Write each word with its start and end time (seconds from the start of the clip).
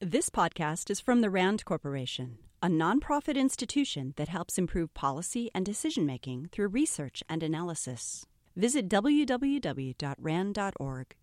This 0.00 0.28
podcast 0.28 0.90
is 0.90 1.00
from 1.00 1.22
the 1.22 1.30
RAND 1.30 1.64
Corporation, 1.64 2.36
a 2.62 2.66
nonprofit 2.66 3.34
institution 3.34 4.12
that 4.18 4.28
helps 4.28 4.58
improve 4.58 4.92
policy 4.92 5.50
and 5.54 5.64
decision 5.64 6.04
making 6.04 6.50
through 6.52 6.68
research 6.68 7.22
and 7.30 7.42
analysis. 7.42 8.26
Visit 8.54 8.90
www.rand.org 8.90 9.94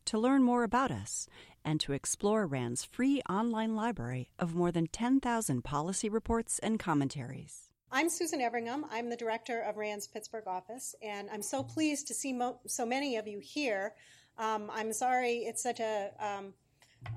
to 0.05 0.17
learn 0.17 0.41
more 0.41 0.63
about 0.63 0.89
us 0.89 1.27
and 1.63 1.79
to 1.81 1.93
explore 1.93 2.47
RAND's 2.47 2.83
free 2.83 3.21
online 3.29 3.75
library 3.75 4.31
of 4.39 4.55
more 4.55 4.71
than 4.71 4.87
10,000 4.87 5.63
policy 5.63 6.09
reports 6.09 6.57
and 6.57 6.79
commentaries. 6.79 7.69
I'm 7.91 8.09
Susan 8.09 8.41
Everingham. 8.41 8.87
I'm 8.89 9.11
the 9.11 9.15
director 9.15 9.61
of 9.61 9.77
RAND's 9.77 10.07
Pittsburgh 10.07 10.47
office, 10.47 10.95
and 11.03 11.29
I'm 11.29 11.43
so 11.43 11.61
pleased 11.61 12.07
to 12.07 12.15
see 12.15 12.33
mo- 12.33 12.57
so 12.65 12.87
many 12.87 13.17
of 13.17 13.27
you 13.27 13.37
here. 13.37 13.93
Um, 14.39 14.71
I'm 14.73 14.91
sorry 14.93 15.43
it's 15.45 15.61
such 15.61 15.79
a 15.79 16.09
um, 16.19 16.55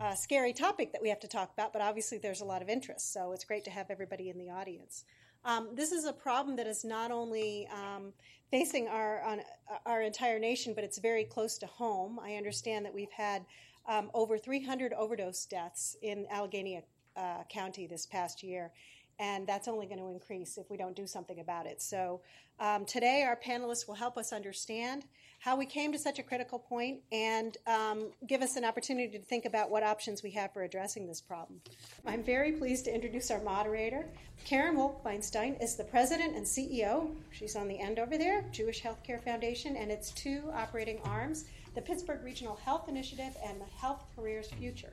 a 0.01 0.17
scary 0.17 0.53
topic 0.53 0.93
that 0.93 1.03
we 1.03 1.09
have 1.09 1.21
to 1.21 1.29
talk 1.29 1.53
about, 1.53 1.73
but 1.73 1.83
obviously 1.83 2.19
there's 2.19 2.41
a 2.41 2.45
lot 2.45 2.63
of 2.63 2.69
interest, 2.69 3.13
so 3.13 3.33
it's 3.33 3.45
great 3.45 3.65
to 3.65 3.71
have 3.71 3.91
everybody 3.91 4.31
in 4.31 4.39
the 4.39 4.51
audience. 4.51 5.05
Um, 5.45 5.69
this 5.75 5.93
is 5.93 6.05
a 6.05 6.13
problem 6.13 6.57
that 6.57 6.67
is 6.67 6.85
not 6.85 7.11
only 7.11 7.69
um, 7.73 8.13
facing 8.51 8.89
our 8.89 9.23
on, 9.23 9.41
our 9.87 10.03
entire 10.03 10.39
nation, 10.39 10.75
but 10.75 10.85
it's 10.85 10.99
very 10.99 11.25
close 11.25 11.57
to 11.59 11.67
home. 11.67 12.19
I 12.19 12.35
understand 12.35 12.85
that 12.85 12.93
we've 12.93 13.13
had 13.13 13.45
um, 13.89 14.11
over 14.13 14.39
300 14.39 14.93
overdose 14.93 15.47
deaths 15.47 15.97
in 16.03 16.27
Allegheny 16.31 16.83
uh, 17.17 17.45
County 17.49 17.87
this 17.87 18.07
past 18.07 18.43
year, 18.43 18.73
and 19.19 19.47
that's 19.47 19.69
only 19.69 19.87
going 19.87 19.99
to 19.99 20.09
increase 20.09 20.59
if 20.59 20.71
we 20.71 20.77
don't 20.77 20.97
do 20.97 21.07
something 21.07 21.41
about 21.41 21.67
it. 21.67 21.81
So 21.81 22.21
um, 22.59 22.85
today, 22.85 23.23
our 23.23 23.37
panelists 23.37 23.87
will 23.87 23.95
help 23.95 24.17
us 24.17 24.33
understand 24.33 25.05
how 25.39 25.57
we 25.57 25.67
came 25.67 25.93
to 25.93 25.99
such 25.99 26.19
a 26.19 26.23
critical 26.23 26.59
point 26.59 27.01
and 27.13 27.57
um, 27.67 28.11
give 28.27 28.43
us 28.43 28.57
an 28.57 28.65
opportunity 28.65 29.19
to 29.19 29.25
think 29.25 29.45
about 29.45 29.71
what 29.71 29.83
options 29.83 30.23
we 30.23 30.31
have 30.31 30.53
for 30.53 30.63
addressing 30.63 31.07
this 31.07 31.21
problem. 31.21 31.61
I'm 32.07 32.23
very 32.23 32.53
pleased 32.53 32.87
to 32.87 32.95
introduce 32.95 33.31
our 33.31 33.41
moderator. 33.43 34.07
Karen 34.45 34.77
Wolk-Feinstein 34.77 35.63
is 35.63 35.77
the 35.77 35.85
president 35.85 36.35
and 36.35 36.45
CEO, 36.45 37.15
she's 37.33 37.57
on 37.57 37.69
the 37.69 37.79
end 37.79 37.99
over 37.99 38.17
there, 38.17 38.45
Jewish 38.53 38.83
Healthcare 38.83 39.23
Foundation, 39.23 39.77
and 39.77 39.91
its 39.91 40.11
two 40.13 40.51
operating 40.55 41.01
arms, 41.05 41.45
the 41.75 41.83
Pittsburgh 41.83 42.25
Regional 42.25 42.57
Health 42.65 42.89
Initiative 42.89 43.37
and 43.45 43.61
the 43.61 43.79
Health 43.79 44.05
Careers 44.17 44.49
Future. 44.59 44.93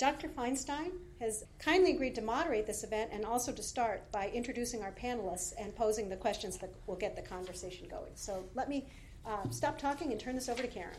Dr. 0.00 0.28
Feinstein 0.28 0.92
has 1.20 1.44
kindly 1.58 1.90
agreed 1.90 2.14
to 2.14 2.22
moderate 2.22 2.66
this 2.66 2.84
event 2.84 3.10
and 3.12 3.22
also 3.22 3.52
to 3.52 3.62
start 3.62 4.10
by 4.10 4.30
introducing 4.30 4.82
our 4.82 4.92
panelists 4.92 5.52
and 5.60 5.76
posing 5.76 6.08
the 6.08 6.16
questions 6.16 6.56
that 6.56 6.72
will 6.86 6.96
get 6.96 7.14
the 7.16 7.20
conversation 7.20 7.86
going. 7.86 8.10
So 8.14 8.42
let 8.54 8.70
me 8.70 8.86
uh, 9.26 9.50
stop 9.50 9.78
talking 9.78 10.10
and 10.10 10.18
turn 10.18 10.36
this 10.36 10.48
over 10.48 10.62
to 10.62 10.68
Karen. 10.68 10.96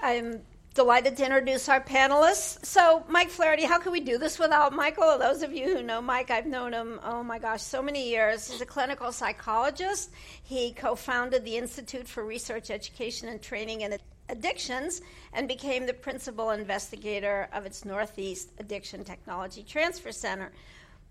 I'm 0.00 0.42
delighted 0.74 1.16
to 1.16 1.24
introduce 1.24 1.68
our 1.68 1.80
panelists. 1.80 2.64
So, 2.64 3.02
Mike 3.08 3.30
Flaherty, 3.30 3.64
how 3.64 3.80
can 3.80 3.90
we 3.90 3.98
do 3.98 4.16
this 4.16 4.38
without 4.38 4.72
Michael? 4.72 5.18
Those 5.18 5.42
of 5.42 5.52
you 5.52 5.76
who 5.76 5.82
know 5.82 6.00
Mike, 6.00 6.30
I've 6.30 6.46
known 6.46 6.72
him, 6.72 7.00
oh 7.02 7.24
my 7.24 7.40
gosh, 7.40 7.62
so 7.62 7.82
many 7.82 8.08
years. 8.08 8.48
He's 8.48 8.60
a 8.60 8.66
clinical 8.66 9.10
psychologist. 9.10 10.12
He 10.44 10.72
co 10.72 10.94
founded 10.94 11.44
the 11.44 11.56
Institute 11.56 12.06
for 12.06 12.24
Research, 12.24 12.70
Education, 12.70 13.28
and 13.28 13.42
Training 13.42 13.80
in 13.80 13.98
Addictions 14.28 15.00
and 15.32 15.46
became 15.46 15.86
the 15.86 15.94
principal 15.94 16.50
investigator 16.50 17.48
of 17.52 17.66
its 17.66 17.84
Northeast 17.84 18.50
Addiction 18.58 19.04
Technology 19.04 19.62
Transfer 19.62 20.12
Center. 20.12 20.52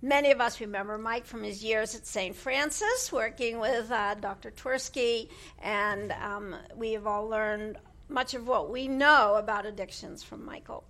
Many 0.02 0.32
of 0.32 0.42
us 0.42 0.60
remember 0.60 0.98
Mike 0.98 1.26
from 1.26 1.42
his 1.42 1.64
years 1.64 1.96
at 1.96 2.06
St. 2.06 2.36
Francis, 2.36 3.12
working 3.12 3.60
with 3.60 3.90
uh, 3.90 4.16
Dr. 4.16 4.52
Twerski, 4.52 5.30
and 5.62 6.12
um, 6.12 6.56
we 6.76 6.92
have 6.94 7.08
all 7.08 7.28
learned 7.28 7.78
much 8.10 8.34
of 8.34 8.48
what 8.48 8.70
we 8.70 8.88
know 8.88 9.36
about 9.36 9.66
addictions 9.66 10.22
from 10.22 10.46
Michael. 10.46 10.84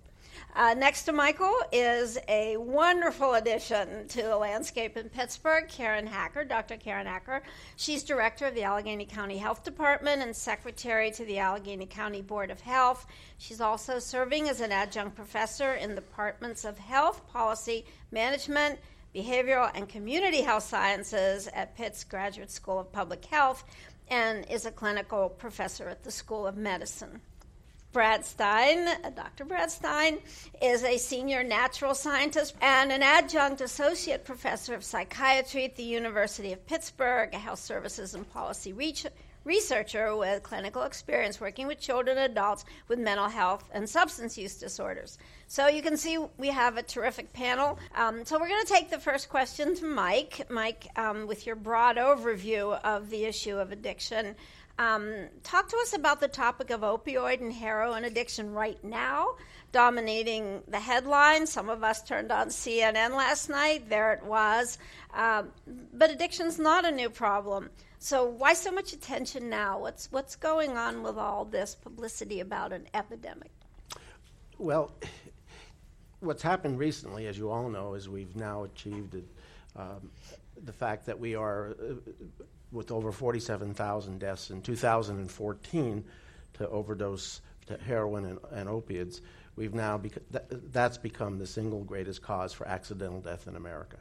Uh, 0.56 0.72
next 0.72 1.02
to 1.02 1.12
Michael 1.12 1.54
is 1.70 2.16
a 2.28 2.56
wonderful 2.56 3.34
addition 3.34 4.08
to 4.08 4.22
the 4.22 4.34
landscape 4.34 4.96
in 4.96 5.10
Pittsburgh, 5.10 5.68
Karen 5.68 6.06
Hacker, 6.06 6.44
Dr. 6.44 6.78
Karen 6.78 7.06
Hacker. 7.06 7.42
She's 7.76 8.02
director 8.02 8.46
of 8.46 8.54
the 8.54 8.62
Allegheny 8.62 9.04
County 9.04 9.36
Health 9.36 9.64
Department 9.64 10.22
and 10.22 10.34
secretary 10.34 11.10
to 11.10 11.26
the 11.26 11.40
Allegheny 11.40 11.84
County 11.84 12.22
Board 12.22 12.50
of 12.50 12.62
Health. 12.62 13.04
She's 13.36 13.60
also 13.60 13.98
serving 13.98 14.48
as 14.48 14.62
an 14.62 14.72
adjunct 14.72 15.14
professor 15.14 15.74
in 15.74 15.90
the 15.90 15.96
departments 15.96 16.64
of 16.64 16.78
health, 16.78 17.28
policy, 17.30 17.84
management, 18.10 18.78
behavioral, 19.14 19.70
and 19.74 19.86
community 19.86 20.40
health 20.40 20.64
sciences 20.64 21.50
at 21.52 21.76
Pitt's 21.76 22.02
Graduate 22.02 22.50
School 22.50 22.78
of 22.78 22.90
Public 22.90 23.26
Health 23.26 23.62
and 24.08 24.46
is 24.50 24.64
a 24.64 24.70
clinical 24.70 25.28
professor 25.28 25.86
at 25.90 26.02
the 26.02 26.10
School 26.10 26.46
of 26.46 26.56
Medicine. 26.56 27.20
Brad 27.96 28.26
Stein, 28.26 28.90
Dr. 29.14 29.46
Brad 29.46 29.70
Stein, 29.70 30.18
is 30.60 30.84
a 30.84 30.98
senior 30.98 31.42
natural 31.42 31.94
scientist 31.94 32.54
and 32.60 32.92
an 32.92 33.02
adjunct 33.02 33.62
associate 33.62 34.22
professor 34.22 34.74
of 34.74 34.84
psychiatry 34.84 35.64
at 35.64 35.76
the 35.76 35.82
University 35.82 36.52
of 36.52 36.66
Pittsburgh, 36.66 37.32
a 37.32 37.38
health 37.38 37.58
services 37.58 38.14
and 38.14 38.30
policy 38.30 38.74
researcher 39.46 40.14
with 40.14 40.42
clinical 40.42 40.82
experience 40.82 41.40
working 41.40 41.66
with 41.66 41.80
children 41.80 42.18
and 42.18 42.32
adults 42.32 42.66
with 42.88 42.98
mental 42.98 43.28
health 43.28 43.64
and 43.72 43.88
substance 43.88 44.36
use 44.36 44.56
disorders. 44.56 45.16
So 45.46 45.68
you 45.68 45.80
can 45.80 45.96
see 45.96 46.18
we 46.36 46.48
have 46.48 46.76
a 46.76 46.82
terrific 46.82 47.32
panel. 47.32 47.78
Um, 47.94 48.26
so 48.26 48.38
we're 48.38 48.48
going 48.48 48.66
to 48.66 48.72
take 48.72 48.90
the 48.90 48.98
first 48.98 49.30
question 49.30 49.74
to 49.76 49.86
Mike. 49.86 50.50
Mike, 50.50 50.88
um, 50.96 51.26
with 51.26 51.46
your 51.46 51.56
broad 51.56 51.96
overview 51.96 52.78
of 52.82 53.08
the 53.08 53.24
issue 53.24 53.56
of 53.56 53.72
addiction. 53.72 54.34
Um, 54.78 55.28
talk 55.42 55.68
to 55.68 55.76
us 55.78 55.94
about 55.94 56.20
the 56.20 56.28
topic 56.28 56.70
of 56.70 56.82
opioid 56.82 57.40
and 57.40 57.52
heroin 57.52 58.04
addiction 58.04 58.52
right 58.52 58.82
now, 58.84 59.36
dominating 59.72 60.62
the 60.68 60.80
headlines. 60.80 61.50
Some 61.50 61.70
of 61.70 61.82
us 61.82 62.02
turned 62.02 62.30
on 62.30 62.48
CNN 62.48 63.16
last 63.16 63.48
night. 63.48 63.88
There 63.88 64.12
it 64.12 64.22
was. 64.22 64.76
Um, 65.14 65.50
but 65.94 66.10
addiction's 66.10 66.58
not 66.58 66.84
a 66.84 66.90
new 66.90 67.08
problem. 67.08 67.70
So 67.98 68.26
why 68.26 68.52
so 68.52 68.70
much 68.70 68.92
attention 68.92 69.48
now? 69.48 69.78
What's 69.80 70.12
what's 70.12 70.36
going 70.36 70.76
on 70.76 71.02
with 71.02 71.16
all 71.16 71.46
this 71.46 71.74
publicity 71.74 72.40
about 72.40 72.72
an 72.72 72.86
epidemic? 72.92 73.50
Well, 74.58 74.92
what's 76.20 76.42
happened 76.42 76.78
recently, 76.78 77.26
as 77.26 77.38
you 77.38 77.50
all 77.50 77.70
know, 77.70 77.94
is 77.94 78.08
we've 78.08 78.36
now 78.36 78.64
achieved 78.64 79.16
um, 79.74 80.10
the 80.64 80.72
fact 80.72 81.06
that 81.06 81.18
we 81.18 81.34
are 81.34 81.76
uh, 81.80 81.94
with 82.72 82.90
over 82.90 83.12
47,000 83.12 84.18
deaths 84.18 84.50
in 84.50 84.62
2014 84.62 86.04
to 86.54 86.68
overdose 86.68 87.40
to 87.66 87.76
heroin 87.78 88.24
and, 88.24 88.38
and 88.52 88.68
opiates, 88.68 89.20
we've 89.56 89.74
now 89.74 89.98
bec- 89.98 90.18
that's 90.50 90.98
become 90.98 91.38
the 91.38 91.46
single 91.46 91.82
greatest 91.84 92.22
cause 92.22 92.52
for 92.52 92.66
accidental 92.66 93.20
death 93.20 93.46
in 93.48 93.56
America. 93.56 93.96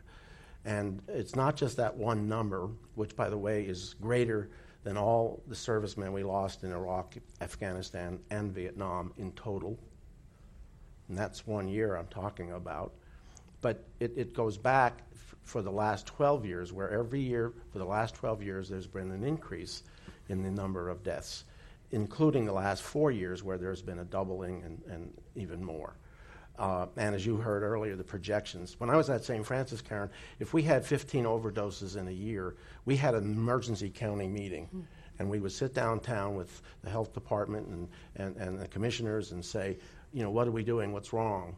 And 0.65 1.01
it's 1.07 1.35
not 1.35 1.55
just 1.55 1.77
that 1.77 1.95
one 1.95 2.27
number, 2.27 2.69
which, 2.95 3.15
by 3.15 3.29
the 3.29 3.37
way, 3.37 3.63
is 3.63 3.95
greater 4.01 4.49
than 4.83 4.97
all 4.97 5.43
the 5.47 5.55
servicemen 5.55 6.11
we 6.11 6.23
lost 6.23 6.63
in 6.63 6.71
Iraq, 6.71 7.15
Afghanistan, 7.41 8.19
and 8.29 8.51
Vietnam 8.51 9.13
in 9.17 9.31
total. 9.33 9.77
And 11.07 11.17
that's 11.17 11.45
one 11.45 11.67
year 11.67 11.95
I'm 11.95 12.07
talking 12.07 12.51
about. 12.51 12.93
But 13.61 13.83
it, 13.99 14.13
it 14.15 14.33
goes 14.33 14.57
back 14.57 15.01
for 15.43 15.61
the 15.61 15.71
last 15.71 16.05
12 16.07 16.45
years, 16.45 16.73
where 16.73 16.89
every 16.89 17.21
year 17.21 17.53
for 17.71 17.79
the 17.79 17.85
last 17.85 18.15
12 18.15 18.43
years 18.43 18.69
there's 18.69 18.87
been 18.87 19.11
an 19.11 19.23
increase 19.23 19.83
in 20.29 20.41
the 20.41 20.51
number 20.51 20.89
of 20.89 21.03
deaths, 21.03 21.45
including 21.91 22.45
the 22.45 22.53
last 22.53 22.81
four 22.81 23.11
years 23.11 23.43
where 23.43 23.57
there's 23.57 23.81
been 23.81 23.99
a 23.99 24.05
doubling 24.05 24.63
and, 24.63 24.81
and 24.89 25.13
even 25.35 25.63
more. 25.63 25.95
Uh, 26.57 26.85
and 26.95 27.13
as 27.13 27.25
you 27.25 27.35
heard 27.35 27.63
earlier, 27.63 27.95
the 27.95 28.03
projections. 28.03 28.79
When 28.79 28.89
I 28.89 28.95
was 28.95 29.09
at 29.09 29.23
St. 29.25 29.45
Francis, 29.45 29.81
Karen, 29.81 30.09
if 30.39 30.53
we 30.53 30.63
had 30.63 30.85
15 30.85 31.25
overdoses 31.25 31.97
in 31.97 32.07
a 32.07 32.11
year, 32.11 32.55
we 32.85 32.95
had 32.95 33.13
an 33.13 33.23
emergency 33.23 33.89
county 33.89 34.27
meeting. 34.27 34.69
Mm. 34.73 34.83
And 35.17 35.29
we 35.29 35.39
would 35.39 35.51
sit 35.51 35.73
downtown 35.73 36.35
with 36.35 36.61
the 36.81 36.89
health 36.89 37.13
department 37.13 37.67
and, 37.67 37.87
and, 38.17 38.35
and 38.35 38.59
the 38.59 38.67
commissioners 38.67 39.31
and 39.31 39.43
say, 39.43 39.77
you 40.13 40.23
know, 40.23 40.29
what 40.29 40.47
are 40.47 40.51
we 40.51 40.63
doing? 40.63 40.91
What's 40.91 41.13
wrong? 41.13 41.55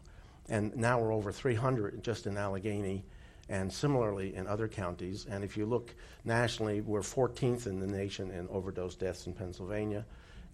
And 0.48 0.74
now 0.76 1.00
we're 1.00 1.12
over 1.12 1.32
300 1.32 2.02
just 2.02 2.26
in 2.26 2.36
Allegheny 2.36 3.04
and 3.48 3.72
similarly 3.72 4.34
in 4.34 4.46
other 4.46 4.68
counties. 4.68 5.26
And 5.28 5.42
if 5.42 5.56
you 5.56 5.66
look 5.66 5.94
nationally, 6.24 6.80
we're 6.80 7.00
14th 7.00 7.66
in 7.66 7.80
the 7.80 7.86
nation 7.86 8.30
in 8.30 8.48
overdose 8.48 8.94
deaths 8.94 9.26
in 9.26 9.32
Pennsylvania, 9.32 10.04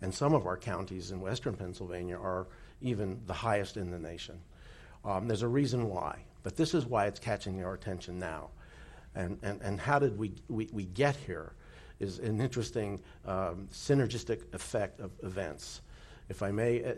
and 0.03 0.15
some 0.15 0.35
of 0.35 0.47
our 0.47 0.57
counties 0.57 1.11
in 1.11 1.21
western 1.21 1.55
Pennsylvania 1.55 2.17
are 2.17 2.47
even 2.81 3.21
the 3.27 3.33
highest 3.33 3.77
in 3.77 3.91
the 3.91 3.99
nation. 3.99 4.39
Um, 5.05 5.29
there's 5.29 5.43
a 5.43 5.49
reason 5.49 5.89
why, 5.89 6.19
but 6.43 6.57
this 6.57 6.75
is 6.75 6.87
why 6.87 7.07
it's 7.07 7.21
catching 7.21 7.63
our 7.65 7.75
attention 7.75 8.19
now. 8.19 8.51
And, 9.15 9.39
and, 9.43 9.61
and 9.63 9.81
how 9.81 9.99
did 9.99 10.19
we, 10.19 10.33
we, 10.49 10.69
we 10.73 10.85
get 10.85 11.17
here 11.17 11.53
is 12.01 12.19
an 12.19 12.41
interesting 12.41 13.01
um, 13.25 13.69
synergistic 13.73 14.43
effect 14.53 15.01
of 15.01 15.13
events. 15.23 15.81
If 16.29 16.43
I 16.43 16.51
may, 16.51 16.83
uh, 16.83 16.93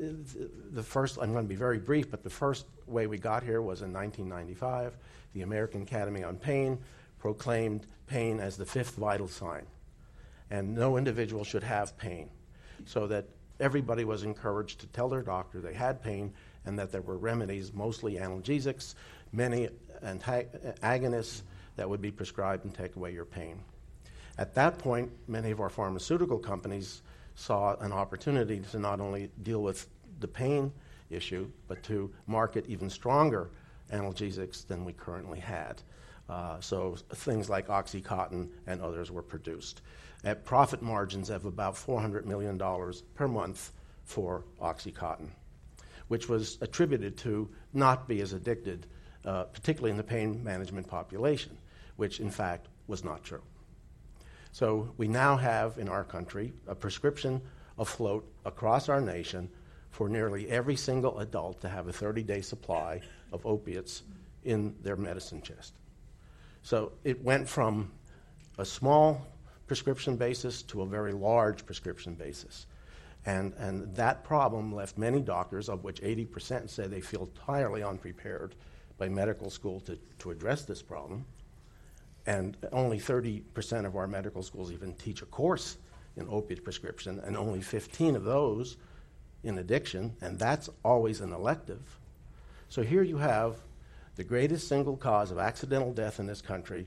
the 0.72 0.82
first, 0.82 1.18
I'm 1.20 1.32
going 1.32 1.44
to 1.44 1.48
be 1.48 1.56
very 1.56 1.78
brief, 1.78 2.10
but 2.10 2.22
the 2.22 2.30
first 2.30 2.66
way 2.86 3.06
we 3.06 3.18
got 3.18 3.42
here 3.42 3.60
was 3.60 3.82
in 3.82 3.92
1995 3.92 4.96
the 5.34 5.42
American 5.42 5.82
Academy 5.82 6.22
on 6.22 6.36
Pain 6.36 6.78
proclaimed 7.18 7.86
pain 8.06 8.40
as 8.40 8.56
the 8.56 8.64
fifth 8.64 8.94
vital 8.94 9.28
sign. 9.28 9.66
And 10.50 10.74
no 10.74 10.96
individual 10.96 11.44
should 11.44 11.64
have 11.64 11.98
pain. 11.98 12.30
So 12.86 13.06
that 13.08 13.26
everybody 13.60 14.04
was 14.04 14.22
encouraged 14.22 14.80
to 14.80 14.86
tell 14.86 15.08
their 15.08 15.22
doctor 15.22 15.60
they 15.60 15.74
had 15.74 16.02
pain 16.02 16.32
and 16.64 16.78
that 16.78 16.92
there 16.92 17.02
were 17.02 17.18
remedies, 17.18 17.72
mostly 17.72 18.14
analgesics, 18.14 18.94
many 19.32 19.68
antag- 20.04 20.78
agonists 20.80 21.42
that 21.76 21.88
would 21.88 22.00
be 22.00 22.10
prescribed 22.10 22.64
and 22.64 22.74
take 22.74 22.96
away 22.96 23.12
your 23.12 23.24
pain. 23.24 23.60
At 24.38 24.54
that 24.54 24.78
point, 24.78 25.10
many 25.28 25.50
of 25.50 25.60
our 25.60 25.70
pharmaceutical 25.70 26.38
companies 26.38 27.02
saw 27.36 27.76
an 27.76 27.92
opportunity 27.92 28.60
to 28.72 28.78
not 28.78 29.00
only 29.00 29.30
deal 29.42 29.62
with 29.62 29.88
the 30.20 30.26
pain 30.26 30.72
issue, 31.10 31.48
but 31.68 31.82
to 31.84 32.10
market 32.26 32.64
even 32.66 32.90
stronger 32.90 33.50
analgesics 33.92 34.66
than 34.66 34.84
we 34.84 34.92
currently 34.92 35.38
had. 35.38 35.80
Uh, 36.28 36.58
so 36.60 36.96
things 37.14 37.48
like 37.48 37.68
Oxycontin 37.68 38.48
and 38.66 38.82
others 38.82 39.12
were 39.12 39.22
produced 39.22 39.82
at 40.24 40.44
profit 40.44 40.82
margins 40.82 41.30
of 41.30 41.44
about 41.44 41.74
$400 41.74 42.24
million 42.24 42.58
per 43.14 43.28
month 43.28 43.72
for 44.04 44.44
Oxycontin, 44.60 45.28
which 46.08 46.28
was 46.28 46.58
attributed 46.60 47.16
to 47.18 47.48
not 47.72 48.08
be 48.08 48.20
as 48.22 48.32
addicted, 48.32 48.86
uh, 49.24 49.44
particularly 49.44 49.90
in 49.90 49.96
the 49.96 50.02
pain 50.02 50.42
management 50.42 50.88
population, 50.88 51.56
which 51.96 52.18
in 52.18 52.30
fact 52.30 52.66
was 52.88 53.04
not 53.04 53.22
true. 53.22 53.42
So 54.56 54.88
we 54.96 55.06
now 55.06 55.36
have 55.36 55.76
in 55.76 55.86
our 55.86 56.02
country 56.02 56.54
a 56.66 56.74
prescription 56.74 57.42
afloat 57.78 58.26
across 58.46 58.88
our 58.88 59.02
nation 59.02 59.50
for 59.90 60.08
nearly 60.08 60.48
every 60.48 60.76
single 60.76 61.18
adult 61.18 61.60
to 61.60 61.68
have 61.68 61.88
a 61.88 61.92
30 61.92 62.22
day 62.22 62.40
supply 62.40 63.02
of 63.34 63.44
opiates 63.44 64.02
in 64.44 64.74
their 64.82 64.96
medicine 64.96 65.42
chest. 65.42 65.74
So 66.62 66.92
it 67.04 67.22
went 67.22 67.46
from 67.46 67.92
a 68.56 68.64
small 68.64 69.26
prescription 69.66 70.16
basis 70.16 70.62
to 70.62 70.80
a 70.80 70.86
very 70.86 71.12
large 71.12 71.66
prescription 71.66 72.14
basis. 72.14 72.66
And, 73.26 73.52
and 73.58 73.94
that 73.94 74.24
problem 74.24 74.74
left 74.74 74.96
many 74.96 75.20
doctors, 75.20 75.68
of 75.68 75.84
which 75.84 76.00
80% 76.00 76.70
say 76.70 76.86
they 76.86 77.02
feel 77.02 77.24
entirely 77.24 77.82
unprepared 77.82 78.54
by 78.96 79.10
medical 79.10 79.50
school 79.50 79.80
to, 79.80 79.98
to 80.20 80.30
address 80.30 80.62
this 80.62 80.80
problem. 80.80 81.26
And 82.26 82.56
only 82.72 82.98
30% 82.98 83.86
of 83.86 83.96
our 83.96 84.06
medical 84.06 84.42
schools 84.42 84.72
even 84.72 84.94
teach 84.94 85.22
a 85.22 85.26
course 85.26 85.78
in 86.16 86.26
opiate 86.28 86.64
prescription, 86.64 87.20
and 87.24 87.36
only 87.36 87.60
15 87.60 88.16
of 88.16 88.24
those 88.24 88.76
in 89.44 89.58
addiction, 89.58 90.16
and 90.20 90.38
that's 90.38 90.68
always 90.84 91.20
an 91.20 91.32
elective. 91.32 91.98
So 92.68 92.82
here 92.82 93.02
you 93.02 93.18
have 93.18 93.60
the 94.16 94.24
greatest 94.24 94.66
single 94.66 94.96
cause 94.96 95.30
of 95.30 95.38
accidental 95.38 95.92
death 95.92 96.18
in 96.18 96.26
this 96.26 96.40
country 96.40 96.86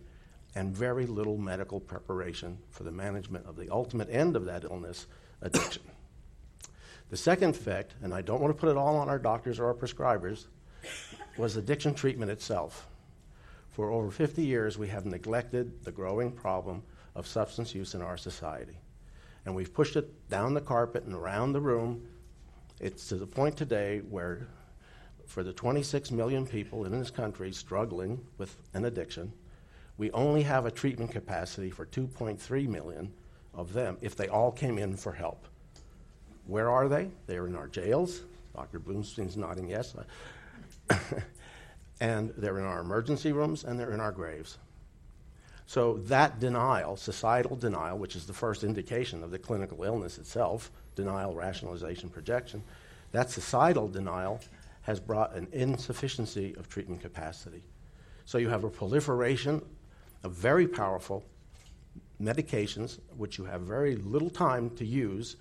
and 0.56 0.76
very 0.76 1.06
little 1.06 1.38
medical 1.38 1.80
preparation 1.80 2.58
for 2.72 2.84
the 2.84 2.92
management 2.92 3.46
of 3.46 3.56
the 3.56 3.70
ultimate 3.70 4.10
end 4.10 4.36
of 4.36 4.46
that 4.46 4.64
illness, 4.64 5.08
addiction. 5.42 5.84
the 7.10 7.18
second 7.18 7.52
effect, 7.52 7.94
and 8.02 8.14
I 8.14 8.22
don't 8.22 8.42
want 8.42 8.56
to 8.56 8.60
put 8.60 8.70
it 8.70 8.78
all 8.78 8.98
on 8.98 9.10
our 9.10 9.20
doctors 9.20 9.60
or 9.60 9.68
our 9.68 9.74
prescribers, 9.74 10.48
was 11.38 11.56
addiction 11.56 11.94
treatment 11.94 12.32
itself. 12.32 12.89
For 13.70 13.92
over 13.92 14.12
50 14.12 14.44
years, 14.44 14.78
we 14.78 14.88
have 14.88 15.06
neglected 15.06 15.84
the 15.84 15.92
growing 15.92 16.32
problem 16.32 16.84
of 17.16 17.28
substance 17.28 17.74
use 17.74 17.94
in 17.96 18.02
our 18.02 18.18
society. 18.18 18.78
And 19.46 19.56
we've 19.56 19.74
pushed 19.74 19.96
it 19.96 20.30
down 20.30 20.54
the 20.54 20.62
carpet 20.62 21.04
and 21.04 21.14
around 21.14 21.54
the 21.54 21.62
room. 21.62 22.06
It's 22.80 23.08
to 23.08 23.16
the 23.16 23.28
point 23.28 23.58
today 23.58 24.00
where, 24.00 24.48
for 25.26 25.44
the 25.44 25.54
26 25.54 26.12
million 26.12 26.46
people 26.46 26.86
in 26.86 26.98
this 26.98 27.12
country 27.12 27.52
struggling 27.52 28.20
with 28.38 28.56
an 28.74 28.86
addiction, 28.86 29.32
we 29.98 30.12
only 30.12 30.44
have 30.44 30.66
a 30.66 30.72
treatment 30.72 31.12
capacity 31.12 31.70
for 31.70 31.86
2.3 31.86 32.68
million 32.68 33.14
of 33.54 33.74
them 33.74 33.98
if 34.02 34.16
they 34.16 34.28
all 34.28 34.52
came 34.52 34.78
in 34.78 34.96
for 34.96 35.12
help. 35.12 35.46
Where 36.48 36.70
are 36.72 36.88
they? 36.88 37.10
They're 37.28 37.48
in 37.48 37.56
our 37.56 37.68
jails. 37.68 38.22
Dr. 38.56 38.80
Bloomstein's 38.80 39.38
nodding 39.38 39.70
yes. 39.70 39.96
and 42.00 42.34
they're 42.38 42.60
in 42.60 42.66
our 42.66 42.80
emergency 42.80 43.32
rooms 43.32 43.64
and 43.64 43.80
they're 43.80 43.92
in 43.92 44.00
our 44.00 44.12
graves. 44.12 44.58
So 45.66 45.98
that 46.06 46.40
denial, 46.40 46.98
societal 46.98 47.56
denial, 47.56 47.98
which 48.00 48.16
is 48.16 48.26
the 48.26 48.34
first 48.34 48.64
indication 48.64 49.24
of 49.24 49.32
the 49.32 49.38
clinical 49.38 49.84
illness 49.84 50.18
itself, 50.18 50.72
denial, 50.96 51.36
rationalization, 51.36 52.10
projection, 52.10 52.64
that 53.12 53.30
societal 53.30 53.88
denial 53.88 54.40
has 54.82 55.00
brought 55.00 55.36
an 55.36 55.48
insufficiency 55.52 56.56
of 56.58 56.70
treatment 56.70 57.02
capacity. 57.02 57.64
So 58.26 58.38
you 58.38 58.50
have 58.50 58.64
a 58.64 58.70
proliferation 58.70 59.62
of 60.24 60.34
very 60.34 60.68
powerful 60.68 61.24
medications, 62.22 63.00
which 63.16 63.38
you 63.38 63.46
have 63.46 63.62
very 63.62 63.96
little 63.96 64.30
time 64.30 64.72
to 64.72 64.86
use. 64.86 65.36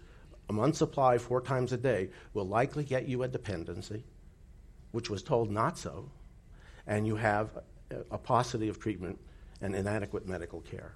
A 0.50 0.52
month's 0.52 0.78
supply 0.78 1.18
four 1.18 1.40
times 1.40 1.72
a 1.72 1.76
day 1.76 2.10
will 2.34 2.46
likely 2.46 2.84
get 2.84 3.08
you 3.08 3.22
a 3.22 3.28
dependency, 3.28 4.04
which 4.92 5.08
was 5.08 5.22
told 5.22 5.50
not 5.50 5.78
so 5.78 6.10
and 6.88 7.06
you 7.06 7.14
have 7.14 7.50
a 8.10 8.18
paucity 8.18 8.68
of 8.68 8.80
treatment 8.80 9.18
and 9.60 9.74
inadequate 9.74 10.26
medical 10.26 10.60
care. 10.62 10.94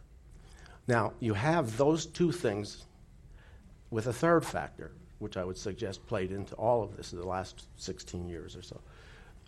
Now, 0.88 1.12
you 1.20 1.34
have 1.34 1.76
those 1.76 2.06
two 2.06 2.32
things 2.32 2.86
with 3.90 4.08
a 4.08 4.12
third 4.12 4.44
factor, 4.44 4.92
which 5.20 5.36
I 5.36 5.44
would 5.44 5.56
suggest 5.56 6.04
played 6.06 6.32
into 6.32 6.54
all 6.56 6.82
of 6.82 6.96
this 6.96 7.12
in 7.12 7.20
the 7.20 7.26
last 7.26 7.68
16 7.76 8.28
years 8.28 8.56
or 8.56 8.62
so. 8.62 8.80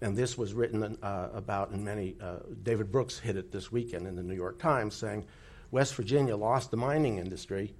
And 0.02 0.17
this 0.17 0.37
was 0.37 0.52
written 0.52 0.99
uh, 1.02 1.29
about 1.32 1.73
in 1.73 1.82
many, 1.82 2.14
uh, 2.20 2.37
David 2.62 2.93
Brooks 2.93 3.19
hit 3.19 3.37
it 3.37 3.50
this 3.50 3.73
weekend 3.73 4.06
in 4.06 4.14
the 4.14 4.23
New 4.23 4.35
York 4.35 4.58
Times 4.58 4.94
saying 4.94 5.25
West 5.70 5.94
Virginia 5.94 6.37
lost 6.37 6.70
the 6.70 6.76
mining 6.76 7.19
industry 7.19 7.75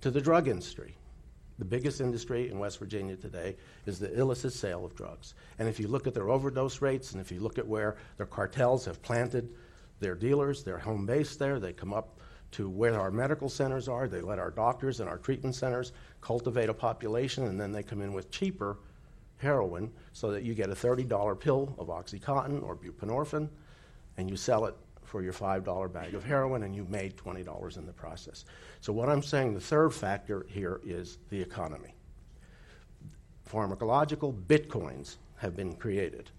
to 0.00 0.10
the 0.10 0.20
drug 0.20 0.48
industry. 0.48 0.96
The 1.62 1.68
biggest 1.68 2.00
industry 2.00 2.50
in 2.50 2.58
West 2.58 2.80
Virginia 2.80 3.14
today 3.14 3.54
is 3.86 4.00
the 4.00 4.12
illicit 4.18 4.52
sale 4.52 4.84
of 4.84 4.96
drugs. 4.96 5.34
And 5.60 5.68
if 5.68 5.78
you 5.78 5.86
look 5.86 6.08
at 6.08 6.12
their 6.12 6.28
overdose 6.28 6.82
rates 6.82 7.12
and 7.12 7.20
if 7.20 7.30
you 7.30 7.38
look 7.38 7.56
at 7.56 7.64
where 7.64 7.94
their 8.16 8.26
cartels 8.26 8.84
have 8.86 9.00
planted 9.00 9.48
their 10.00 10.16
dealers, 10.16 10.64
their 10.64 10.78
home 10.78 11.06
base 11.06 11.36
there, 11.36 11.60
they 11.60 11.72
come 11.72 11.94
up 11.94 12.18
to 12.50 12.68
where 12.68 12.98
our 12.98 13.12
medical 13.12 13.48
centers 13.48 13.86
are, 13.86 14.08
they 14.08 14.20
let 14.20 14.40
our 14.40 14.50
doctors 14.50 14.98
and 14.98 15.08
our 15.08 15.18
treatment 15.18 15.54
centers 15.54 15.92
cultivate 16.20 16.68
a 16.68 16.74
population, 16.74 17.44
and 17.44 17.60
then 17.60 17.70
they 17.70 17.84
come 17.84 18.02
in 18.02 18.12
with 18.12 18.28
cheaper 18.32 18.78
heroin 19.36 19.88
so 20.12 20.32
that 20.32 20.42
you 20.42 20.54
get 20.54 20.68
a 20.68 20.74
$30 20.74 21.38
pill 21.38 21.76
of 21.78 21.86
Oxycontin 21.86 22.60
or 22.60 22.74
buprenorphine 22.74 23.48
and 24.16 24.28
you 24.28 24.36
sell 24.36 24.66
it 24.66 24.74
for 25.12 25.22
your 25.22 25.34
$5 25.34 25.92
bag 25.92 26.14
of 26.14 26.24
heroin 26.24 26.62
and 26.62 26.74
you 26.74 26.86
made 26.88 27.18
$20 27.18 27.76
in 27.76 27.84
the 27.84 27.92
process. 27.92 28.46
So, 28.80 28.94
what 28.94 29.10
I'm 29.10 29.22
saying, 29.22 29.52
the 29.52 29.60
third 29.60 29.92
factor 29.92 30.46
here 30.48 30.80
is 30.86 31.18
the 31.28 31.38
economy. 31.38 31.94
Pharmacological 33.46 34.34
bitcoins 34.46 35.16
have 35.36 35.54
been 35.54 35.74
created. 35.74 36.30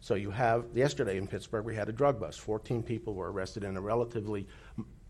So, 0.00 0.14
you 0.14 0.30
have, 0.30 0.64
yesterday 0.74 1.18
in 1.18 1.26
Pittsburgh, 1.26 1.66
we 1.66 1.74
had 1.74 1.90
a 1.90 1.92
drug 1.92 2.18
bust. 2.18 2.40
14 2.40 2.82
people 2.82 3.12
were 3.12 3.30
arrested 3.30 3.64
in 3.64 3.76
a 3.76 3.82
relatively 3.82 4.46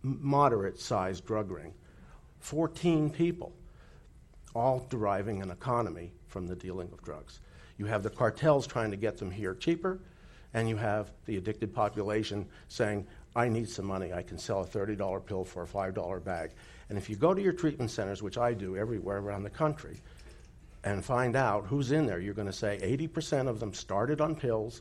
moderate 0.02 0.80
sized 0.80 1.24
drug 1.26 1.52
ring. 1.52 1.72
14 2.40 3.08
people, 3.08 3.52
all 4.52 4.84
deriving 4.90 5.42
an 5.42 5.52
economy 5.52 6.10
from 6.26 6.48
the 6.48 6.56
dealing 6.56 6.88
of 6.92 7.04
drugs. 7.04 7.38
You 7.78 7.86
have 7.86 8.02
the 8.02 8.10
cartels 8.10 8.66
trying 8.66 8.90
to 8.90 8.96
get 8.96 9.16
them 9.16 9.30
here 9.30 9.54
cheaper 9.54 10.00
and 10.56 10.70
you 10.70 10.76
have 10.76 11.12
the 11.26 11.36
addicted 11.36 11.72
population 11.74 12.46
saying, 12.68 13.06
I 13.36 13.46
need 13.46 13.68
some 13.68 13.84
money. 13.84 14.14
I 14.14 14.22
can 14.22 14.38
sell 14.38 14.62
a 14.62 14.66
$30 14.66 15.26
pill 15.26 15.44
for 15.44 15.62
a 15.62 15.66
$5 15.66 16.24
bag. 16.24 16.52
And 16.88 16.96
if 16.96 17.10
you 17.10 17.16
go 17.16 17.34
to 17.34 17.42
your 17.42 17.52
treatment 17.52 17.90
centers, 17.90 18.22
which 18.22 18.38
I 18.38 18.54
do 18.54 18.74
everywhere 18.74 19.18
around 19.18 19.42
the 19.42 19.50
country, 19.50 20.00
and 20.82 21.04
find 21.04 21.36
out 21.36 21.66
who's 21.66 21.92
in 21.92 22.06
there, 22.06 22.20
you're 22.20 22.32
going 22.32 22.46
to 22.46 22.54
say 22.54 22.78
80% 22.82 23.48
of 23.48 23.60
them 23.60 23.74
started 23.74 24.22
on 24.22 24.34
pills, 24.34 24.80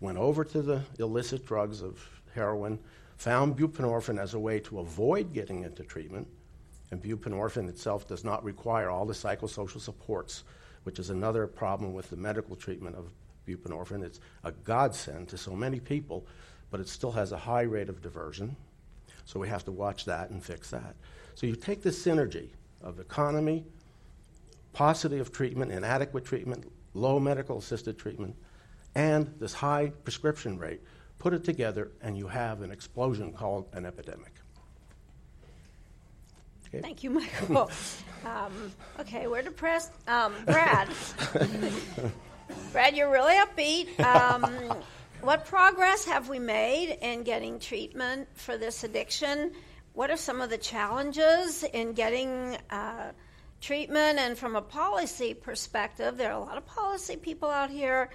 went 0.00 0.16
over 0.16 0.42
to 0.42 0.62
the 0.62 0.80
illicit 0.98 1.44
drugs 1.44 1.82
of 1.82 2.00
heroin, 2.34 2.78
found 3.18 3.58
buprenorphine 3.58 4.18
as 4.18 4.32
a 4.32 4.38
way 4.38 4.58
to 4.60 4.78
avoid 4.78 5.34
getting 5.34 5.64
into 5.64 5.82
treatment. 5.82 6.26
And 6.90 7.02
buprenorphine 7.02 7.68
itself 7.68 8.08
does 8.08 8.24
not 8.24 8.42
require 8.42 8.88
all 8.88 9.04
the 9.04 9.12
psychosocial 9.12 9.82
supports, 9.82 10.44
which 10.84 10.98
is 10.98 11.10
another 11.10 11.46
problem 11.46 11.92
with 11.92 12.08
the 12.08 12.16
medical 12.16 12.56
treatment 12.56 12.96
of 12.96 13.12
buprenorphine. 13.46 14.02
It's 14.02 14.20
a 14.42 14.52
godsend 14.52 15.28
to 15.28 15.38
so 15.38 15.54
many 15.54 15.80
people, 15.80 16.26
but 16.70 16.80
it 16.80 16.88
still 16.88 17.12
has 17.12 17.32
a 17.32 17.36
high 17.36 17.62
rate 17.62 17.88
of 17.88 18.02
diversion. 18.02 18.56
So 19.24 19.40
we 19.40 19.48
have 19.48 19.64
to 19.64 19.72
watch 19.72 20.04
that 20.04 20.30
and 20.30 20.42
fix 20.42 20.70
that. 20.70 20.96
So 21.34 21.46
you 21.46 21.56
take 21.56 21.82
the 21.82 21.90
synergy 21.90 22.50
of 22.82 23.00
economy, 23.00 23.64
paucity 24.72 25.18
of 25.18 25.32
treatment, 25.32 25.72
inadequate 25.72 26.24
treatment, 26.24 26.70
low 26.92 27.18
medical 27.18 27.58
assisted 27.58 27.98
treatment, 27.98 28.36
and 28.94 29.32
this 29.40 29.52
high 29.52 29.92
prescription 30.04 30.58
rate, 30.58 30.80
put 31.18 31.32
it 31.32 31.44
together, 31.44 31.90
and 32.02 32.16
you 32.16 32.28
have 32.28 32.62
an 32.62 32.70
explosion 32.70 33.32
called 33.32 33.66
an 33.72 33.86
epidemic. 33.86 34.32
Okay. 36.68 36.82
Thank 36.82 37.02
you, 37.02 37.10
Michael. 37.10 37.70
um, 38.24 38.72
okay, 39.00 39.26
we're 39.26 39.42
depressed. 39.42 39.92
Um, 40.08 40.34
Brad. 40.44 40.88
Brad, 42.72 42.96
you're 42.96 43.10
really 43.10 43.34
upbeat. 43.34 43.88
Um, 44.04 44.44
what 45.20 45.46
progress 45.46 46.04
have 46.04 46.28
we 46.28 46.38
made 46.38 46.98
in 47.00 47.22
getting 47.22 47.58
treatment 47.58 48.28
for 48.34 48.58
this 48.58 48.84
addiction? 48.84 49.52
What 49.94 50.10
are 50.10 50.18
some 50.18 50.42
of 50.42 50.50
the 50.50 50.58
challenges 50.58 51.62
in 51.62 51.94
getting 51.94 52.58
uh, 52.68 53.12
treatment. 53.64 54.18
And 54.18 54.36
from 54.36 54.56
a 54.56 54.62
policy 54.62 55.34
perspective, 55.34 56.16
there 56.16 56.30
are 56.30 56.38
a 56.38 56.44
lot 56.44 56.58
of 56.58 56.66
policy 56.66 57.16
people 57.16 57.50
out 57.50 57.70
here. 57.70 58.10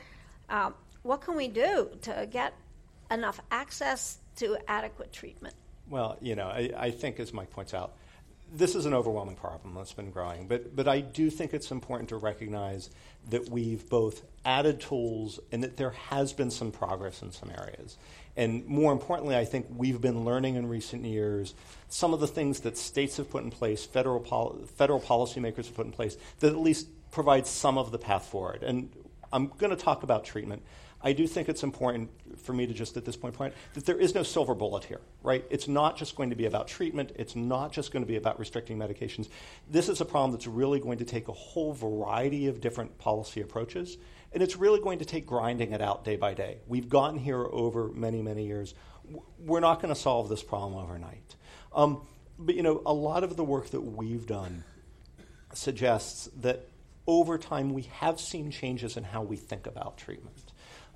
Uh, 0.50 0.72
what 1.02 1.22
can 1.22 1.36
we 1.36 1.48
do 1.48 1.90
to 2.02 2.28
get 2.30 2.54
enough 3.10 3.40
access 3.50 4.20
to 4.38 4.58
adequate 4.68 5.12
treatment? 5.12 5.56
Well, 5.90 6.18
you 6.22 6.36
know, 6.36 6.48
I, 6.48 6.72
I 6.78 6.92
think, 6.92 7.20
as 7.20 7.34
Mike 7.34 7.50
points 7.50 7.74
out, 7.74 7.94
this 8.52 8.76
is 8.76 8.86
an 8.86 8.94
overwhelming 8.94 9.36
problem 9.36 9.76
that's 9.76 9.94
been 9.94 10.12
growing. 10.12 10.48
But, 10.48 10.76
but 10.76 10.88
I 10.88 11.02
do 11.02 11.30
think 11.30 11.54
it's 11.54 11.72
important 11.72 12.10
to 12.10 12.18
recognize 12.18 12.90
that 13.30 13.50
we've 13.50 13.88
both 13.90 14.24
added 14.46 14.80
tools 14.80 15.40
and 15.52 15.64
that 15.64 15.78
there 15.78 15.92
has 15.92 16.34
been 16.34 16.50
some 16.50 16.72
progress 16.72 17.22
in 17.22 17.32
some 17.32 17.52
areas. 17.52 17.98
And 18.36 18.66
more 18.66 18.92
importantly, 18.92 19.36
I 19.36 19.46
think 19.46 19.68
we've 19.76 20.00
been 20.00 20.24
learning 20.24 20.56
in 20.56 20.68
recent 20.68 21.06
years 21.06 21.54
some 21.90 22.14
of 22.14 22.20
the 22.20 22.28
things 22.28 22.62
that 22.62 22.78
states 22.78 23.18
have 23.18 23.30
put 23.30 23.44
in 23.44 23.52
place, 23.52 23.86
federal, 23.86 24.20
pol- 24.20 24.60
federal 24.78 25.00
policymakers 25.00 25.66
have 25.66 25.76
put 25.76 25.86
in 25.86 25.92
place, 25.92 26.18
that 26.40 26.52
at 26.52 26.60
least 26.60 26.88
provide 27.12 27.46
some 27.46 27.78
of 27.78 27.92
the 27.92 27.98
path 27.98 28.26
forward. 28.28 28.64
And 28.64 28.90
I'm 29.32 29.48
going 29.48 29.72
to 29.72 29.76
talk 29.76 30.04
about 30.04 30.24
treatment. 30.24 30.64
I 31.02 31.14
do 31.14 31.28
think 31.28 31.48
it's 31.48 31.64
important 31.64 32.10
for 32.42 32.52
me 32.52 32.68
to 32.68 32.74
just 32.74 32.98
at 32.98 33.06
this 33.06 33.16
point 33.16 33.34
point 33.34 33.54
that 33.74 33.86
there 33.86 33.98
is 33.98 34.14
no 34.14 34.24
silver 34.24 34.54
bullet 34.54 34.84
here, 34.84 35.00
right? 35.24 35.46
It's 35.50 35.68
not 35.68 35.98
just 35.98 36.16
going 36.16 36.30
to 36.30 36.36
be 36.36 36.46
about 36.46 36.68
treatment. 36.68 37.14
It's 37.16 37.36
not 37.36 37.72
just 37.72 37.94
going 37.94 38.04
to 38.04 38.08
be 38.08 38.18
about 38.18 38.38
restricting 38.38 38.78
medications. 38.78 39.30
This 39.70 39.88
is 39.88 40.02
a 40.02 40.06
problem 40.06 40.32
that's 40.32 40.48
really 40.48 40.80
going 40.80 40.98
to 40.98 41.06
take 41.06 41.30
a 41.30 41.34
whole 41.34 41.74
variety 41.74 42.48
of 42.48 42.60
different 42.60 42.98
policy 42.98 43.40
approaches, 43.40 43.98
and 44.34 44.44
it's 44.44 44.58
really 44.58 44.82
going 44.82 45.00
to 45.00 45.06
take 45.06 45.26
grinding 45.26 45.72
it 45.72 45.82
out 45.82 46.04
day 46.04 46.18
by 46.18 46.34
day. 46.34 46.58
We've 46.68 46.90
gotten 46.90 47.18
here 47.18 47.46
over 47.46 47.88
many, 47.90 48.22
many 48.22 48.46
years. 48.46 48.74
We're 49.40 49.62
not 49.62 49.82
going 49.82 49.94
to 49.94 50.00
solve 50.00 50.28
this 50.28 50.44
problem 50.44 50.76
overnight. 50.84 51.36
Um, 51.74 52.02
but 52.38 52.56
you 52.56 52.64
know, 52.64 52.82
a 52.86 52.94
lot 52.94 53.24
of 53.24 53.38
the 53.38 53.44
work 53.44 53.70
that 53.70 53.82
we've 53.82 54.26
done 54.26 54.64
suggests 55.54 56.30
that 56.42 56.68
over 57.08 57.38
time 57.38 57.74
we 57.74 57.84
have 57.84 58.20
seen 58.20 58.52
changes 58.52 58.98
in 58.98 59.04
how 59.04 59.24
we 59.24 59.36
think 59.36 59.66
about 59.66 59.98
treatment. 59.98 60.49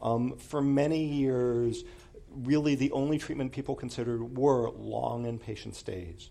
Um, 0.03 0.38
for 0.38 0.62
many 0.62 1.05
years, 1.05 1.83
really 2.29 2.75
the 2.75 2.91
only 2.91 3.17
treatment 3.17 3.51
people 3.51 3.75
considered 3.75 4.38
were 4.38 4.69
long 4.72 5.24
inpatient 5.25 5.75
stays 5.75 6.29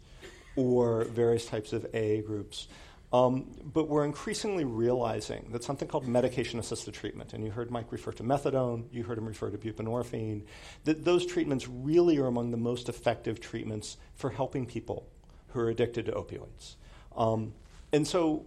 or 0.54 1.04
various 1.04 1.46
types 1.46 1.72
of 1.72 1.86
AA 1.94 2.20
groups. 2.20 2.68
Um, 3.12 3.50
but 3.62 3.88
we're 3.88 4.06
increasingly 4.06 4.64
realizing 4.64 5.48
that 5.52 5.62
something 5.62 5.86
called 5.86 6.08
medication 6.08 6.58
assisted 6.58 6.94
treatment, 6.94 7.34
and 7.34 7.44
you 7.44 7.50
heard 7.50 7.70
Mike 7.70 7.92
refer 7.92 8.12
to 8.12 8.22
methadone, 8.22 8.84
you 8.90 9.02
heard 9.02 9.18
him 9.18 9.26
refer 9.26 9.50
to 9.50 9.58
buprenorphine, 9.58 10.44
that 10.84 11.04
those 11.04 11.26
treatments 11.26 11.68
really 11.68 12.18
are 12.18 12.26
among 12.26 12.50
the 12.50 12.56
most 12.56 12.88
effective 12.88 13.38
treatments 13.38 13.98
for 14.14 14.30
helping 14.30 14.64
people 14.64 15.06
who 15.48 15.60
are 15.60 15.68
addicted 15.68 16.06
to 16.06 16.12
opioids. 16.12 16.76
Um, 17.14 17.52
and 17.92 18.06
so 18.06 18.46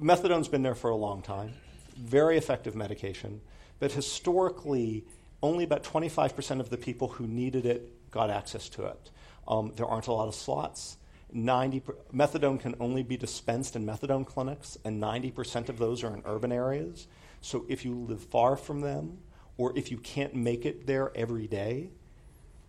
methadone's 0.00 0.48
been 0.48 0.62
there 0.62 0.74
for 0.74 0.88
a 0.88 0.96
long 0.96 1.20
time, 1.20 1.52
very 1.98 2.38
effective 2.38 2.74
medication. 2.74 3.42
But 3.78 3.92
historically, 3.92 5.04
only 5.42 5.64
about 5.64 5.84
25% 5.84 6.60
of 6.60 6.70
the 6.70 6.76
people 6.76 7.08
who 7.08 7.26
needed 7.26 7.64
it 7.66 8.10
got 8.10 8.30
access 8.30 8.68
to 8.70 8.86
it. 8.86 9.10
Um, 9.46 9.72
there 9.76 9.86
aren't 9.86 10.08
a 10.08 10.12
lot 10.12 10.28
of 10.28 10.34
slots. 10.34 10.96
90 11.32 11.82
methadone 12.14 12.58
can 12.58 12.74
only 12.80 13.02
be 13.02 13.16
dispensed 13.16 13.76
in 13.76 13.84
methadone 13.84 14.26
clinics, 14.26 14.78
and 14.84 15.02
90% 15.02 15.68
of 15.68 15.78
those 15.78 16.02
are 16.02 16.14
in 16.14 16.22
urban 16.24 16.52
areas. 16.52 17.06
So 17.40 17.66
if 17.68 17.84
you 17.84 17.94
live 17.94 18.22
far 18.22 18.56
from 18.56 18.80
them, 18.80 19.18
or 19.58 19.76
if 19.76 19.90
you 19.90 19.98
can't 19.98 20.34
make 20.34 20.64
it 20.64 20.86
there 20.86 21.12
every 21.16 21.46
day, 21.46 21.90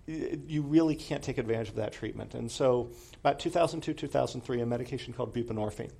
you 0.08 0.64
really 0.64 0.96
can't 0.96 1.24
take 1.24 1.38
advantage 1.38 1.70
of 1.70 1.76
that 1.76 1.94
treatment. 1.94 2.34
And 2.34 2.52
so, 2.52 2.90
about 3.20 3.40
2002, 3.40 3.94
2003, 3.94 4.62
a 4.62 4.66
medication 4.66 5.14
called 5.14 5.34
buprenorphine 5.36 5.92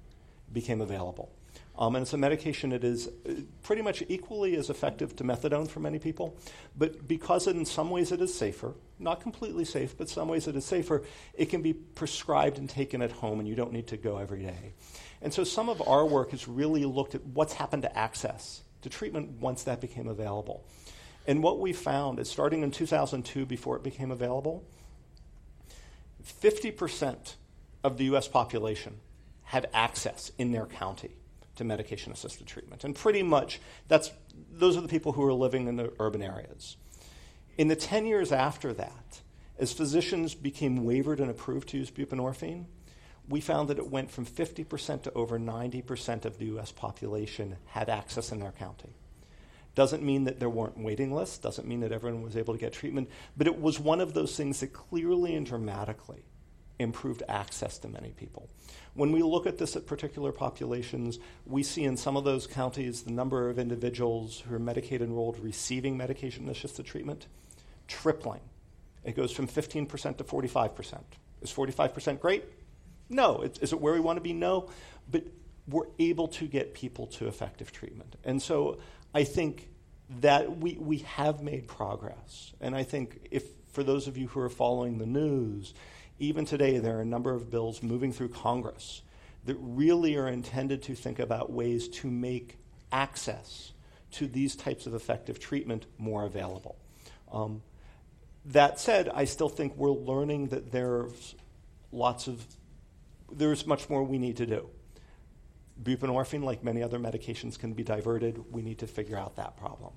became 0.52 0.82
available. 0.82 1.32
Um, 1.80 1.96
and 1.96 2.04
it's 2.04 2.12
a 2.12 2.18
medication 2.18 2.72
that 2.72 2.84
is 2.84 3.08
uh, 3.08 3.32
pretty 3.64 3.82
much 3.82 4.04
equally 4.10 4.58
as 4.58 4.70
effective 4.70 5.16
to 5.16 5.24
methadone 5.24 5.66
for 5.66 5.80
many 5.80 5.98
people. 5.98 6.38
But 6.78 7.08
because 7.08 7.48
in 7.48 7.64
some 7.66 7.90
ways 7.90 8.12
it 8.12 8.22
is 8.22 8.34
safer, 8.34 8.74
not 9.00 9.22
completely 9.22 9.64
safe, 9.64 9.98
but 9.98 10.10
some 10.10 10.28
ways 10.28 10.46
it 10.50 10.58
is 10.58 10.66
safer, 10.66 11.04
it 11.34 11.46
can 11.46 11.62
be 11.62 11.72
prescribed 11.72 12.58
and 12.58 12.70
taken 12.70 13.02
at 13.02 13.14
home, 13.14 13.40
and 13.40 13.48
you 13.48 13.56
don't 13.56 13.72
need 13.72 13.88
to 13.88 13.98
go 13.98 14.18
every 14.18 14.44
day. 14.44 14.74
And 15.22 15.34
so 15.34 15.46
some 15.46 15.70
of 15.70 15.82
our 15.88 16.06
work 16.06 16.32
has 16.32 16.50
really 16.50 16.84
looked 16.84 17.16
at 17.16 17.26
what's 17.26 17.54
happened 17.54 17.84
to 17.84 17.98
access 17.98 18.62
to 18.82 18.90
treatment 18.90 19.40
once 19.40 19.64
that 19.64 19.80
became 19.80 20.10
available. 20.10 20.66
And 21.28 21.42
what 21.42 21.62
we 21.62 21.72
found 21.72 22.20
is 22.20 22.30
starting 22.30 22.62
in 22.62 22.72
2002, 22.72 23.46
before 23.46 23.78
it 23.78 23.84
became 23.84 24.12
available, 24.12 24.66
50% 26.42 27.36
of 27.86 27.98
the 27.98 28.04
US 28.16 28.28
population 28.28 29.00
had 29.44 29.70
access 29.74 30.34
in 30.38 30.52
their 30.52 30.66
county 30.66 31.12
to 31.60 31.64
medication 31.64 32.12
assisted 32.12 32.48
treatment. 32.48 32.84
And 32.84 32.96
pretty 32.96 33.22
much 33.22 33.60
that's 33.88 34.12
those 34.52 34.76
are 34.76 34.82
the 34.82 34.88
people 34.88 35.12
who 35.12 35.24
are 35.24 35.34
living 35.34 35.68
in 35.68 35.76
the 35.76 35.94
urban 36.00 36.22
areas. 36.22 36.78
In 37.58 37.68
the 37.68 37.76
10 37.76 38.06
years 38.06 38.32
after 38.32 38.74
that, 38.74 39.22
as 39.60 39.74
physicians 39.74 40.34
became 40.34 40.86
waivered 40.86 41.20
and 41.20 41.30
approved 41.30 41.70
to 41.70 41.78
use 41.78 41.92
buprenorphine, 41.92 42.66
we 43.28 43.42
found 43.42 43.70
that 43.70 43.78
it 43.78 43.92
went 43.92 44.10
from 44.10 44.26
50% 44.26 45.04
to 45.04 45.14
over 45.14 45.38
90% 45.38 46.26
of 46.26 46.40
the 46.40 46.46
US 46.58 46.72
population 46.72 47.58
had 47.68 47.90
access 47.90 48.32
in 48.32 48.40
their 48.40 48.54
county. 48.54 48.96
Doesn't 49.76 50.02
mean 50.02 50.24
that 50.24 50.40
there 50.40 50.50
weren't 50.50 50.78
waiting 50.78 51.14
lists, 51.14 51.38
doesn't 51.38 51.68
mean 51.68 51.82
that 51.82 51.92
everyone 51.92 52.24
was 52.24 52.38
able 52.38 52.54
to 52.54 52.60
get 52.60 52.74
treatment, 52.74 53.10
but 53.38 53.48
it 53.48 53.62
was 53.62 53.80
one 53.80 54.02
of 54.02 54.14
those 54.14 54.36
things 54.36 54.62
that 54.62 54.74
clearly 54.74 55.36
and 55.36 55.46
dramatically 55.46 56.24
improved 56.80 57.24
access 57.28 57.78
to 57.80 57.88
many 57.88 58.10
people. 58.12 58.50
When 58.94 59.12
we 59.12 59.22
look 59.22 59.46
at 59.46 59.58
this 59.58 59.76
at 59.76 59.86
particular 59.86 60.32
populations, 60.32 61.20
we 61.46 61.62
see 61.64 61.84
in 61.84 61.98
some 61.98 62.18
of 62.18 62.24
those 62.24 62.48
counties 62.48 63.04
the 63.04 63.12
number 63.12 63.50
of 63.50 63.60
individuals 63.60 64.44
who 64.48 64.56
are 64.56 64.60
Medicaid 64.60 65.02
enrolled 65.02 65.40
receiving 65.40 65.98
medication 65.98 66.50
assisted 66.50 66.86
treatment 66.86 67.28
tripling. 67.88 68.42
It 69.04 69.16
goes 69.16 69.32
from 69.32 69.48
15% 69.48 70.18
to 70.18 70.24
45%. 70.24 71.00
Is 71.42 71.52
45% 71.52 72.20
great? 72.20 72.46
No. 73.10 73.42
Is 73.42 73.74
it 73.74 73.82
where 73.82 73.94
we 73.94 74.00
want 74.00 74.18
to 74.18 74.22
be? 74.22 74.34
No. 74.34 74.70
But 75.10 75.24
we're 75.68 75.88
able 75.98 76.28
to 76.28 76.48
get 76.48 76.74
people 76.74 77.08
to 77.08 77.28
effective 77.28 77.72
treatment. 77.72 78.16
And 78.24 78.42
so 78.42 78.78
I 79.14 79.24
think 79.24 79.70
that 80.22 80.58
we, 80.58 80.74
we 80.80 81.00
have 81.00 81.42
made 81.42 81.68
progress. 81.68 82.54
And 82.60 82.76
I 82.76 82.84
think 82.84 83.28
if, 83.32 83.44
for 83.72 83.84
those 83.84 84.08
of 84.08 84.18
you 84.18 84.28
who 84.28 84.40
are 84.40 84.50
following 84.50 84.98
the 84.98 85.06
news, 85.06 85.74
even 86.20 86.46
today, 86.46 86.80
there 86.80 86.98
are 86.98 87.02
a 87.02 87.06
number 87.06 87.34
of 87.34 87.50
bills 87.50 87.82
moving 87.82 88.12
through 88.12 88.30
Congress 88.30 89.02
that 89.46 89.56
really 89.60 90.18
are 90.18 90.28
intended 90.28 90.84
to 90.84 90.96
think 90.96 91.20
about 91.20 91.52
ways 91.52 91.88
to 91.88 92.10
make 92.10 92.58
access 92.92 93.72
to 94.12 94.28
these 94.28 94.56
types 94.56 94.86
of 94.86 94.94
effective 94.94 95.40
treatment 95.40 95.86
more 95.98 96.26
available. 96.26 96.76
Um, 97.32 97.62
that 98.46 98.80
said, 98.80 99.10
I 99.10 99.26
still 99.26 99.50
think 99.50 99.76
we're 99.76 99.92
learning 99.92 100.48
that 100.48 100.72
there's 100.72 101.36
lots 101.92 102.28
of, 102.28 102.46
there's 103.32 103.66
much 103.66 103.90
more 103.90 104.04
we 104.04 104.18
need 104.18 104.38
to 104.38 104.46
do. 104.46 104.70
Buprenorphine, 105.82 106.44
like 106.44 106.64
many 106.64 106.84
other 106.84 107.00
medications, 107.00 107.58
can 107.58 107.74
be 107.74 107.84
diverted. 107.84 108.44
We 108.52 108.62
need 108.62 108.80
to 108.80 108.88
figure 108.88 109.18
out 109.18 109.38
that 109.38 109.56
problem. 109.58 109.94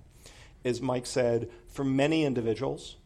As 0.65 0.81
Mike 0.81 1.07
said, 1.07 1.51
for 1.69 1.85
many 1.85 2.25
individuals, 2.25 2.97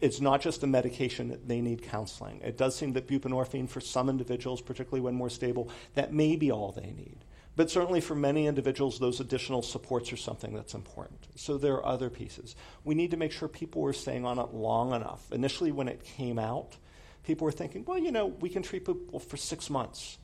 it's 0.00 0.20
not 0.20 0.40
just 0.40 0.62
a 0.62 0.66
medication, 0.66 1.28
that 1.28 1.48
they 1.48 1.60
need 1.60 1.82
counseling. 1.82 2.40
It 2.42 2.58
does 2.58 2.76
seem 2.76 2.92
that 2.94 3.06
buprenorphine, 3.06 3.68
for 3.68 3.80
some 3.80 4.08
individuals, 4.08 4.60
particularly 4.60 5.00
when 5.00 5.14
more 5.14 5.30
stable, 5.30 5.70
that 5.94 6.12
may 6.12 6.36
be 6.36 6.50
all 6.50 6.72
they 6.72 6.90
need. 6.90 7.18
But 7.56 7.70
certainly 7.70 8.02
for 8.02 8.14
many 8.14 8.46
individuals, 8.46 8.98
those 8.98 9.18
additional 9.18 9.62
supports 9.62 10.12
are 10.12 10.18
something 10.18 10.54
that's 10.54 10.74
important. 10.74 11.20
So 11.36 11.56
there 11.56 11.74
are 11.74 11.86
other 11.86 12.10
pieces. 12.10 12.54
We 12.84 12.94
need 12.94 13.12
to 13.12 13.16
make 13.16 13.32
sure 13.32 13.48
people 13.48 13.80
were 13.80 13.94
staying 13.94 14.26
on 14.26 14.38
it 14.38 14.52
long 14.52 14.92
enough. 14.92 15.32
Initially, 15.32 15.72
when 15.72 15.88
it 15.88 16.04
came 16.04 16.38
out, 16.38 16.76
people 17.24 17.46
were 17.46 17.52
thinking, 17.52 17.84
well, 17.86 17.98
you 17.98 18.12
know, 18.12 18.26
we 18.26 18.50
can 18.50 18.62
treat 18.62 18.84
people 18.84 19.18
for 19.18 19.38
six 19.38 19.70
months, 19.70 20.18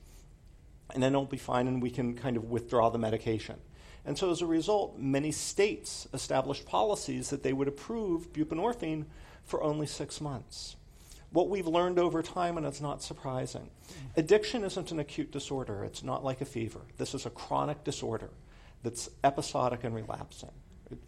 and 0.92 1.02
then 1.02 1.12
it'll 1.12 1.24
be 1.24 1.38
fine, 1.38 1.66
and 1.66 1.82
we 1.82 1.90
can 1.90 2.14
kind 2.14 2.36
of 2.36 2.50
withdraw 2.50 2.90
the 2.90 2.98
medication. 2.98 3.56
And 4.04 4.18
so 4.18 4.30
as 4.30 4.42
a 4.42 4.46
result, 4.46 4.98
many 4.98 5.32
states 5.32 6.06
established 6.12 6.66
policies 6.66 7.30
that 7.30 7.42
they 7.42 7.52
would 7.52 7.68
approve 7.68 8.32
buprenorphine 8.32 9.06
for 9.52 9.62
only 9.62 9.86
six 9.86 10.18
months. 10.18 10.76
What 11.30 11.50
we've 11.50 11.66
learned 11.66 11.98
over 11.98 12.22
time, 12.22 12.56
and 12.56 12.64
it's 12.64 12.80
not 12.80 13.02
surprising, 13.02 13.68
addiction 14.16 14.64
isn't 14.64 14.90
an 14.90 14.98
acute 14.98 15.30
disorder. 15.30 15.84
It's 15.84 16.02
not 16.02 16.24
like 16.24 16.40
a 16.40 16.46
fever. 16.46 16.80
This 16.96 17.12
is 17.12 17.26
a 17.26 17.30
chronic 17.30 17.84
disorder 17.84 18.30
that's 18.82 19.10
episodic 19.22 19.84
and 19.84 19.94
relapsing. 19.94 20.52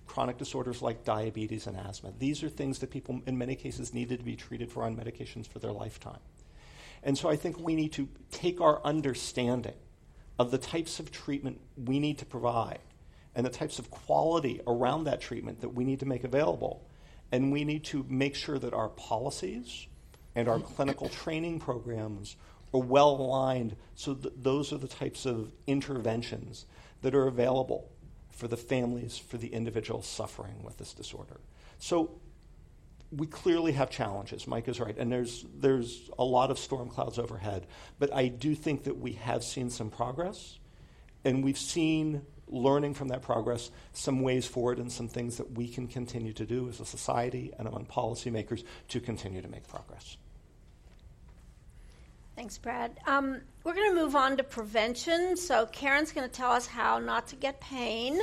Chronic 0.07 0.37
disorders 0.37 0.83
like 0.83 1.07
diabetes 1.07 1.67
and 1.67 1.79
asthma. 1.79 2.13
These 2.19 2.43
are 2.43 2.51
things 2.51 2.81
that 2.81 2.91
people, 2.91 3.23
in 3.25 3.39
many 3.39 3.57
cases, 3.57 3.95
needed 3.95 4.19
to 4.19 4.25
be 4.27 4.37
treated 4.37 4.71
for 4.71 4.83
on 4.83 4.95
medications 4.95 5.47
for 5.47 5.59
their 5.59 5.73
lifetime. 5.73 6.21
And 7.03 7.17
so 7.17 7.31
I 7.31 7.37
think 7.37 7.59
we 7.59 7.75
need 7.75 7.95
to 7.95 8.11
take 8.31 8.61
our 8.61 8.79
understanding 8.85 9.81
of 10.39 10.51
the 10.51 10.59
types 10.59 11.01
of 11.01 11.11
treatment 11.11 11.63
we 11.83 11.99
need 11.99 12.19
to 12.19 12.27
provide 12.27 12.81
and 13.35 13.47
the 13.47 13.51
types 13.51 13.79
of 13.79 13.91
quality 13.91 14.61
around 14.67 15.05
that 15.05 15.23
treatment 15.23 15.63
that 15.63 15.71
we 15.71 15.85
need 15.85 16.01
to 16.01 16.07
make 16.07 16.25
available 16.25 16.87
and 17.33 17.53
we 17.53 17.65
need 17.65 17.85
to 17.85 18.05
make 18.09 18.35
sure 18.35 18.59
that 18.59 18.73
our 18.73 18.89
policies 18.89 19.87
and 20.35 20.49
our 20.49 20.61
clinical 20.61 21.09
training 21.09 21.61
programs 21.61 22.37
are 22.73 22.81
well 22.81 23.11
aligned. 23.11 23.77
So 23.95 24.15
th- 24.15 24.35
those 24.37 24.73
are 24.73 24.79
the 24.79 24.89
types 24.89 25.27
of 25.27 25.53
interventions 25.67 26.67
that 27.03 27.15
are 27.15 27.27
available 27.27 27.91
for 28.31 28.49
the 28.49 28.57
families, 28.57 29.17
for 29.17 29.37
the 29.37 29.49
individuals 29.49 30.07
suffering 30.07 30.63
with 30.63 30.77
this 30.79 30.93
disorder. 30.93 31.41
So 31.79 32.21
we 33.13 33.27
clearly 33.27 33.73
have 33.73 33.91
challenges. 33.91 34.47
Mike 34.47 34.67
is 34.69 34.81
right, 34.81 34.97
and 34.99 35.11
there's 35.11 35.45
there's 35.55 36.11
a 36.19 36.25
lot 36.25 36.51
of 36.51 36.59
storm 36.59 36.89
clouds 36.89 37.19
overhead. 37.19 37.67
But 37.99 38.13
I 38.13 38.29
do 38.29 38.55
think 38.55 38.85
that 38.85 38.99
we 38.99 39.13
have 39.13 39.45
seen 39.45 39.71
some 39.71 39.91
progress, 39.91 40.59
and 41.25 41.45
we've 41.45 41.59
seen 41.59 42.23
learning 42.49 42.95
from 42.95 43.09
that 43.09 43.23
progress 43.23 43.71
some 43.93 44.21
ways 44.21 44.47
forward 44.47 44.79
and 44.79 44.91
some 44.91 45.09
things 45.09 45.37
that 45.37 45.53
we 45.53 45.69
can 45.69 45.87
continue 45.87 46.33
to 46.33 46.45
do 46.45 46.69
as 46.69 46.81
a 46.81 46.85
society 46.85 47.53
and 47.59 47.67
among 47.67 47.87
policymakers 47.87 48.65
to 48.89 49.01
continue 49.01 49.41
to 49.41 49.49
make 49.49 49.67
progress. 49.67 50.17
Thanks, 52.37 52.59
Brad. 52.59 52.99
Um, 53.07 53.41
we're 53.63 53.75
going 53.75 53.91
to 53.91 53.97
move 53.97 54.17
on 54.17 54.37
to 54.39 54.43
prevention. 54.43 55.37
So, 55.37 55.67
Karen's 55.67 56.11
going 56.11 56.29
to 56.29 56.35
tell 56.35 56.51
us 56.51 56.67
how 56.67 56.99
not 56.99 57.29
to 57.29 57.37
get 57.37 57.61
pain, 57.61 58.21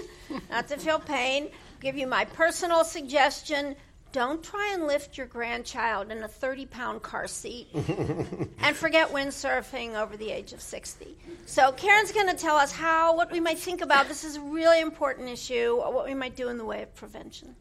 not 0.50 0.68
to 0.68 0.78
feel 0.78 1.00
pain. 1.00 1.50
Give 1.80 1.96
you 1.96 2.08
my 2.08 2.26
personal 2.26 2.84
suggestion 2.84 3.76
don't 4.12 4.44
try 4.44 4.72
and 4.74 4.88
lift 4.88 5.18
your 5.18 5.28
grandchild 5.28 6.12
in 6.12 6.24
a 6.24 6.28
30 6.28 6.66
pound 6.66 7.02
car 7.02 7.28
seat 7.28 7.68
and 7.74 8.76
forget 8.76 9.10
windsurfing 9.10 9.96
over 9.96 10.18
the 10.18 10.32
age 10.32 10.54
of 10.54 10.62
60. 10.62 11.18
So, 11.46 11.72
Karen's 11.72 12.12
going 12.12 12.28
to 12.28 12.36
tell 12.36 12.56
us 12.56 12.72
how, 12.72 13.16
what 13.16 13.32
we 13.32 13.40
might 13.40 13.60
think 13.60 13.82
about. 13.82 14.08
This 14.08 14.24
is 14.24 14.38
a 14.38 14.42
really 14.42 14.82
important 14.82 15.30
issue, 15.30 15.78
what 15.78 16.06
we 16.06 16.14
might 16.14 16.36
do 16.36 16.50
in 16.50 16.58
the 16.58 16.66
way 16.66 16.84
of 16.84 16.94
prevention. 16.96 17.56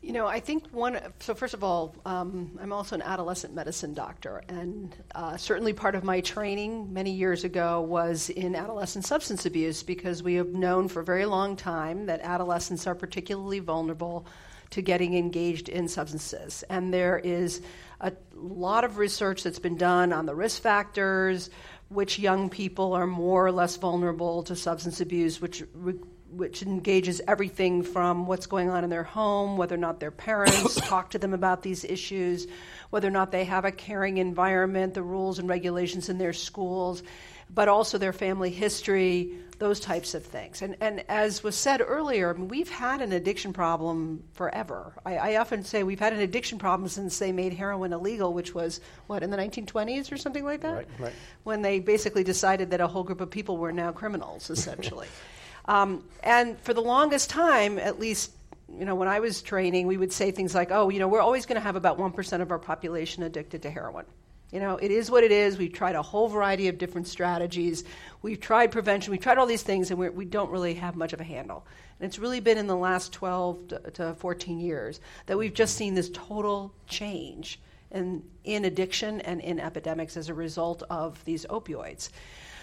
You 0.00 0.12
know, 0.12 0.26
I 0.26 0.38
think 0.38 0.68
one, 0.68 0.98
so 1.18 1.34
first 1.34 1.54
of 1.54 1.64
all, 1.64 1.94
um, 2.06 2.56
I'm 2.62 2.72
also 2.72 2.94
an 2.94 3.02
adolescent 3.02 3.52
medicine 3.52 3.94
doctor, 3.94 4.44
and 4.48 4.94
uh, 5.12 5.36
certainly 5.36 5.72
part 5.72 5.96
of 5.96 6.04
my 6.04 6.20
training 6.20 6.92
many 6.92 7.10
years 7.10 7.42
ago 7.42 7.80
was 7.80 8.30
in 8.30 8.54
adolescent 8.54 9.04
substance 9.04 9.44
abuse 9.44 9.82
because 9.82 10.22
we 10.22 10.34
have 10.34 10.50
known 10.50 10.86
for 10.86 11.00
a 11.00 11.04
very 11.04 11.26
long 11.26 11.56
time 11.56 12.06
that 12.06 12.20
adolescents 12.20 12.86
are 12.86 12.94
particularly 12.94 13.58
vulnerable 13.58 14.24
to 14.70 14.82
getting 14.82 15.14
engaged 15.14 15.68
in 15.68 15.88
substances. 15.88 16.64
And 16.68 16.92
there 16.92 17.18
is 17.18 17.60
a 18.00 18.12
lot 18.34 18.84
of 18.84 18.98
research 18.98 19.42
that's 19.42 19.58
been 19.58 19.76
done 19.76 20.12
on 20.12 20.26
the 20.26 20.34
risk 20.34 20.62
factors, 20.62 21.50
which 21.88 22.18
young 22.18 22.50
people 22.50 22.92
are 22.92 23.06
more 23.06 23.46
or 23.46 23.52
less 23.52 23.76
vulnerable 23.76 24.42
to 24.44 24.56
substance 24.56 25.00
abuse, 25.00 25.40
which 25.40 25.62
which 26.30 26.62
engages 26.62 27.22
everything 27.26 27.82
from 27.82 28.26
what's 28.26 28.46
going 28.46 28.68
on 28.68 28.84
in 28.84 28.90
their 28.90 29.02
home, 29.02 29.56
whether 29.56 29.74
or 29.74 29.78
not 29.78 29.98
their 29.98 30.10
parents 30.10 30.74
talk 30.86 31.10
to 31.10 31.18
them 31.18 31.32
about 31.32 31.62
these 31.62 31.84
issues, 31.84 32.46
whether 32.90 33.08
or 33.08 33.12
not 33.12 33.32
they 33.32 33.44
have 33.44 33.64
a 33.64 33.72
caring 33.72 34.18
environment, 34.18 34.94
the 34.94 35.02
rules 35.02 35.38
and 35.38 35.48
regulations 35.48 36.08
in 36.08 36.18
their 36.18 36.34
schools, 36.34 37.02
but 37.48 37.68
also 37.68 37.96
their 37.96 38.12
family 38.12 38.50
history, 38.50 39.38
those 39.58 39.80
types 39.80 40.14
of 40.14 40.24
things. 40.24 40.62
And, 40.62 40.76
and 40.80 41.04
as 41.08 41.42
was 41.42 41.56
said 41.56 41.82
earlier, 41.84 42.32
we've 42.32 42.68
had 42.68 43.02
an 43.02 43.12
addiction 43.12 43.52
problem 43.52 44.22
forever. 44.32 44.92
I, 45.04 45.16
I, 45.16 45.36
often 45.36 45.64
say 45.64 45.82
we've 45.82 45.98
had 45.98 46.12
an 46.12 46.20
addiction 46.20 46.58
problem 46.58 46.88
since 46.88 47.18
they 47.18 47.32
made 47.32 47.52
heroin 47.52 47.92
illegal, 47.92 48.32
which 48.32 48.54
was, 48.54 48.80
what, 49.08 49.22
in 49.22 49.30
the 49.30 49.36
1920s 49.36 50.12
or 50.12 50.16
something 50.16 50.44
like 50.44 50.60
that? 50.60 50.74
Right, 50.74 50.88
right. 50.98 51.12
When 51.42 51.62
they 51.62 51.80
basically 51.80 52.22
decided 52.22 52.70
that 52.70 52.80
a 52.80 52.86
whole 52.86 53.02
group 53.02 53.20
of 53.20 53.30
people 53.30 53.56
were 53.56 53.72
now 53.72 53.90
criminals, 53.90 54.48
essentially. 54.48 55.08
um, 55.64 56.04
and 56.22 56.58
for 56.60 56.72
the 56.72 56.82
longest 56.82 57.28
time, 57.28 57.78
at 57.78 57.98
least 57.98 58.32
you 58.78 58.84
know, 58.84 58.94
when 58.94 59.08
I 59.08 59.20
was 59.20 59.40
training, 59.40 59.86
we 59.86 59.96
would 59.96 60.12
say 60.12 60.30
things 60.30 60.54
like, 60.54 60.70
oh, 60.70 60.90
you 60.90 60.98
know, 60.98 61.08
we're 61.08 61.22
always 61.22 61.46
going 61.46 61.56
to 61.56 61.62
have 61.62 61.74
about 61.74 61.98
1% 61.98 62.40
of 62.42 62.50
our 62.50 62.58
population 62.58 63.22
addicted 63.22 63.62
to 63.62 63.70
heroin. 63.70 64.04
You 64.52 64.60
know, 64.60 64.76
it 64.76 64.90
is 64.90 65.10
what 65.10 65.24
it 65.24 65.32
is. 65.32 65.58
We've 65.58 65.72
tried 65.72 65.94
a 65.94 66.02
whole 66.02 66.28
variety 66.28 66.68
of 66.68 66.78
different 66.78 67.06
strategies. 67.06 67.84
We've 68.22 68.40
tried 68.40 68.70
prevention. 68.70 69.10
We've 69.10 69.20
tried 69.20 69.36
all 69.36 69.46
these 69.46 69.62
things, 69.62 69.90
and 69.90 69.98
we're, 69.98 70.10
we 70.10 70.24
do 70.24 70.38
not 70.38 70.50
really 70.50 70.74
have 70.74 70.96
much 70.96 71.12
of 71.12 71.20
a 71.20 71.24
handle. 71.24 71.66
And 72.00 72.06
it's 72.06 72.18
really 72.18 72.40
been 72.40 72.56
in 72.56 72.66
the 72.66 72.76
last 72.76 73.12
12 73.12 73.68
to, 73.68 73.78
to 73.90 74.14
14 74.14 74.58
years 74.58 75.00
that 75.26 75.36
we've 75.36 75.52
just 75.52 75.76
seen 75.76 75.94
this 75.94 76.10
total 76.14 76.72
change 76.86 77.60
in, 77.90 78.22
in 78.44 78.64
addiction 78.64 79.20
and 79.22 79.40
in 79.42 79.60
epidemics 79.60 80.16
as 80.16 80.30
a 80.30 80.34
result 80.34 80.82
of 80.88 81.22
these 81.26 81.44
opioids. 81.46 82.08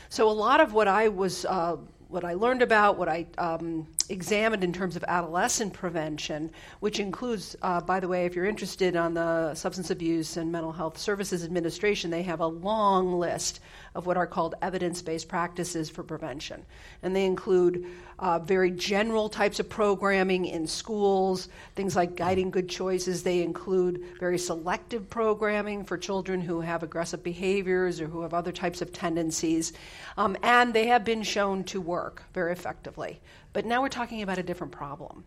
So, 0.09 0.29
a 0.29 0.31
lot 0.31 0.61
of 0.61 0.73
what 0.73 0.87
I 0.87 1.09
was 1.09 1.45
uh, 1.45 1.77
what 2.07 2.23
I 2.23 2.33
learned 2.33 2.61
about, 2.61 2.97
what 2.97 3.09
I 3.09 3.25
um, 3.37 3.87
examined 4.09 4.63
in 4.63 4.73
terms 4.73 4.95
of 4.95 5.03
adolescent 5.07 5.73
prevention, 5.73 6.51
which 6.79 6.99
includes, 6.99 7.55
uh, 7.61 7.81
by 7.81 7.99
the 7.99 8.07
way, 8.07 8.25
if 8.25 8.35
you're 8.35 8.45
interested 8.45 8.95
on 8.95 9.13
the 9.13 9.53
Substance 9.55 9.89
Abuse 9.89 10.37
and 10.37 10.51
Mental 10.51 10.71
Health 10.71 10.97
Services 10.97 11.43
Administration, 11.43 12.11
they 12.11 12.23
have 12.23 12.39
a 12.39 12.47
long 12.47 13.19
list 13.19 13.59
of 13.95 14.05
what 14.05 14.17
are 14.17 14.27
called 14.27 14.55
evidence 14.61 15.01
based 15.01 15.27
practices 15.27 15.89
for 15.89 16.03
prevention. 16.03 16.65
And 17.03 17.15
they 17.15 17.25
include 17.25 17.85
uh, 18.19 18.39
very 18.39 18.71
general 18.71 19.29
types 19.29 19.59
of 19.59 19.69
programming 19.69 20.45
in 20.45 20.67
schools, 20.67 21.49
things 21.75 21.95
like 21.95 22.15
guiding 22.15 22.51
good 22.51 22.69
choices. 22.69 23.23
They 23.23 23.41
include 23.41 24.03
very 24.19 24.37
selective 24.37 25.09
programming 25.09 25.83
for 25.83 25.97
children 25.97 26.41
who 26.41 26.61
have 26.61 26.83
aggressive 26.83 27.23
behaviors 27.23 27.99
or 27.99 28.07
who 28.07 28.21
have 28.21 28.33
other 28.33 28.51
types 28.51 28.81
of 28.81 28.93
tendencies. 28.93 29.73
Um, 30.17 30.37
and 30.43 30.73
they 30.73 30.87
have 30.87 31.03
been 31.03 31.23
shown 31.23 31.63
to 31.65 31.81
work 31.81 32.23
very 32.33 32.51
effectively. 32.51 33.21
But 33.55 33.65
now 33.65 33.81
we're 33.81 33.87
talking 33.87 34.21
about 34.21 34.37
a 34.37 34.43
different 34.43 34.73
problem 34.73 35.23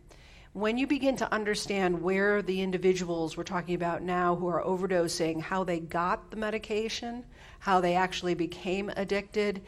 when 0.53 0.77
you 0.77 0.87
begin 0.87 1.17
to 1.17 1.33
understand 1.33 2.03
where 2.03 2.43
the 2.43 2.61
individuals 2.61 3.39
we're 3.39 3.43
talking 3.43 3.75
about 3.75 4.03
now 4.03 4.37
who 4.37 4.49
are 4.49 4.63
overdosing, 4.63 5.41
how 5.41 5.65
they 5.65 5.81
got 5.81 6.31
the 6.31 6.37
medication, 6.37 7.25
how 7.59 7.81
they 7.81 7.95
actually 7.95 8.35
became 8.35 8.91
addicted, 8.97 9.63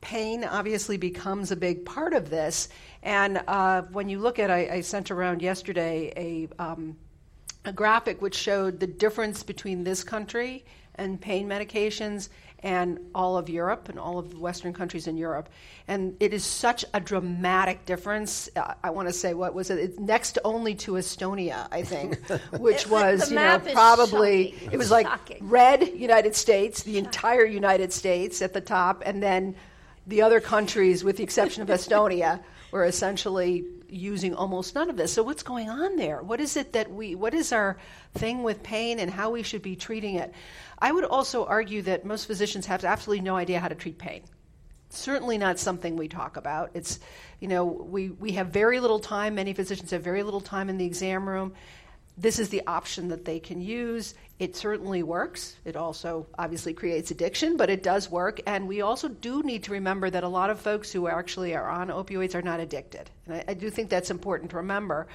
pain 0.00 0.44
obviously 0.44 0.96
becomes 0.96 1.50
a 1.50 1.56
big 1.56 1.84
part 1.84 2.14
of 2.14 2.30
this. 2.30 2.70
And 3.02 3.42
uh, 3.46 3.82
when 3.92 4.08
you 4.08 4.18
look 4.18 4.38
at, 4.38 4.50
I, 4.50 4.68
I, 4.68 4.80
sent 4.80 5.10
around 5.10 5.42
yesterday 5.42 6.10
a, 6.16 6.62
um, 6.62 6.96
a 7.66 7.72
graphic 7.72 8.22
which 8.22 8.34
showed 8.34 8.80
the 8.80 8.86
difference 8.86 9.42
between 9.42 9.84
this 9.84 10.02
country 10.02 10.64
and 10.94 11.20
pain 11.20 11.46
medications 11.46 12.30
and 12.62 12.98
all 13.14 13.36
of 13.38 13.48
Europe 13.48 13.88
and 13.88 13.98
all 13.98 14.18
of 14.18 14.30
the 14.30 14.38
Western 14.38 14.72
countries 14.72 15.06
in 15.06 15.16
Europe. 15.16 15.48
And 15.88 16.16
it 16.20 16.34
is 16.34 16.44
such 16.44 16.84
a 16.92 17.00
dramatic 17.00 17.86
difference. 17.86 18.48
Uh, 18.54 18.74
I 18.84 18.90
want 18.90 19.08
to 19.08 19.12
say, 19.12 19.34
what 19.34 19.54
was 19.54 19.70
it? 19.70 19.78
It's 19.78 19.98
next 19.98 20.38
only 20.44 20.74
to 20.76 20.92
Estonia, 20.92 21.68
I 21.72 21.82
think, 21.82 22.20
which 22.58 22.86
was, 22.88 23.30
you 23.30 23.36
know, 23.36 23.60
probably, 23.72 24.54
it 24.70 24.76
was 24.76 24.90
like 24.90 25.06
shocking. 25.06 25.48
red 25.48 25.88
United 25.88 26.34
States, 26.34 26.82
the 26.82 26.98
entire 26.98 27.44
United 27.44 27.92
States 27.92 28.42
at 28.42 28.52
the 28.52 28.60
top, 28.60 29.02
and 29.06 29.22
then 29.22 29.54
the 30.06 30.22
other 30.22 30.40
countries, 30.40 31.02
with 31.02 31.16
the 31.16 31.22
exception 31.22 31.62
of 31.62 31.68
Estonia, 31.68 32.40
were 32.72 32.84
essentially 32.84 33.64
using 33.92 34.34
almost 34.34 34.74
none 34.74 34.90
of 34.90 34.96
this. 34.96 35.12
So 35.12 35.22
what's 35.22 35.42
going 35.42 35.68
on 35.68 35.96
there? 35.96 36.22
What 36.22 36.40
is 36.40 36.56
it 36.56 36.72
that 36.72 36.90
we 36.90 37.14
what 37.14 37.34
is 37.34 37.52
our 37.52 37.76
thing 38.14 38.42
with 38.42 38.62
pain 38.62 38.98
and 38.98 39.10
how 39.10 39.30
we 39.30 39.42
should 39.42 39.62
be 39.62 39.76
treating 39.76 40.16
it? 40.16 40.32
I 40.78 40.92
would 40.92 41.04
also 41.04 41.44
argue 41.44 41.82
that 41.82 42.04
most 42.04 42.26
physicians 42.26 42.66
have 42.66 42.84
absolutely 42.84 43.24
no 43.24 43.36
idea 43.36 43.60
how 43.60 43.68
to 43.68 43.74
treat 43.74 43.98
pain. 43.98 44.22
Certainly 44.90 45.38
not 45.38 45.58
something 45.58 45.96
we 45.96 46.08
talk 46.08 46.36
about. 46.36 46.70
It's, 46.74 46.98
you 47.38 47.46
know, 47.46 47.64
we, 47.64 48.10
we 48.10 48.32
have 48.32 48.48
very 48.48 48.80
little 48.80 48.98
time. 48.98 49.36
Many 49.36 49.52
physicians 49.52 49.92
have 49.92 50.02
very 50.02 50.24
little 50.24 50.40
time 50.40 50.68
in 50.68 50.78
the 50.78 50.84
exam 50.84 51.28
room. 51.28 51.52
This 52.18 52.38
is 52.38 52.50
the 52.50 52.62
option 52.66 53.08
that 53.08 53.24
they 53.24 53.40
can 53.40 53.60
use. 53.60 54.14
It 54.38 54.56
certainly 54.56 55.02
works. 55.02 55.56
It 55.64 55.76
also 55.76 56.26
obviously 56.38 56.74
creates 56.74 57.10
addiction, 57.10 57.56
but 57.56 57.70
it 57.70 57.82
does 57.82 58.10
work. 58.10 58.40
And 58.46 58.68
we 58.68 58.82
also 58.82 59.08
do 59.08 59.42
need 59.42 59.64
to 59.64 59.72
remember 59.72 60.10
that 60.10 60.24
a 60.24 60.28
lot 60.28 60.50
of 60.50 60.60
folks 60.60 60.92
who 60.92 61.08
actually 61.08 61.54
are 61.54 61.68
on 61.68 61.88
opioids 61.88 62.34
are 62.34 62.42
not 62.42 62.60
addicted. 62.60 63.10
And 63.26 63.36
I, 63.36 63.44
I 63.48 63.54
do 63.54 63.70
think 63.70 63.88
that's 63.88 64.10
important 64.10 64.50
to 64.50 64.56
remember 64.56 65.06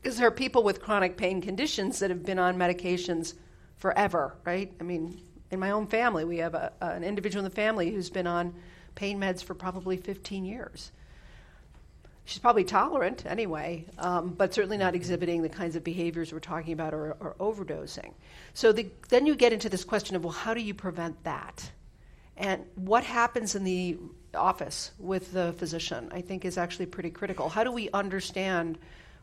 because 0.00 0.18
there 0.18 0.26
are 0.28 0.32
people 0.32 0.62
with 0.62 0.82
chronic 0.82 1.16
pain 1.16 1.40
conditions 1.40 1.98
that 1.98 2.10
have 2.10 2.24
been 2.24 2.38
on 2.38 2.56
medications 2.56 3.34
forever, 3.76 4.36
right? 4.44 4.72
I 4.80 4.84
mean, 4.84 5.20
in 5.50 5.58
my 5.58 5.70
own 5.70 5.86
family, 5.86 6.24
we 6.24 6.38
have 6.38 6.54
a, 6.54 6.72
an 6.80 7.04
individual 7.04 7.44
in 7.44 7.50
the 7.50 7.54
family 7.54 7.90
who's 7.90 8.10
been 8.10 8.26
on 8.26 8.54
pain 8.94 9.18
meds 9.18 9.42
for 9.42 9.54
probably 9.54 9.96
15 9.96 10.44
years. 10.44 10.92
She's 12.24 12.38
probably 12.38 12.64
tolerant 12.64 13.26
anyway, 13.26 13.86
um, 13.98 14.30
but 14.30 14.54
certainly 14.54 14.76
not 14.76 14.94
exhibiting 14.94 15.42
the 15.42 15.48
kinds 15.48 15.74
of 15.74 15.82
behaviors 15.82 16.32
we're 16.32 16.38
talking 16.38 16.72
about 16.72 16.94
or, 16.94 17.16
or 17.18 17.34
overdosing. 17.40 18.12
So 18.54 18.72
the, 18.72 18.88
then 19.08 19.26
you 19.26 19.34
get 19.34 19.52
into 19.52 19.68
this 19.68 19.84
question 19.84 20.14
of, 20.14 20.24
well, 20.24 20.32
how 20.32 20.54
do 20.54 20.60
you 20.60 20.72
prevent 20.72 21.22
that? 21.24 21.70
And 22.36 22.64
what 22.76 23.04
happens 23.04 23.54
in 23.54 23.64
the 23.64 23.98
office 24.34 24.92
with 24.98 25.32
the 25.32 25.52
physician, 25.54 26.10
I 26.12 26.20
think, 26.20 26.44
is 26.44 26.56
actually 26.56 26.86
pretty 26.86 27.10
critical. 27.10 27.48
How 27.48 27.64
do 27.64 27.72
we 27.72 27.90
understand 27.90 28.78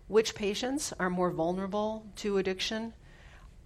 which 0.08 0.36
patients 0.36 0.94
are 1.00 1.10
more 1.10 1.32
vulnerable 1.32 2.06
to 2.18 2.38
addiction 2.38 2.94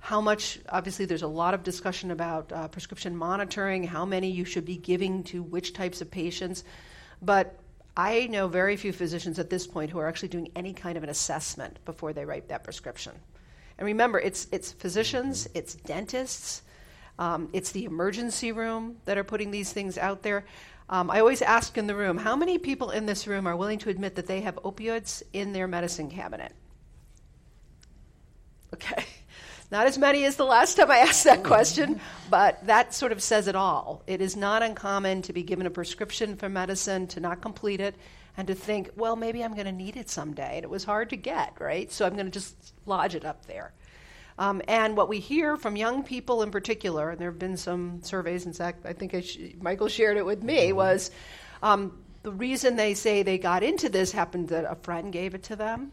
how 0.03 0.19
much, 0.19 0.59
obviously, 0.67 1.05
there's 1.05 1.21
a 1.21 1.27
lot 1.27 1.53
of 1.53 1.63
discussion 1.63 2.11
about 2.11 2.51
uh, 2.51 2.67
prescription 2.67 3.15
monitoring, 3.15 3.85
how 3.85 4.03
many 4.03 4.29
you 4.29 4.43
should 4.43 4.65
be 4.65 4.75
giving 4.75 5.23
to 5.23 5.41
which 5.41 5.71
types 5.71 6.01
of 6.01 6.11
patients. 6.11 6.65
But 7.21 7.57
I 7.95 8.27
know 8.27 8.47
very 8.47 8.75
few 8.75 8.91
physicians 8.91 9.39
at 9.39 9.49
this 9.49 9.67
point 9.67 9.91
who 9.91 9.99
are 9.99 10.07
actually 10.07 10.29
doing 10.29 10.51
any 10.55 10.73
kind 10.73 10.97
of 10.97 11.03
an 11.03 11.09
assessment 11.09 11.77
before 11.85 12.13
they 12.13 12.25
write 12.25 12.47
that 12.47 12.63
prescription. 12.63 13.13
And 13.77 13.85
remember, 13.85 14.19
it's, 14.19 14.47
it's 14.51 14.71
physicians, 14.71 15.47
it's 15.53 15.75
dentists, 15.75 16.63
Um, 17.19 17.49
it's 17.53 17.71
the 17.71 17.85
emergency 17.85 18.51
room 18.51 18.97
that 19.05 19.17
are 19.17 19.23
putting 19.23 19.51
these 19.51 19.71
things 19.71 19.97
out 19.97 20.23
there. 20.23 20.45
Um, 20.89 21.11
I 21.11 21.19
always 21.19 21.41
ask 21.43 21.77
in 21.77 21.87
the 21.87 21.95
room 21.95 22.17
how 22.17 22.35
many 22.35 22.57
people 22.57 22.89
in 22.89 23.05
this 23.05 23.27
room 23.27 23.47
are 23.47 23.55
willing 23.55 23.79
to 23.79 23.89
admit 23.89 24.15
that 24.15 24.25
they 24.25 24.41
have 24.41 24.55
opioids 24.63 25.21
in 25.31 25.53
their 25.53 25.67
medicine 25.67 26.09
cabinet? 26.09 26.51
Okay. 28.73 29.05
Not 29.73 29.87
as 29.87 29.97
many 29.97 30.23
as 30.25 30.35
the 30.35 30.45
last 30.45 30.75
time 30.75 30.91
I 30.91 30.99
asked 30.99 31.23
that 31.23 31.43
question, 31.43 31.99
but 32.29 32.63
that 32.67 32.93
sort 32.93 33.11
of 33.11 33.23
says 33.23 33.47
it 33.47 33.55
all. 33.55 34.03
It 34.05 34.21
is 34.21 34.35
not 34.35 34.61
uncommon 34.61 35.23
to 35.23 35.33
be 35.33 35.41
given 35.41 35.65
a 35.65 35.71
prescription 35.71 36.35
for 36.35 36.47
medicine, 36.47 37.07
to 37.07 37.19
not 37.19 37.41
complete 37.41 37.79
it, 37.79 37.95
and 38.37 38.47
to 38.49 38.53
think, 38.53 38.91
well, 38.95 39.15
maybe 39.15 39.43
I'm 39.43 39.53
going 39.55 39.65
to 39.65 39.71
need 39.71 39.97
it 39.97 40.11
someday. 40.11 40.57
And 40.57 40.63
it 40.63 40.69
was 40.69 40.83
hard 40.83 41.09
to 41.09 41.15
get, 41.15 41.59
right? 41.59 41.91
So 41.91 42.05
I'm 42.05 42.13
going 42.13 42.27
to 42.27 42.31
just 42.31 42.55
lodge 42.85 43.15
it 43.15 43.25
up 43.25 43.47
there. 43.47 43.73
Um, 44.37 44.61
and 44.67 44.95
what 44.95 45.09
we 45.09 45.19
hear 45.19 45.57
from 45.57 45.75
young 45.75 46.03
people 46.03 46.43
in 46.43 46.51
particular, 46.51 47.09
and 47.09 47.19
there 47.19 47.31
have 47.31 47.39
been 47.39 47.57
some 47.57 48.03
surveys, 48.03 48.45
in 48.45 48.53
fact, 48.53 48.85
I 48.85 48.93
think 48.93 49.15
I 49.15 49.21
sh- 49.21 49.55
Michael 49.59 49.87
shared 49.87 50.17
it 50.17 50.25
with 50.25 50.43
me, 50.43 50.71
was 50.71 51.09
um, 51.63 51.97
the 52.21 52.31
reason 52.31 52.75
they 52.75 52.93
say 52.93 53.23
they 53.23 53.39
got 53.39 53.63
into 53.63 53.89
this 53.89 54.11
happened 54.11 54.49
that 54.49 54.65
a 54.69 54.75
friend 54.75 55.11
gave 55.11 55.33
it 55.33 55.41
to 55.45 55.55
them 55.55 55.91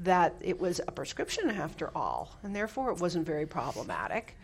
that 0.00 0.34
it 0.40 0.58
was 0.60 0.80
a 0.86 0.92
prescription 0.92 1.50
after 1.50 1.90
all, 1.96 2.36
and 2.42 2.54
therefore 2.54 2.90
it 2.90 3.00
wasn't 3.00 3.26
very 3.26 3.46
problematic. 3.46 4.36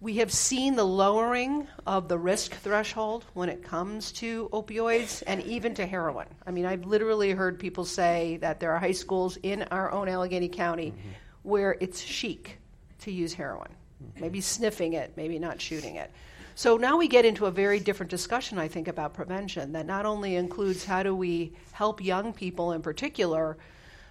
We 0.00 0.18
have 0.18 0.32
seen 0.32 0.76
the 0.76 0.84
lowering 0.84 1.66
of 1.84 2.06
the 2.06 2.18
risk 2.18 2.52
threshold 2.52 3.24
when 3.34 3.48
it 3.48 3.64
comes 3.64 4.12
to 4.12 4.48
opioids 4.52 5.24
and 5.26 5.42
even 5.42 5.74
to 5.74 5.86
heroin. 5.86 6.28
I 6.46 6.52
mean, 6.52 6.66
I've 6.66 6.84
literally 6.86 7.32
heard 7.32 7.58
people 7.58 7.84
say 7.84 8.38
that 8.40 8.60
there 8.60 8.70
are 8.72 8.78
high 8.78 8.92
schools 8.92 9.38
in 9.42 9.64
our 9.64 9.90
own 9.90 10.08
Allegheny 10.08 10.48
County 10.48 10.92
mm-hmm. 10.92 11.08
where 11.42 11.76
it's 11.80 12.00
chic 12.00 12.58
to 13.00 13.10
use 13.10 13.34
heroin, 13.34 13.70
mm-hmm. 14.02 14.20
maybe 14.20 14.40
sniffing 14.40 14.92
it, 14.92 15.14
maybe 15.16 15.38
not 15.40 15.60
shooting 15.60 15.96
it. 15.96 16.12
So 16.54 16.76
now 16.76 16.96
we 16.96 17.08
get 17.08 17.24
into 17.24 17.46
a 17.46 17.50
very 17.50 17.80
different 17.80 18.10
discussion, 18.10 18.58
I 18.58 18.68
think, 18.68 18.86
about 18.88 19.14
prevention 19.14 19.72
that 19.72 19.86
not 19.86 20.06
only 20.06 20.36
includes 20.36 20.84
how 20.84 21.02
do 21.02 21.14
we 21.14 21.52
help 21.72 22.04
young 22.04 22.32
people 22.32 22.72
in 22.72 22.82
particular 22.82 23.56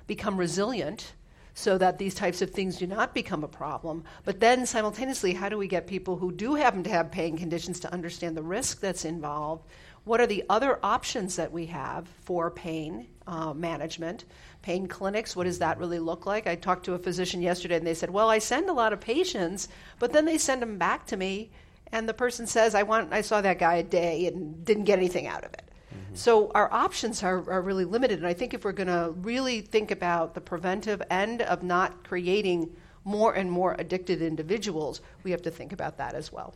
become 0.08 0.38
resilient 0.38 1.14
so 1.54 1.78
that 1.78 1.98
these 1.98 2.14
types 2.14 2.42
of 2.44 2.52
things 2.52 2.78
do 2.78 2.86
not 2.86 3.16
become 3.16 3.44
a 3.44 3.48
problem. 3.48 4.04
But 4.26 4.40
then 4.40 4.66
simultaneously, 4.66 5.34
how 5.34 5.50
do 5.50 5.58
we 5.58 5.68
get 5.68 5.88
people 5.88 6.16
who 6.16 6.32
do 6.32 6.54
happen 6.56 6.84
to 6.84 6.90
have 6.90 7.12
pain 7.12 7.36
conditions 7.36 7.80
to 7.80 7.92
understand 7.92 8.38
the 8.38 8.44
risk 8.44 8.80
that's 8.80 9.06
involved? 9.06 9.66
What 10.04 10.22
are 10.22 10.28
the 10.28 10.46
other 10.50 10.80
options 10.84 11.36
that 11.36 11.52
we 11.52 11.66
have 11.66 12.08
for 12.24 12.52
pain 12.52 13.08
uh, 13.26 13.54
management? 13.54 14.26
Pain 14.62 14.88
clinics, 14.88 15.36
what 15.36 15.46
does 15.46 15.60
that 15.60 15.80
really 15.80 16.00
look 16.00 16.26
like? 16.26 16.46
I 16.46 16.56
talked 16.56 16.86
to 16.86 16.94
a 16.94 17.00
physician 17.00 17.42
yesterday 17.42 17.76
and 17.78 17.88
they 17.88 17.96
said, 17.96 18.12
Well, 18.12 18.30
I 18.30 18.38
send 18.38 18.70
a 18.70 18.74
lot 18.74 18.94
of 18.94 19.02
patients, 19.02 19.68
but 20.00 20.14
then 20.14 20.26
they 20.26 20.38
send 20.38 20.62
them 20.62 20.78
back 20.78 21.08
to 21.08 21.18
me, 21.18 21.50
and 21.92 22.08
the 22.08 22.14
person 22.14 22.48
says, 22.48 22.76
I, 22.76 22.84
want, 22.84 23.12
I 23.12 23.22
saw 23.22 23.42
that 23.42 23.60
guy 23.60 23.76
a 23.76 23.84
day 23.84 24.28
and 24.28 24.64
didn't 24.64 24.84
get 24.84 25.00
anything 25.00 25.28
out 25.28 25.44
of 25.44 25.54
it. 25.54 25.67
So 26.14 26.52
our 26.54 26.72
options 26.74 27.24
are, 27.24 27.50
are 27.50 27.62
really 27.62 27.86
limited. 27.86 28.18
And 28.20 28.28
I 28.28 28.34
think 28.34 28.54
if 28.54 28.66
we're 28.66 28.72
going 28.72 28.88
to 28.88 29.14
really 29.22 29.62
think 29.62 29.92
about 29.92 30.34
the 30.34 30.42
preventive 30.42 31.02
end 31.10 31.42
of 31.42 31.64
not 31.64 32.04
creating 32.04 32.76
more 33.04 33.34
and 33.34 33.52
more 33.52 33.76
addicted 33.80 34.22
individuals, 34.22 35.02
we 35.24 35.32
have 35.32 35.42
to 35.44 35.52
think 35.52 35.72
about 35.72 35.98
that 35.98 36.14
as 36.14 36.32
well. 36.32 36.56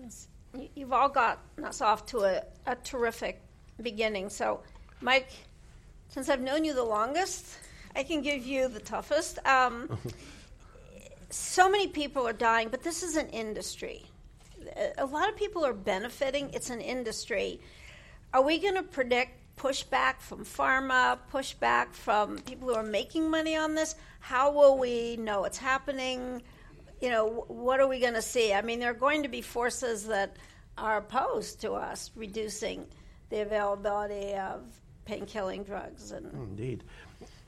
Yes. 0.00 0.28
You've 0.74 0.92
all 0.92 1.08
got 1.08 1.40
us 1.64 1.80
off 1.80 2.06
to 2.06 2.20
a, 2.20 2.42
a 2.66 2.76
terrific 2.76 3.40
beginning. 3.82 4.30
So, 4.30 4.60
Mike, 5.00 5.30
since 6.08 6.28
I've 6.28 6.40
known 6.40 6.64
you 6.64 6.74
the 6.74 6.84
longest, 6.84 7.58
I 7.96 8.02
can 8.02 8.22
give 8.22 8.44
you 8.46 8.68
the 8.68 8.80
toughest. 8.80 9.44
Um, 9.46 9.98
so 11.30 11.68
many 11.68 11.88
people 11.88 12.26
are 12.26 12.32
dying, 12.32 12.68
but 12.68 12.82
this 12.82 13.02
is 13.02 13.16
an 13.16 13.28
industry. 13.30 14.04
A 14.98 15.06
lot 15.06 15.28
of 15.28 15.36
people 15.36 15.64
are 15.64 15.72
benefiting. 15.72 16.50
It's 16.52 16.70
an 16.70 16.80
industry. 16.80 17.60
Are 18.34 18.42
we 18.42 18.58
going 18.58 18.74
to 18.74 18.82
predict 18.82 19.56
pushback 19.56 20.18
from 20.18 20.44
pharma, 20.44 21.18
pushback 21.32 21.92
from 21.92 22.40
people 22.40 22.66
who 22.66 22.74
are 22.74 22.82
making 22.82 23.30
money 23.30 23.56
on 23.56 23.76
this? 23.76 23.94
How 24.18 24.50
will 24.50 24.76
we 24.76 25.16
know 25.16 25.44
it's 25.44 25.56
happening? 25.56 26.42
You 27.00 27.10
know, 27.10 27.44
what 27.46 27.78
are 27.78 27.86
we 27.86 28.00
going 28.00 28.14
to 28.14 28.22
see? 28.22 28.52
I 28.52 28.60
mean, 28.60 28.80
there 28.80 28.90
are 28.90 28.92
going 28.92 29.22
to 29.22 29.28
be 29.28 29.40
forces 29.40 30.08
that 30.08 30.34
are 30.76 30.96
opposed 30.96 31.60
to 31.60 31.74
us 31.74 32.10
reducing 32.16 32.84
the 33.30 33.42
availability 33.42 34.34
of 34.34 34.64
pain 35.04 35.26
killing 35.26 35.62
drugs. 35.62 36.10
And 36.10 36.32
Indeed. 36.32 36.82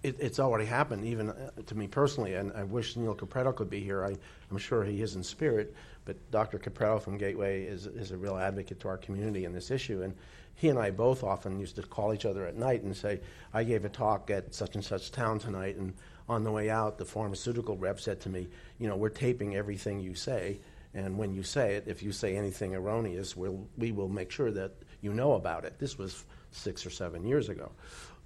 It, 0.04 0.14
it's 0.20 0.38
already 0.38 0.66
happened, 0.66 1.04
even 1.04 1.30
uh, 1.30 1.50
to 1.66 1.74
me 1.74 1.88
personally, 1.88 2.34
and 2.34 2.52
I 2.52 2.62
wish 2.62 2.94
Neil 2.94 3.16
Capretto 3.16 3.56
could 3.56 3.70
be 3.70 3.80
here. 3.80 4.04
I, 4.04 4.14
am 4.52 4.58
sure 4.58 4.84
he 4.84 5.02
is 5.02 5.16
in 5.16 5.24
spirit, 5.24 5.74
but 6.04 6.16
Dr. 6.30 6.58
Capretto 6.58 7.00
from 7.02 7.18
Gateway 7.18 7.64
is, 7.64 7.86
is 7.86 8.12
a 8.12 8.16
real 8.16 8.36
advocate 8.36 8.78
to 8.80 8.88
our 8.88 8.98
community 8.98 9.46
in 9.46 9.52
this 9.52 9.72
issue. 9.72 10.02
And 10.02 10.14
he 10.56 10.68
and 10.68 10.78
I 10.78 10.90
both 10.90 11.22
often 11.22 11.60
used 11.60 11.76
to 11.76 11.82
call 11.82 12.12
each 12.12 12.24
other 12.24 12.46
at 12.46 12.56
night 12.56 12.82
and 12.82 12.96
say, 12.96 13.20
I 13.52 13.62
gave 13.62 13.84
a 13.84 13.88
talk 13.88 14.30
at 14.30 14.54
such 14.54 14.74
and 14.74 14.84
such 14.84 15.12
town 15.12 15.38
tonight, 15.38 15.76
and 15.76 15.94
on 16.28 16.42
the 16.42 16.50
way 16.50 16.70
out, 16.70 16.98
the 16.98 17.04
pharmaceutical 17.04 17.76
rep 17.76 18.00
said 18.00 18.20
to 18.22 18.28
me, 18.28 18.48
You 18.78 18.88
know, 18.88 18.96
we're 18.96 19.10
taping 19.10 19.54
everything 19.54 20.00
you 20.00 20.14
say, 20.14 20.58
and 20.94 21.18
when 21.18 21.34
you 21.34 21.42
say 21.42 21.74
it, 21.74 21.84
if 21.86 22.02
you 22.02 22.10
say 22.10 22.36
anything 22.36 22.74
erroneous, 22.74 23.36
we'll, 23.36 23.66
we 23.76 23.92
will 23.92 24.08
make 24.08 24.30
sure 24.30 24.50
that 24.50 24.72
you 25.02 25.12
know 25.12 25.34
about 25.34 25.66
it. 25.66 25.78
This 25.78 25.98
was 25.98 26.24
six 26.52 26.86
or 26.86 26.90
seven 26.90 27.26
years 27.26 27.50
ago. 27.50 27.70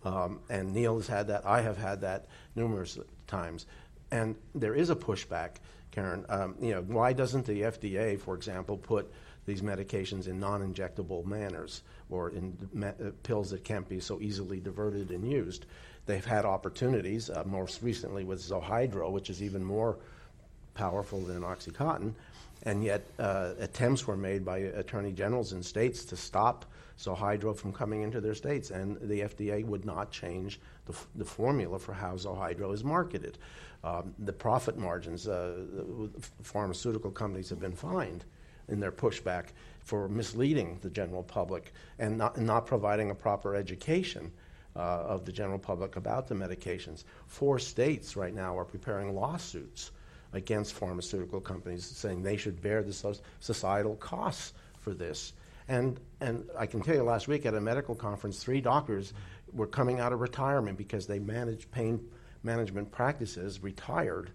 Um, 0.04 0.38
and 0.48 0.72
Neil 0.72 0.96
has 0.96 1.08
had 1.08 1.26
that. 1.28 1.44
I 1.44 1.62
have 1.62 1.76
had 1.76 2.00
that 2.02 2.26
numerous 2.54 2.96
times. 3.26 3.66
And 4.12 4.36
there 4.54 4.74
is 4.74 4.88
a 4.88 4.96
pushback, 4.96 5.56
Karen. 5.90 6.24
Um, 6.28 6.54
you 6.60 6.70
know, 6.70 6.82
why 6.82 7.12
doesn't 7.12 7.44
the 7.44 7.62
FDA, 7.62 8.18
for 8.18 8.36
example, 8.36 8.76
put 8.76 9.12
these 9.46 9.62
medications 9.62 10.28
in 10.28 10.38
non-injectable 10.38 11.24
manners 11.24 11.82
or 12.08 12.30
in 12.30 12.56
me- 12.72 12.88
uh, 12.88 13.10
pills 13.22 13.50
that 13.50 13.64
can't 13.64 13.88
be 13.88 14.00
so 14.00 14.20
easily 14.20 14.60
diverted 14.60 15.10
and 15.10 15.30
used. 15.30 15.66
They've 16.06 16.24
had 16.24 16.44
opportunities, 16.44 17.30
uh, 17.30 17.44
most 17.46 17.82
recently 17.82 18.24
with 18.24 18.40
Zohydro, 18.40 19.10
which 19.10 19.30
is 19.30 19.42
even 19.42 19.64
more 19.64 19.96
powerful 20.74 21.20
than 21.20 21.42
OxyContin, 21.42 22.14
and 22.64 22.84
yet 22.84 23.06
uh, 23.18 23.52
attempts 23.58 24.06
were 24.06 24.16
made 24.16 24.44
by 24.44 24.58
attorney 24.58 25.12
generals 25.12 25.52
in 25.52 25.62
states 25.62 26.04
to 26.06 26.16
stop 26.16 26.66
Zohydro 26.98 27.56
from 27.56 27.72
coming 27.72 28.02
into 28.02 28.20
their 28.20 28.34
states, 28.34 28.70
and 28.70 28.98
the 29.00 29.20
FDA 29.20 29.64
would 29.64 29.84
not 29.84 30.10
change 30.10 30.60
the, 30.86 30.92
f- 30.92 31.06
the 31.14 31.24
formula 31.24 31.78
for 31.78 31.94
how 31.94 32.14
Zohydro 32.16 32.74
is 32.74 32.84
marketed. 32.84 33.38
Um, 33.82 34.14
the 34.18 34.32
profit 34.32 34.76
margins, 34.76 35.26
uh, 35.26 35.54
the 36.14 36.20
pharmaceutical 36.42 37.10
companies 37.10 37.48
have 37.48 37.60
been 37.60 37.74
fined 37.74 38.24
in 38.70 38.80
their 38.80 38.92
pushback 38.92 39.46
for 39.80 40.08
misleading 40.08 40.78
the 40.82 40.90
general 40.90 41.22
public 41.22 41.72
and 41.98 42.16
not, 42.16 42.38
not 42.38 42.66
providing 42.66 43.10
a 43.10 43.14
proper 43.14 43.54
education 43.54 44.30
uh, 44.76 44.78
of 44.78 45.24
the 45.24 45.32
general 45.32 45.58
public 45.58 45.96
about 45.96 46.28
the 46.28 46.34
medications. 46.34 47.04
Four 47.26 47.58
states 47.58 48.16
right 48.16 48.34
now 48.34 48.56
are 48.56 48.64
preparing 48.64 49.14
lawsuits 49.14 49.90
against 50.32 50.74
pharmaceutical 50.74 51.40
companies 51.40 51.84
saying 51.84 52.22
they 52.22 52.36
should 52.36 52.62
bear 52.62 52.82
the 52.82 53.18
societal 53.40 53.96
costs 53.96 54.52
for 54.78 54.94
this. 54.94 55.32
And, 55.68 55.98
and 56.20 56.48
I 56.58 56.66
can 56.66 56.82
tell 56.82 56.94
you 56.94 57.02
last 57.02 57.28
week 57.28 57.46
at 57.46 57.54
a 57.54 57.60
medical 57.60 57.94
conference, 57.94 58.42
three 58.42 58.60
doctors 58.60 59.12
were 59.52 59.66
coming 59.66 60.00
out 60.00 60.12
of 60.12 60.20
retirement 60.20 60.78
because 60.78 61.06
they 61.06 61.18
managed 61.18 61.70
pain 61.70 62.00
management 62.42 62.90
practices, 62.90 63.62
retired, 63.62 64.30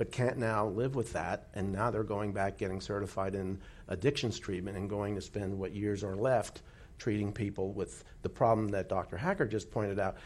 but 0.00 0.10
can't 0.10 0.38
now 0.38 0.66
live 0.66 0.94
with 0.94 1.12
that. 1.12 1.48
And 1.52 1.72
now 1.72 1.90
they're 1.90 2.02
going 2.02 2.32
back 2.32 2.56
getting 2.56 2.80
certified 2.80 3.34
in 3.34 3.58
addictions 3.86 4.38
treatment 4.38 4.78
and 4.78 4.88
going 4.88 5.14
to 5.14 5.20
spend 5.20 5.58
what 5.58 5.74
years 5.74 6.02
are 6.02 6.16
left 6.16 6.62
treating 6.96 7.30
people 7.30 7.74
with 7.74 8.02
the 8.22 8.28
problem 8.30 8.70
that 8.70 8.88
Dr. 8.88 9.18
Hacker 9.18 9.44
just 9.44 9.70
pointed 9.70 10.00
out. 10.00 10.16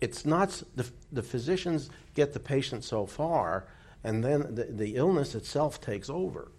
It's 0.00 0.24
not 0.24 0.62
the, 0.76 0.88
the 1.10 1.20
physicians 1.20 1.90
get 2.14 2.32
the 2.32 2.38
patient 2.38 2.84
so 2.84 3.06
far, 3.06 3.66
and 4.04 4.22
then 4.22 4.54
the, 4.54 4.66
the 4.66 4.94
illness 4.94 5.34
itself 5.34 5.80
takes 5.80 6.08
over. 6.08 6.52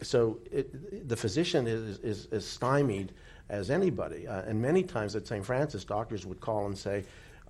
So 0.00 0.38
it, 0.52 1.08
the 1.08 1.16
physician 1.16 1.66
is, 1.66 1.98
is, 1.98 2.26
is, 2.26 2.46
stymied 2.46 3.12
as 3.48 3.70
anybody. 3.70 4.28
Uh, 4.28 4.42
and 4.42 4.62
many 4.62 4.84
times 4.84 5.16
at 5.16 5.26
St. 5.26 5.44
Francis, 5.44 5.82
doctors 5.84 6.24
would 6.24 6.38
call 6.38 6.66
and 6.66 6.78
say, 6.78 7.06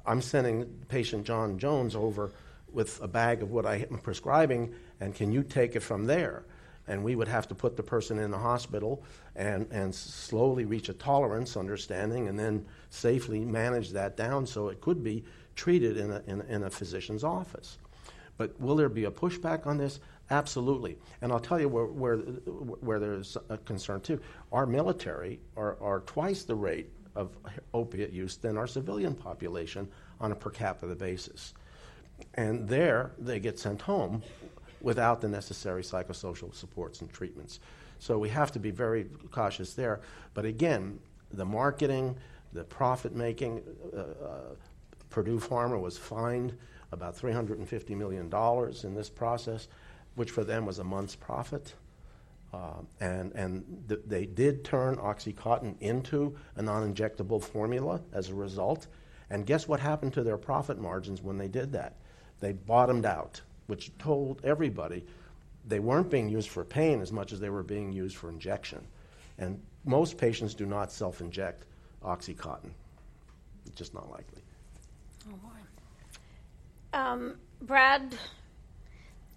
I'm 0.06 0.22
sending 0.22 0.64
patient 0.88 1.26
John 1.26 1.58
Jones 1.58 1.94
over 1.94 2.32
with 2.72 3.00
a 3.02 3.08
bag 3.08 3.42
of 3.42 3.50
what 3.50 3.66
I 3.66 3.86
am 3.90 3.98
prescribing, 3.98 4.74
and 5.00 5.14
can 5.14 5.32
you 5.32 5.42
take 5.42 5.76
it 5.76 5.80
from 5.80 6.06
there? 6.06 6.44
And 6.86 7.04
we 7.04 7.16
would 7.16 7.28
have 7.28 7.46
to 7.48 7.54
put 7.54 7.76
the 7.76 7.82
person 7.82 8.18
in 8.18 8.30
the 8.30 8.38
hospital 8.38 9.02
and, 9.36 9.66
and 9.70 9.94
slowly 9.94 10.64
reach 10.64 10.88
a 10.88 10.94
tolerance 10.94 11.56
understanding 11.56 12.28
and 12.28 12.38
then 12.38 12.64
safely 12.88 13.40
manage 13.44 13.90
that 13.90 14.16
down 14.16 14.46
so 14.46 14.68
it 14.68 14.80
could 14.80 15.04
be 15.04 15.24
treated 15.54 15.98
in 15.98 16.10
a, 16.10 16.22
in, 16.26 16.40
in 16.42 16.62
a 16.64 16.70
physician's 16.70 17.24
office. 17.24 17.76
But 18.38 18.58
will 18.58 18.76
there 18.76 18.88
be 18.88 19.04
a 19.04 19.10
pushback 19.10 19.66
on 19.66 19.76
this? 19.76 20.00
Absolutely. 20.30 20.96
And 21.20 21.32
I'll 21.32 21.40
tell 21.40 21.60
you 21.60 21.68
where, 21.68 21.86
where, 21.86 22.16
where 22.16 23.00
there's 23.00 23.36
a 23.48 23.58
concern 23.58 24.00
too. 24.00 24.20
Our 24.52 24.64
military 24.64 25.40
are, 25.56 25.76
are 25.82 26.00
twice 26.00 26.44
the 26.44 26.54
rate 26.54 26.90
of 27.16 27.36
opiate 27.74 28.12
use 28.12 28.36
than 28.36 28.56
our 28.56 28.66
civilian 28.66 29.14
population 29.14 29.88
on 30.20 30.32
a 30.32 30.36
per 30.36 30.50
capita 30.50 30.94
basis. 30.94 31.52
And 32.34 32.68
there, 32.68 33.12
they 33.18 33.40
get 33.40 33.58
sent 33.58 33.82
home 33.82 34.22
without 34.80 35.20
the 35.20 35.28
necessary 35.28 35.82
psychosocial 35.82 36.54
supports 36.54 37.00
and 37.00 37.12
treatments. 37.12 37.60
So 37.98 38.18
we 38.18 38.28
have 38.28 38.52
to 38.52 38.58
be 38.58 38.70
very 38.70 39.06
cautious 39.30 39.74
there. 39.74 40.00
But 40.34 40.44
again, 40.44 41.00
the 41.32 41.44
marketing, 41.44 42.16
the 42.52 42.64
profit 42.64 43.14
making, 43.14 43.62
uh, 43.92 43.98
uh, 43.98 44.04
Purdue 45.10 45.40
Pharma 45.40 45.80
was 45.80 45.98
fined 45.98 46.56
about 46.92 47.16
$350 47.16 47.90
million 47.96 48.32
in 48.84 48.94
this 48.94 49.10
process, 49.10 49.68
which 50.14 50.30
for 50.30 50.44
them 50.44 50.64
was 50.64 50.78
a 50.78 50.84
month's 50.84 51.16
profit. 51.16 51.74
Uh, 52.52 52.80
and 53.00 53.32
and 53.32 53.84
th- 53.88 54.00
they 54.06 54.24
did 54.24 54.64
turn 54.64 54.96
Oxycontin 54.96 55.74
into 55.80 56.34
a 56.56 56.62
non 56.62 56.94
injectable 56.94 57.42
formula 57.42 58.00
as 58.12 58.30
a 58.30 58.34
result. 58.34 58.86
And 59.28 59.44
guess 59.44 59.68
what 59.68 59.80
happened 59.80 60.14
to 60.14 60.22
their 60.22 60.38
profit 60.38 60.78
margins 60.78 61.20
when 61.20 61.36
they 61.36 61.48
did 61.48 61.72
that? 61.72 61.96
They 62.40 62.52
bottomed 62.52 63.06
out, 63.06 63.40
which 63.66 63.90
told 63.98 64.40
everybody 64.44 65.04
they 65.66 65.80
weren't 65.80 66.10
being 66.10 66.28
used 66.28 66.48
for 66.48 66.64
pain 66.64 67.00
as 67.00 67.12
much 67.12 67.32
as 67.32 67.40
they 67.40 67.50
were 67.50 67.62
being 67.62 67.92
used 67.92 68.16
for 68.16 68.30
injection. 68.30 68.86
And 69.38 69.60
most 69.84 70.16
patients 70.18 70.54
do 70.54 70.66
not 70.66 70.90
self 70.90 71.20
inject 71.20 71.64
Oxycontin. 72.04 72.70
It's 73.66 73.76
just 73.76 73.94
not 73.94 74.10
likely. 74.10 74.42
Oh, 75.28 75.36
boy. 75.36 76.98
Um, 76.98 77.36
Brad, 77.60 78.16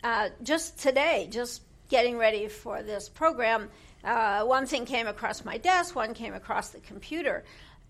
uh, 0.04 0.30
just 0.44 0.80
today, 0.80 1.28
just 1.32 1.64
getting 1.90 2.18
ready 2.18 2.48
for 2.48 2.82
this 2.82 3.10
program, 3.10 3.70
uh, 4.04 4.44
one 4.44 4.66
thing 4.66 4.86
came 4.86 5.08
across 5.08 5.44
my 5.44 5.58
desk, 5.58 5.96
one 5.96 6.14
came 6.14 6.34
across 6.34 6.70
the 6.70 6.80
computer. 6.80 7.44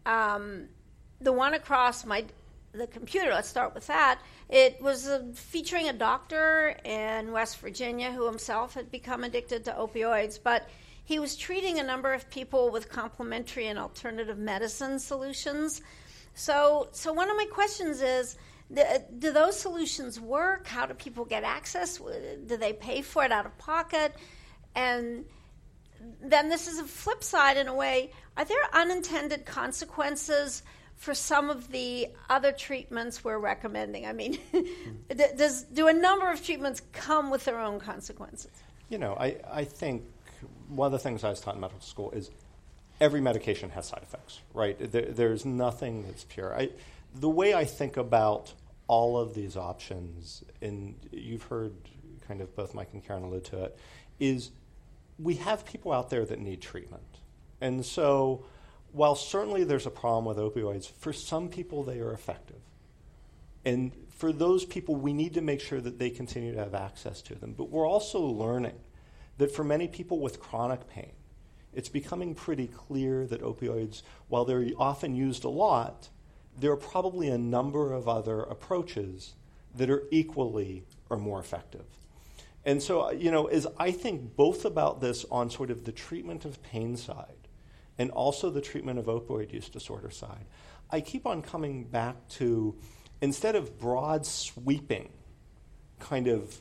Um, 0.05 0.67
the 1.19 1.31
one 1.31 1.53
across 1.53 2.05
my 2.05 2.25
the 2.73 2.87
computer, 2.87 3.31
let's 3.31 3.49
start 3.49 3.75
with 3.75 3.85
that. 3.87 4.19
It 4.51 4.81
was 4.81 5.07
uh, 5.07 5.23
featuring 5.33 5.87
a 5.87 5.93
doctor 5.93 6.75
in 6.83 7.31
West 7.31 7.59
Virginia 7.59 8.11
who 8.11 8.25
himself 8.25 8.73
had 8.73 8.91
become 8.91 9.23
addicted 9.23 9.63
to 9.65 9.71
opioids, 9.71 10.37
but 10.43 10.69
he 11.05 11.19
was 11.19 11.37
treating 11.37 11.79
a 11.79 11.83
number 11.83 12.13
of 12.13 12.29
people 12.29 12.69
with 12.69 12.89
complementary 12.89 13.67
and 13.67 13.79
alternative 13.79 14.37
medicine 14.37 14.99
solutions. 14.99 15.81
So, 16.33 16.89
so 16.91 17.13
one 17.13 17.29
of 17.29 17.37
my 17.37 17.45
questions 17.45 18.01
is 18.01 18.37
do 19.19 19.31
those 19.31 19.57
solutions 19.57 20.19
work? 20.19 20.67
How 20.67 20.85
do 20.85 20.93
people 20.95 21.23
get 21.23 21.43
access? 21.43 21.97
Do 21.97 22.57
they 22.57 22.73
pay 22.73 23.01
for 23.01 23.23
it 23.23 23.31
out 23.31 23.45
of 23.45 23.57
pocket? 23.57 24.13
And 24.75 25.23
then 26.21 26.49
this 26.49 26.67
is 26.67 26.79
a 26.79 26.83
flip 26.83 27.23
side 27.23 27.55
in 27.55 27.69
a 27.69 27.73
way. 27.73 28.11
Are 28.35 28.45
there 28.45 28.57
unintended 28.73 29.45
consequences 29.45 30.63
for 31.01 31.15
some 31.15 31.49
of 31.49 31.71
the 31.71 32.07
other 32.29 32.51
treatments 32.51 33.23
we're 33.23 33.39
recommending? 33.39 34.05
I 34.05 34.13
mean, 34.13 34.37
does 35.35 35.63
do 35.63 35.87
a 35.87 35.93
number 35.93 36.29
of 36.29 36.45
treatments 36.45 36.83
come 36.93 37.31
with 37.31 37.43
their 37.43 37.59
own 37.59 37.79
consequences? 37.79 38.51
You 38.87 38.99
know, 38.99 39.17
I, 39.19 39.37
I 39.51 39.63
think 39.63 40.03
one 40.69 40.85
of 40.85 40.91
the 40.91 40.99
things 40.99 41.23
I 41.23 41.31
was 41.31 41.41
taught 41.41 41.55
in 41.55 41.61
medical 41.61 41.81
school 41.81 42.11
is 42.11 42.29
every 42.99 43.19
medication 43.19 43.71
has 43.71 43.87
side 43.87 44.01
effects, 44.03 44.41
right? 44.53 44.77
There, 44.79 45.05
there's 45.05 45.43
nothing 45.43 46.03
that's 46.03 46.23
pure. 46.25 46.55
I, 46.55 46.69
the 47.15 47.29
way 47.29 47.55
I 47.55 47.65
think 47.65 47.97
about 47.97 48.53
all 48.85 49.17
of 49.17 49.33
these 49.33 49.57
options, 49.57 50.43
and 50.61 50.93
you've 51.11 51.43
heard 51.43 51.73
kind 52.27 52.41
of 52.41 52.55
both 52.55 52.75
Mike 52.75 52.89
and 52.93 53.03
Karen 53.03 53.23
allude 53.23 53.45
to 53.45 53.63
it, 53.63 53.79
is 54.19 54.51
we 55.17 55.33
have 55.35 55.65
people 55.65 55.93
out 55.93 56.11
there 56.11 56.25
that 56.25 56.37
need 56.37 56.61
treatment. 56.61 57.01
And 57.59 57.83
so, 57.83 58.45
while 58.91 59.15
certainly 59.15 59.63
there's 59.63 59.85
a 59.85 59.91
problem 59.91 60.25
with 60.25 60.37
opioids, 60.37 60.89
for 60.89 61.13
some 61.13 61.49
people 61.49 61.83
they 61.83 61.99
are 61.99 62.13
effective. 62.13 62.61
And 63.63 63.91
for 64.09 64.33
those 64.33 64.65
people, 64.65 64.95
we 64.95 65.13
need 65.13 65.35
to 65.35 65.41
make 65.41 65.61
sure 65.61 65.79
that 65.81 65.99
they 65.99 66.09
continue 66.09 66.53
to 66.53 66.59
have 66.59 66.75
access 66.75 67.21
to 67.23 67.35
them. 67.35 67.53
But 67.57 67.69
we're 67.69 67.87
also 67.87 68.19
learning 68.19 68.79
that 69.37 69.53
for 69.53 69.63
many 69.63 69.87
people 69.87 70.19
with 70.19 70.39
chronic 70.39 70.87
pain, 70.89 71.11
it's 71.73 71.89
becoming 71.89 72.35
pretty 72.35 72.67
clear 72.67 73.25
that 73.27 73.41
opioids, 73.41 74.01
while 74.27 74.45
they're 74.45 74.67
often 74.77 75.15
used 75.15 75.45
a 75.45 75.49
lot, 75.49 76.09
there 76.59 76.71
are 76.71 76.77
probably 76.77 77.29
a 77.29 77.37
number 77.37 77.93
of 77.93 78.09
other 78.09 78.41
approaches 78.41 79.35
that 79.75 79.89
are 79.89 80.03
equally 80.11 80.83
or 81.09 81.17
more 81.17 81.39
effective. 81.39 81.85
And 82.65 82.83
so, 82.83 83.11
you 83.11 83.31
know, 83.31 83.45
as 83.45 83.67
I 83.79 83.91
think 83.91 84.35
both 84.35 84.65
about 84.65 85.01
this 85.01 85.25
on 85.31 85.49
sort 85.49 85.71
of 85.71 85.85
the 85.85 85.91
treatment 85.91 86.45
of 86.45 86.61
pain 86.61 86.97
side 86.97 87.40
and 88.01 88.09
also 88.09 88.49
the 88.49 88.61
treatment 88.61 88.97
of 88.97 89.05
opioid 89.05 89.53
use 89.53 89.69
disorder 89.69 90.09
side, 90.09 90.47
I 90.89 91.01
keep 91.01 91.27
on 91.27 91.43
coming 91.43 91.83
back 91.83 92.15
to 92.29 92.75
instead 93.21 93.55
of 93.55 93.77
broad 93.77 94.25
sweeping 94.25 95.09
kind 95.99 96.27
of 96.27 96.59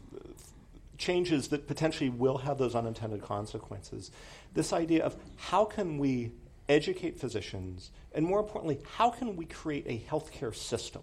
changes 0.99 1.49
that 1.49 1.67
potentially 1.67 2.11
will 2.11 2.37
have 2.37 2.59
those 2.59 2.75
unintended 2.75 3.23
consequences, 3.23 4.11
this 4.53 4.75
idea 4.75 5.03
of 5.03 5.17
how 5.37 5.65
can 5.65 5.97
we 5.97 6.33
educate 6.69 7.19
physicians, 7.19 7.91
and 8.15 8.27
more 8.27 8.41
importantly, 8.41 8.79
how 8.99 9.09
can 9.09 9.35
we 9.35 9.47
create 9.47 9.87
a 9.87 9.99
healthcare 10.11 10.55
system? 10.55 11.01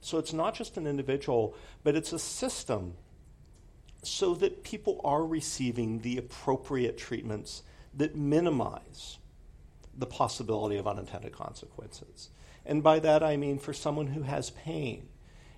So 0.00 0.18
it's 0.18 0.32
not 0.32 0.54
just 0.54 0.76
an 0.76 0.86
individual, 0.86 1.56
but 1.82 1.96
it's 1.96 2.12
a 2.12 2.18
system 2.20 2.94
so 4.04 4.34
that 4.34 4.62
people 4.62 5.00
are 5.02 5.26
receiving 5.26 5.98
the 5.98 6.16
appropriate 6.16 6.96
treatments 6.96 7.64
that 7.96 8.14
minimize 8.14 9.18
the 9.96 10.06
possibility 10.06 10.76
of 10.76 10.86
unintended 10.86 11.32
consequences. 11.32 12.30
And 12.66 12.82
by 12.82 12.98
that 13.00 13.22
I 13.22 13.36
mean 13.36 13.58
for 13.58 13.72
someone 13.72 14.08
who 14.08 14.22
has 14.22 14.50
pain, 14.50 15.08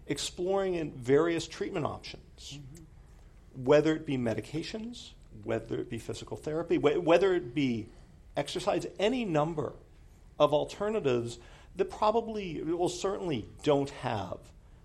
exploring 0.06 0.92
various 0.92 1.46
treatment 1.46 1.86
options, 1.86 2.58
mm-hmm. 2.58 3.64
whether 3.64 3.94
it 3.94 4.06
be 4.06 4.16
medications, 4.16 5.10
whether 5.44 5.76
it 5.76 5.90
be 5.90 5.98
physical 5.98 6.36
therapy, 6.36 6.78
whether 6.78 7.34
it 7.34 7.54
be 7.54 7.88
exercise 8.36 8.86
any 8.98 9.24
number 9.24 9.72
of 10.38 10.52
alternatives 10.52 11.38
that 11.76 11.90
probably, 11.90 12.62
well, 12.62 12.88
certainly 12.88 13.46
don't 13.62 13.90
have 13.90 14.38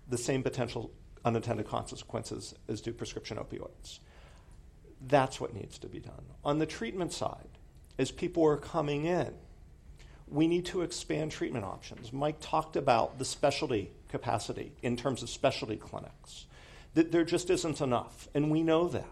the 0.08 0.18
same 0.18 0.42
potential 0.42 0.90
unintended 1.24 1.66
consequences 1.66 2.54
as 2.68 2.80
do 2.80 2.92
prescription 2.92 3.38
opioids. 3.38 4.00
That's 5.06 5.40
what 5.40 5.54
needs 5.54 5.78
to 5.78 5.88
be 5.88 6.00
done. 6.00 6.24
On 6.44 6.58
the 6.58 6.66
treatment 6.66 7.12
side, 7.12 7.51
as 8.02 8.10
people 8.10 8.44
are 8.44 8.58
coming 8.58 9.06
in, 9.06 9.32
we 10.28 10.46
need 10.46 10.66
to 10.66 10.82
expand 10.82 11.30
treatment 11.30 11.64
options. 11.64 12.12
Mike 12.12 12.36
talked 12.40 12.76
about 12.76 13.18
the 13.18 13.24
specialty 13.24 13.90
capacity 14.08 14.72
in 14.82 14.96
terms 14.96 15.22
of 15.22 15.30
specialty 15.30 15.76
clinics, 15.76 16.46
that 16.94 17.12
there 17.12 17.24
just 17.24 17.48
isn't 17.48 17.80
enough, 17.80 18.28
and 18.34 18.50
we 18.50 18.62
know 18.62 18.88
that. 18.88 19.06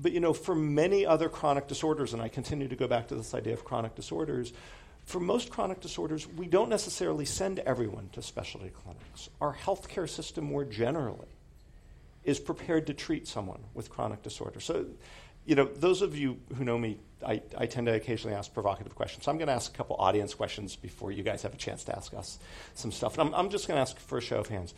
But 0.00 0.12
you 0.12 0.20
know, 0.20 0.32
for 0.32 0.54
many 0.54 1.04
other 1.04 1.28
chronic 1.28 1.66
disorders, 1.66 2.12
and 2.12 2.22
I 2.22 2.28
continue 2.28 2.68
to 2.68 2.76
go 2.76 2.86
back 2.86 3.08
to 3.08 3.14
this 3.14 3.34
idea 3.34 3.52
of 3.52 3.64
chronic 3.64 3.94
disorders, 3.94 4.52
for 5.04 5.20
most 5.20 5.50
chronic 5.50 5.80
disorders, 5.80 6.28
we 6.28 6.46
don't 6.46 6.68
necessarily 6.68 7.24
send 7.24 7.58
everyone 7.60 8.10
to 8.12 8.22
specialty 8.22 8.70
clinics. 8.70 9.30
Our 9.40 9.54
healthcare 9.54 10.08
system, 10.08 10.44
more 10.44 10.64
generally, 10.64 11.28
is 12.24 12.38
prepared 12.38 12.86
to 12.88 12.94
treat 12.94 13.26
someone 13.26 13.60
with 13.72 13.88
chronic 13.88 14.22
disorder. 14.22 14.60
So, 14.60 14.86
you 15.46 15.54
know, 15.54 15.64
those 15.64 16.02
of 16.02 16.14
you 16.14 16.38
who 16.56 16.64
know 16.64 16.76
me, 16.76 16.98
I, 17.26 17.42
I 17.56 17.66
tend 17.66 17.86
to 17.86 17.94
occasionally 17.94 18.36
ask 18.36 18.52
provocative 18.52 18.94
questions. 18.94 19.24
So 19.24 19.30
I'm 19.30 19.38
going 19.38 19.48
to 19.48 19.54
ask 19.54 19.72
a 19.72 19.76
couple 19.76 19.96
audience 19.96 20.34
questions 20.34 20.76
before 20.76 21.10
you 21.10 21.22
guys 21.22 21.42
have 21.42 21.54
a 21.54 21.56
chance 21.56 21.84
to 21.84 21.96
ask 21.96 22.14
us 22.14 22.38
some 22.74 22.92
stuff. 22.92 23.18
And 23.18 23.28
I'm, 23.28 23.34
I'm 23.34 23.50
just 23.50 23.66
going 23.66 23.76
to 23.76 23.82
ask 23.82 23.98
for 23.98 24.18
a 24.18 24.20
show 24.20 24.38
of 24.38 24.48
hands. 24.48 24.74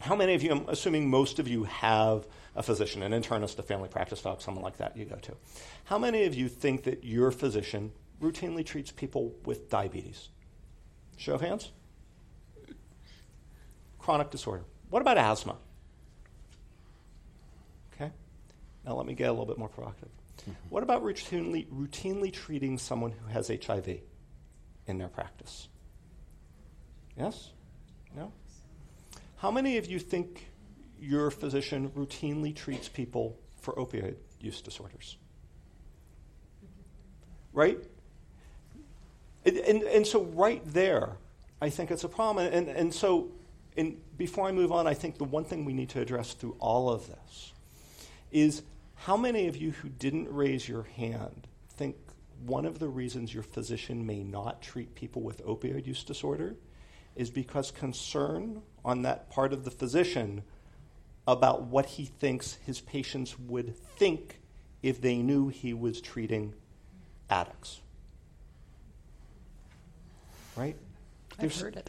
How 0.00 0.16
many 0.16 0.34
of 0.34 0.42
you, 0.42 0.52
I'm 0.52 0.68
assuming 0.68 1.10
most 1.10 1.38
of 1.38 1.48
you 1.48 1.64
have 1.64 2.26
a 2.56 2.62
physician, 2.62 3.02
an 3.02 3.12
internist, 3.12 3.58
a 3.58 3.62
family 3.62 3.88
practice 3.88 4.22
doc, 4.22 4.40
someone 4.40 4.64
like 4.64 4.78
that 4.78 4.96
you 4.96 5.04
go 5.04 5.16
to. 5.16 5.36
How 5.84 5.98
many 5.98 6.24
of 6.24 6.34
you 6.34 6.48
think 6.48 6.84
that 6.84 7.04
your 7.04 7.30
physician 7.30 7.92
routinely 8.20 8.64
treats 8.64 8.90
people 8.90 9.34
with 9.44 9.68
diabetes? 9.68 10.28
Show 11.16 11.34
of 11.34 11.40
hands. 11.40 11.70
Chronic 13.98 14.30
disorder. 14.30 14.64
What 14.88 15.02
about 15.02 15.18
asthma? 15.18 15.56
Okay. 17.94 18.10
Now 18.86 18.94
let 18.94 19.06
me 19.06 19.14
get 19.14 19.28
a 19.28 19.32
little 19.32 19.46
bit 19.46 19.58
more 19.58 19.68
provocative. 19.68 20.10
Mm-hmm. 20.42 20.52
What 20.68 20.82
about 20.82 21.02
routinely, 21.02 21.66
routinely 21.68 22.32
treating 22.32 22.78
someone 22.78 23.12
who 23.12 23.28
has 23.28 23.48
HIV 23.48 24.00
in 24.86 24.98
their 24.98 25.08
practice? 25.08 25.68
Yes? 27.16 27.50
No? 28.16 28.32
How 29.36 29.50
many 29.50 29.76
of 29.76 29.86
you 29.86 29.98
think 29.98 30.50
your 31.00 31.30
physician 31.30 31.90
routinely 31.90 32.54
treats 32.54 32.88
people 32.88 33.38
for 33.60 33.74
opioid 33.74 34.16
use 34.40 34.60
disorders. 34.60 35.16
Right? 37.52 37.78
And, 39.44 39.56
and, 39.58 39.82
and, 39.82 40.06
so, 40.06 40.24
right 40.24 40.62
there, 40.66 41.16
I 41.60 41.70
think 41.70 41.90
it's 41.90 42.04
a 42.04 42.08
problem. 42.08 42.46
And, 42.52 42.68
and 42.68 42.94
so, 42.94 43.28
and 43.76 43.96
before 44.16 44.46
I 44.46 44.52
move 44.52 44.72
on, 44.72 44.86
I 44.86 44.94
think 44.94 45.18
the 45.18 45.24
one 45.24 45.44
thing 45.44 45.64
we 45.64 45.72
need 45.72 45.88
to 45.90 46.00
address 46.00 46.34
through 46.34 46.56
all 46.58 46.90
of 46.90 47.06
this 47.06 47.52
is 48.30 48.62
how 49.04 49.16
many 49.16 49.48
of 49.48 49.56
you 49.56 49.70
who 49.70 49.88
didn't 49.88 50.30
raise 50.30 50.68
your 50.68 50.82
hand 50.82 51.46
think 51.70 51.96
one 52.44 52.66
of 52.66 52.78
the 52.78 52.88
reasons 52.88 53.32
your 53.32 53.42
physician 53.42 54.04
may 54.04 54.22
not 54.22 54.60
treat 54.60 54.94
people 54.94 55.22
with 55.22 55.42
opioid 55.46 55.86
use 55.86 56.04
disorder 56.04 56.54
is 57.16 57.30
because 57.30 57.70
concern 57.70 58.60
on 58.84 59.00
that 59.02 59.30
part 59.30 59.54
of 59.54 59.64
the 59.64 59.70
physician 59.70 60.42
about 61.26 61.62
what 61.62 61.86
he 61.86 62.04
thinks 62.04 62.58
his 62.66 62.82
patients 62.82 63.38
would 63.38 63.74
think 63.74 64.38
if 64.82 65.00
they 65.00 65.16
knew 65.16 65.48
he 65.48 65.72
was 65.72 66.02
treating 66.02 66.52
addicts. 67.30 67.80
Right? 70.56 70.76
I've 71.38 71.58
heard 71.58 71.76
it. 71.76 71.88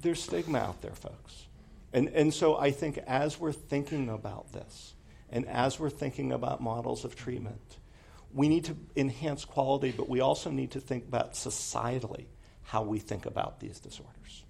There's 0.00 0.22
stigma 0.22 0.58
out 0.58 0.80
there, 0.80 0.94
folks. 0.94 1.44
And, 1.92 2.08
and 2.08 2.32
so 2.32 2.56
I 2.56 2.70
think 2.70 2.98
as 3.06 3.38
we're 3.38 3.52
thinking 3.52 4.08
about 4.08 4.50
this, 4.52 4.93
and 5.34 5.48
as 5.48 5.80
we're 5.80 5.90
thinking 5.90 6.30
about 6.30 6.62
models 6.62 7.04
of 7.04 7.16
treatment, 7.16 7.78
we 8.32 8.48
need 8.48 8.64
to 8.66 8.76
enhance 8.94 9.44
quality, 9.44 9.92
but 9.94 10.08
we 10.08 10.20
also 10.20 10.48
need 10.48 10.70
to 10.70 10.80
think 10.80 11.08
about 11.08 11.34
societally 11.34 12.26
how 12.62 12.82
we 12.82 13.00
think 13.00 13.26
about 13.26 13.58
these 13.58 13.80
disorders. 13.80 14.44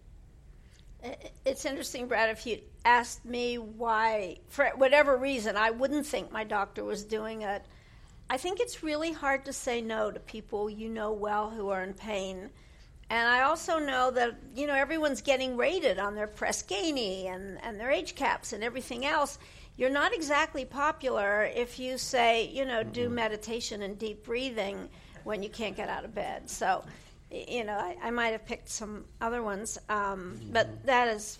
It's 1.44 1.64
interesting, 1.64 2.06
Brad, 2.06 2.30
if 2.30 2.46
you 2.46 2.60
asked 2.84 3.24
me 3.24 3.56
why, 3.56 4.38
for 4.48 4.66
whatever 4.76 5.16
reason, 5.16 5.56
I 5.56 5.70
wouldn't 5.70 6.06
think 6.06 6.30
my 6.30 6.44
doctor 6.44 6.84
was 6.84 7.02
doing 7.02 7.42
it. 7.42 7.64
I 8.28 8.36
think 8.36 8.60
it's 8.60 8.82
really 8.82 9.12
hard 9.12 9.46
to 9.46 9.52
say 9.52 9.80
no 9.80 10.10
to 10.10 10.20
people 10.20 10.68
you 10.68 10.88
know 10.90 11.12
well 11.12 11.50
who 11.50 11.70
are 11.70 11.82
in 11.82 11.94
pain. 11.94 12.50
And 13.10 13.28
I 13.28 13.42
also 13.42 13.78
know 13.78 14.10
that, 14.12 14.38
you 14.54 14.66
know, 14.66 14.74
everyone's 14.74 15.20
getting 15.20 15.56
rated 15.56 15.98
on 15.98 16.14
their 16.14 16.26
Press 16.26 16.62
Ganey 16.62 17.26
and, 17.26 17.62
and 17.62 17.78
their 17.78 17.90
HCAHPS 17.90 18.54
and 18.54 18.64
everything 18.64 19.04
else. 19.04 19.38
You're 19.76 19.90
not 19.90 20.14
exactly 20.14 20.64
popular 20.64 21.44
if 21.44 21.78
you 21.78 21.98
say, 21.98 22.48
you 22.48 22.64
know, 22.64 22.82
do 22.82 23.08
meditation 23.08 23.82
and 23.82 23.98
deep 23.98 24.24
breathing 24.24 24.88
when 25.24 25.42
you 25.42 25.48
can't 25.48 25.76
get 25.76 25.88
out 25.88 26.04
of 26.04 26.14
bed. 26.14 26.48
So 26.48 26.84
you 27.34 27.64
know, 27.64 27.74
I, 27.74 27.96
I 28.02 28.10
might 28.10 28.28
have 28.28 28.46
picked 28.46 28.68
some 28.68 29.04
other 29.20 29.42
ones, 29.42 29.78
um, 29.88 30.40
but 30.52 30.86
that 30.86 31.08
is 31.08 31.38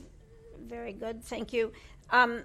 very 0.66 0.92
good. 0.92 1.22
Thank 1.22 1.52
you. 1.52 1.72
Um, 2.10 2.42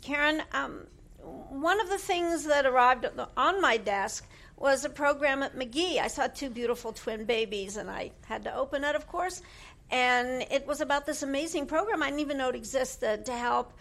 Karen, 0.00 0.42
um, 0.52 0.86
one 1.20 1.80
of 1.80 1.88
the 1.88 1.98
things 1.98 2.44
that 2.46 2.66
arrived 2.66 3.06
on 3.36 3.60
my 3.60 3.76
desk 3.76 4.26
was 4.56 4.84
a 4.84 4.90
program 4.90 5.42
at 5.42 5.56
Magee. 5.56 6.00
I 6.00 6.08
saw 6.08 6.26
two 6.26 6.48
beautiful 6.48 6.92
twin 6.92 7.24
babies, 7.24 7.76
and 7.76 7.90
I 7.90 8.12
had 8.24 8.44
to 8.44 8.54
open 8.54 8.84
it, 8.84 8.94
of 8.94 9.06
course. 9.08 9.42
And 9.90 10.42
it 10.50 10.66
was 10.66 10.80
about 10.80 11.06
this 11.06 11.22
amazing 11.22 11.66
program. 11.66 12.02
I 12.02 12.06
didn't 12.06 12.20
even 12.20 12.38
know 12.38 12.48
it 12.48 12.54
existed 12.54 13.26
to 13.26 13.32
help 13.32 13.72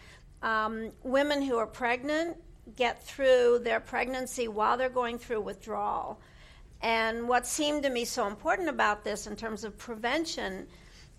um, 0.43 0.91
women 1.01 1.41
who 1.41 1.57
are 1.57 1.65
pregnant 1.65 2.37
get 2.75 3.03
through 3.03 3.61
their 3.63 3.79
pregnancy 3.79 4.47
while 4.47 4.77
they're 4.77 4.89
going 4.89 5.17
through 5.17 5.41
withdrawal. 5.41 6.19
And 6.81 7.27
what 7.27 7.47
seemed 7.47 7.83
to 7.83 7.89
me 7.89 8.05
so 8.05 8.27
important 8.27 8.69
about 8.69 9.03
this 9.03 9.25
in 9.25 9.35
terms 9.35 9.63
of 9.63 9.77
prevention 9.77 10.67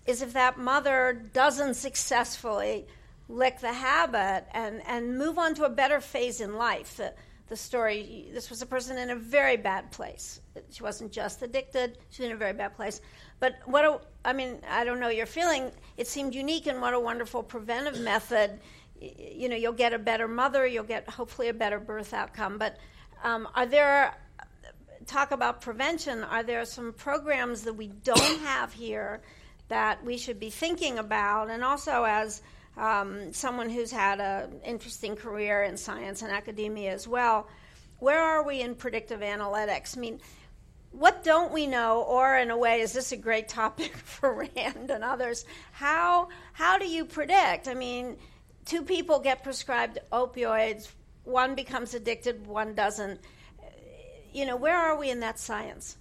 is 0.05 0.21
if 0.21 0.33
that 0.33 0.59
mother 0.59 1.27
doesn't 1.33 1.73
successfully 1.73 2.85
lick 3.27 3.59
the 3.59 3.73
habit 3.73 4.45
and, 4.53 4.81
and 4.85 5.17
move 5.17 5.39
on 5.39 5.55
to 5.55 5.63
a 5.63 5.69
better 5.69 5.99
phase 5.99 6.41
in 6.41 6.55
life. 6.55 6.97
The, 6.97 7.13
the 7.47 7.55
story 7.55 8.29
this 8.31 8.51
was 8.51 8.61
a 8.61 8.65
person 8.65 8.97
in 8.97 9.09
a 9.09 9.15
very 9.15 9.57
bad 9.57 9.91
place. 9.91 10.41
She 10.69 10.83
wasn't 10.83 11.11
just 11.11 11.41
addicted, 11.41 11.97
she 12.11 12.21
was 12.21 12.29
in 12.29 12.35
a 12.35 12.39
very 12.39 12.53
bad 12.53 12.75
place. 12.75 13.01
But 13.39 13.55
what 13.65 13.85
a, 13.85 13.99
I 14.23 14.33
mean, 14.33 14.59
I 14.69 14.83
don't 14.83 14.99
know 14.99 15.09
your 15.09 15.25
feeling. 15.25 15.71
It 15.97 16.07
seemed 16.07 16.35
unique 16.35 16.67
and 16.67 16.81
what 16.81 16.93
a 16.93 16.99
wonderful 16.99 17.41
preventive 17.41 17.99
method. 17.99 18.59
You 18.99 19.49
know, 19.49 19.55
you'll 19.55 19.73
get 19.73 19.93
a 19.93 19.99
better 19.99 20.27
mother, 20.27 20.65
you'll 20.65 20.83
get 20.83 21.09
hopefully 21.09 21.49
a 21.49 21.53
better 21.53 21.79
birth 21.79 22.13
outcome. 22.13 22.57
But 22.57 22.77
um, 23.23 23.47
are 23.55 23.65
there 23.65 24.15
talk 25.05 25.31
about 25.31 25.61
prevention, 25.61 26.23
are 26.23 26.43
there 26.43 26.65
some 26.65 26.93
programs 26.93 27.63
that 27.63 27.73
we 27.73 27.87
don't 27.87 28.39
have 28.43 28.73
here 28.73 29.21
that 29.67 30.03
we 30.03 30.17
should 30.17 30.39
be 30.39 30.49
thinking 30.49 30.97
about? 30.97 31.49
And 31.49 31.63
also, 31.63 32.03
as 32.03 32.41
um, 32.77 33.33
someone 33.33 33.69
who's 33.69 33.91
had 33.91 34.19
an 34.19 34.61
interesting 34.65 35.15
career 35.15 35.63
in 35.63 35.77
science 35.77 36.21
and 36.21 36.31
academia 36.31 36.93
as 36.93 37.07
well, 37.07 37.47
where 37.99 38.21
are 38.21 38.45
we 38.45 38.61
in 38.61 38.75
predictive 38.75 39.21
analytics? 39.21 39.97
I 39.97 40.01
mean, 40.01 40.19
what 40.91 41.23
don't 41.23 41.51
we 41.51 41.67
know, 41.67 42.01
or 42.03 42.37
in 42.37 42.51
a 42.51 42.57
way, 42.57 42.81
is 42.81 42.93
this 42.93 43.11
a 43.11 43.17
great 43.17 43.47
topic 43.47 43.95
for 43.97 44.33
Rand 44.33 44.91
and 44.91 45.03
others? 45.03 45.45
How 45.71 46.29
how 46.53 46.77
do 46.77 46.87
you 46.87 47.05
predict? 47.05 47.67
I 47.67 47.73
mean, 47.73 48.17
two 48.65 48.81
people 48.81 49.19
get 49.19 49.43
prescribed 49.43 49.99
opioids, 50.11 50.89
one 51.23 51.55
becomes 51.55 51.93
addicted, 51.93 52.45
one 52.45 52.75
doesn't 52.75 53.19
you 54.35 54.45
know, 54.45 54.57
where 54.57 54.75
are 54.77 54.97
we 54.97 55.09
in 55.09 55.21
that 55.21 55.39
science? 55.39 55.95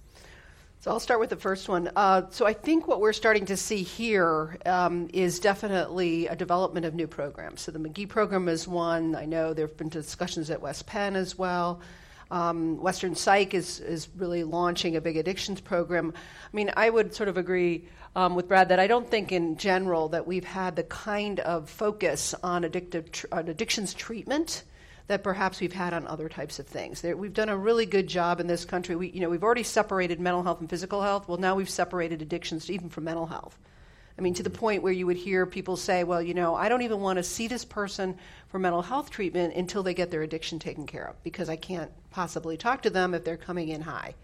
So 0.80 0.90
I'll 0.90 1.00
start 1.00 1.20
with 1.20 1.30
the 1.30 1.36
first 1.36 1.68
one. 1.68 1.90
Uh, 1.96 2.22
so 2.30 2.46
I 2.46 2.52
think 2.52 2.86
what 2.86 3.00
we're 3.00 3.14
starting 3.14 3.46
to 3.46 3.56
see 3.56 3.82
here 3.82 4.58
um, 4.66 5.08
is 5.14 5.38
definitely 5.38 6.26
a 6.26 6.36
development 6.36 6.84
of 6.84 6.94
new 6.94 7.06
programs. 7.06 7.62
So 7.62 7.72
the 7.72 7.78
Magee 7.78 8.06
program 8.06 8.48
is 8.48 8.68
one. 8.68 9.14
I 9.14 9.24
know 9.24 9.54
there 9.54 9.66
have 9.66 9.76
been 9.78 9.88
discussions 9.88 10.50
at 10.50 10.60
West 10.60 10.84
Penn 10.84 11.16
as 11.16 11.38
well. 11.38 11.80
Um, 12.30 12.80
Western 12.80 13.14
Psych 13.14 13.54
is, 13.54 13.80
is 13.80 14.08
really 14.16 14.44
launching 14.44 14.96
a 14.96 15.00
big 15.00 15.16
addictions 15.16 15.60
program. 15.60 16.12
I 16.16 16.56
mean, 16.56 16.70
I 16.76 16.90
would 16.90 17.14
sort 17.14 17.28
of 17.28 17.36
agree 17.36 17.88
um, 18.16 18.34
with 18.34 18.48
Brad 18.48 18.68
that 18.68 18.78
I 18.78 18.86
don't 18.86 19.08
think 19.08 19.32
in 19.32 19.56
general 19.56 20.08
that 20.10 20.26
we've 20.26 20.44
had 20.44 20.76
the 20.76 20.84
kind 20.84 21.40
of 21.40 21.68
focus 21.68 22.34
on, 22.42 22.62
addictive 22.62 23.10
tr- 23.12 23.26
on 23.32 23.48
addictions 23.48 23.94
treatment 23.94 24.64
that 25.06 25.22
perhaps 25.22 25.60
we've 25.60 25.72
had 25.72 25.92
on 25.92 26.06
other 26.06 26.28
types 26.28 26.58
of 26.58 26.66
things. 26.66 27.02
There, 27.02 27.16
we've 27.16 27.34
done 27.34 27.50
a 27.50 27.56
really 27.56 27.84
good 27.86 28.06
job 28.06 28.40
in 28.40 28.46
this 28.46 28.64
country. 28.64 28.96
We, 28.96 29.10
you 29.10 29.20
know, 29.20 29.28
we've 29.28 29.44
already 29.44 29.62
separated 29.62 30.18
mental 30.18 30.42
health 30.42 30.60
and 30.60 30.70
physical 30.70 31.02
health. 31.02 31.28
Well, 31.28 31.38
now 31.38 31.54
we've 31.56 31.68
separated 31.68 32.22
addictions 32.22 32.70
even 32.70 32.88
from 32.88 33.04
mental 33.04 33.26
health. 33.26 33.58
I 34.16 34.22
mean, 34.22 34.34
to 34.34 34.42
the 34.42 34.50
point 34.50 34.82
where 34.82 34.92
you 34.92 35.06
would 35.06 35.16
hear 35.16 35.44
people 35.44 35.76
say, 35.76 36.04
well, 36.04 36.22
you 36.22 36.34
know, 36.34 36.54
I 36.54 36.68
don't 36.68 36.82
even 36.82 37.00
want 37.00 37.16
to 37.16 37.22
see 37.24 37.48
this 37.48 37.64
person 37.64 38.16
for 38.48 38.58
mental 38.60 38.82
health 38.82 39.10
treatment 39.10 39.54
until 39.54 39.82
they 39.82 39.94
get 39.94 40.10
their 40.10 40.22
addiction 40.22 40.58
taken 40.58 40.86
care 40.86 41.08
of 41.08 41.20
because 41.24 41.48
I 41.48 41.56
can't 41.56 41.90
possibly 42.10 42.56
talk 42.56 42.82
to 42.82 42.90
them 42.90 43.12
if 43.14 43.24
they're 43.24 43.36
coming 43.36 43.68
in 43.68 43.80
high. 43.80 44.14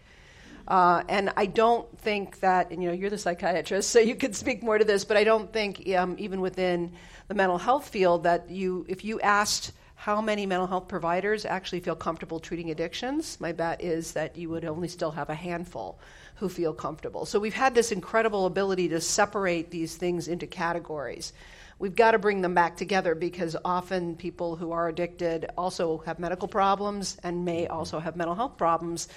Uh, 0.69 1.03
and 1.09 1.33
I 1.37 1.47
don't 1.47 1.99
think 1.99 2.39
that, 2.41 2.71
and 2.71 2.81
you 2.81 2.91
know, 2.91 2.95
you're 2.95 3.11
the 3.11 3.19
psychiatrist, 3.19 3.91
so 3.91 3.99
you 3.99 4.15
could 4.15 4.37
speak 4.37 4.63
more 4.63 4.79
to 4.79 4.85
this, 4.85 5.05
but 5.05 5.17
I 5.17 5.25
don't 5.25 5.53
think 5.53 5.89
um, 5.97 6.15
even 6.19 6.41
within 6.41 6.93
the 7.27 7.35
mental 7.35 7.59
health 7.59 7.89
field 7.89 8.23
that 8.23 8.51
you, 8.51 8.87
if 8.89 9.05
you 9.05 9.21
asked 9.21 9.73
how 10.01 10.23
many 10.23 10.47
mental 10.47 10.67
health 10.67 10.89
providers 10.89 11.45
actually 11.45 11.81
feel 11.81 11.95
comfortable 11.95 12.41
treating 12.41 12.71
addictions. 12.71 13.39
My 13.39 13.53
bet 13.53 13.83
is 13.83 14.13
that 14.13 14.35
you 14.35 14.49
would 14.49 14.65
only 14.65 14.89
still 14.89 15.11
have 15.11 15.29
a 15.29 15.35
handful 15.35 16.01
who 16.41 16.49
feel 16.49 16.73
comfortable. 16.73 17.27
So 17.27 17.39
we've 17.39 17.55
had 17.55 17.75
this 17.75 17.93
incredible 17.93 18.47
ability 18.47 18.89
to 18.89 19.01
separate 19.01 19.71
these 19.71 19.95
things 19.95 20.27
into 20.27 20.47
categories. 20.47 21.33
We've 21.79 21.95
got 21.95 22.13
to 22.13 22.19
bring 22.19 22.41
them 22.41 22.55
back 22.55 22.77
together 22.77 23.15
because 23.15 23.57
often 23.65 24.17
people 24.17 24.57
who 24.57 24.73
are 24.73 24.89
addicted 24.89 25.47
also 25.57 25.99
have 25.99 26.19
medical 26.19 26.49
problems 26.49 27.19
and 27.23 27.45
may 27.45 27.67
also 27.67 27.99
have 27.99 28.17
mental 28.17 28.35
health 28.35 28.57
problems. 28.57 29.09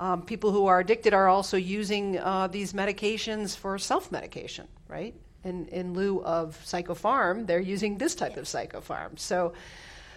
Um, 0.00 0.22
people 0.22 0.52
who 0.52 0.66
are 0.66 0.78
addicted 0.78 1.12
are 1.14 1.28
also 1.28 1.56
using 1.56 2.18
uh, 2.18 2.46
these 2.46 2.72
medications 2.72 3.56
for 3.56 3.76
self 3.78 4.12
medication, 4.12 4.68
right? 4.86 5.14
In, 5.44 5.66
in 5.68 5.94
lieu 5.94 6.22
of 6.22 6.56
psychopharm, 6.64 7.46
they're 7.46 7.60
using 7.60 7.98
this 7.98 8.14
type 8.14 8.36
of 8.36 8.44
psychopharm. 8.44 9.18
So 9.18 9.52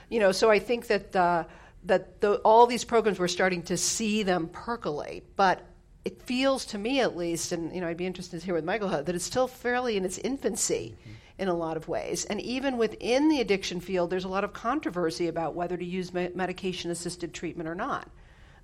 you 0.09 0.19
know, 0.19 0.31
so 0.31 0.51
I 0.51 0.59
think 0.59 0.87
that 0.87 1.15
uh, 1.15 1.45
that 1.85 2.21
the, 2.21 2.35
all 2.43 2.67
these 2.67 2.83
programs 2.83 3.17
we're 3.17 3.27
starting 3.29 3.63
to 3.63 3.77
see 3.77 4.23
them 4.23 4.49
percolate, 4.49 5.23
but 5.35 5.65
it 6.03 6.21
feels 6.21 6.65
to 6.67 6.77
me 6.77 6.99
at 6.99 7.15
least, 7.15 7.51
and 7.51 7.73
you 7.73 7.81
know, 7.81 7.87
I'd 7.87 7.97
be 7.97 8.05
interested 8.05 8.39
to 8.39 8.45
hear 8.45 8.55
with 8.55 8.65
Michael 8.65 8.89
that 8.89 9.09
it's 9.09 9.25
still 9.25 9.47
fairly 9.47 9.97
in 9.97 10.05
its 10.05 10.17
infancy 10.17 10.95
mm-hmm. 10.99 11.11
in 11.37 11.47
a 11.47 11.53
lot 11.53 11.77
of 11.77 11.87
ways. 11.87 12.25
And 12.25 12.41
even 12.41 12.77
within 12.77 13.29
the 13.29 13.39
addiction 13.39 13.79
field, 13.79 14.09
there's 14.09 14.25
a 14.25 14.29
lot 14.29 14.43
of 14.43 14.53
controversy 14.53 15.27
about 15.27 15.53
whether 15.53 15.77
to 15.77 15.85
use 15.85 16.13
me- 16.13 16.31
medication-assisted 16.33 17.33
treatment 17.33 17.69
or 17.69 17.75
not. 17.75 18.09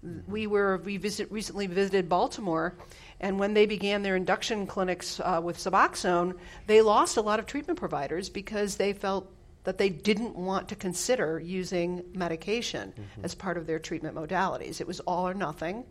Mm-hmm. 0.06 0.32
We 0.32 0.48
were 0.48 0.78
we 0.78 0.98
visit, 0.98 1.32
recently 1.32 1.68
visited 1.68 2.10
Baltimore, 2.10 2.76
and 3.20 3.40
when 3.40 3.54
they 3.54 3.66
began 3.66 4.02
their 4.02 4.16
induction 4.16 4.66
clinics 4.66 5.20
uh, 5.20 5.40
with 5.44 5.58
Suboxone, 5.58 6.36
they 6.66 6.82
lost 6.82 7.18
a 7.18 7.22
lot 7.22 7.40
of 7.40 7.46
treatment 7.46 7.80
providers 7.80 8.30
because 8.30 8.78
they 8.78 8.94
felt 8.94 9.32
that 9.64 9.78
they 9.78 9.90
didn't 9.90 10.36
want 10.36 10.70
to 10.70 10.76
consider 10.76 11.40
using 11.40 12.04
medication 12.14 12.94
mm-hmm. 12.94 13.26
as 13.26 13.36
part 13.36 13.58
of 13.58 13.68
their 13.68 13.80
treatment 13.80 14.16
modalities. 14.16 14.80
It 14.80 14.88
was 14.88 15.02
all 15.02 15.28
or 15.28 15.34
nothing. 15.34 15.84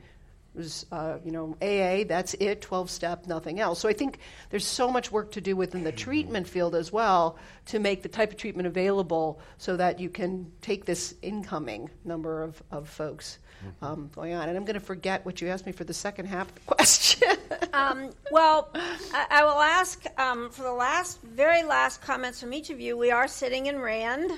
It 0.56 0.60
was, 0.60 0.86
uh, 0.90 1.18
you 1.22 1.32
know, 1.32 1.54
AA, 1.60 2.04
that's 2.08 2.32
it, 2.40 2.62
12 2.62 2.88
step, 2.88 3.26
nothing 3.26 3.60
else. 3.60 3.78
So 3.78 3.90
I 3.90 3.92
think 3.92 4.20
there's 4.48 4.64
so 4.64 4.90
much 4.90 5.12
work 5.12 5.32
to 5.32 5.42
do 5.42 5.54
within 5.54 5.84
the 5.84 5.92
treatment 5.92 6.48
field 6.48 6.74
as 6.74 6.90
well 6.90 7.36
to 7.66 7.78
make 7.78 8.02
the 8.02 8.08
type 8.08 8.30
of 8.30 8.38
treatment 8.38 8.66
available 8.66 9.38
so 9.58 9.76
that 9.76 10.00
you 10.00 10.08
can 10.08 10.50
take 10.62 10.86
this 10.86 11.14
incoming 11.20 11.90
number 12.06 12.42
of, 12.42 12.62
of 12.70 12.88
folks 12.88 13.38
mm-hmm. 13.62 13.84
um, 13.84 14.10
going 14.14 14.32
on. 14.32 14.48
And 14.48 14.56
I'm 14.56 14.64
going 14.64 14.80
to 14.80 14.80
forget 14.80 15.26
what 15.26 15.42
you 15.42 15.48
asked 15.48 15.66
me 15.66 15.72
for 15.72 15.84
the 15.84 15.92
second 15.92 16.24
half 16.24 16.48
of 16.48 16.54
the 16.54 16.60
question. 16.74 17.36
um, 17.74 18.12
well, 18.30 18.70
I, 18.74 19.26
I, 19.28 19.44
will 19.44 19.60
ask 19.60 20.06
um, 20.18 20.48
for 20.48 20.62
the 20.62 20.72
last, 20.72 21.20
very 21.20 21.64
last 21.64 22.00
comments 22.00 22.40
from 22.40 22.54
each 22.54 22.70
of 22.70 22.80
you. 22.80 22.96
We 22.96 23.10
are 23.10 23.28
sitting 23.28 23.66
in 23.66 23.78
RAND. 23.78 24.32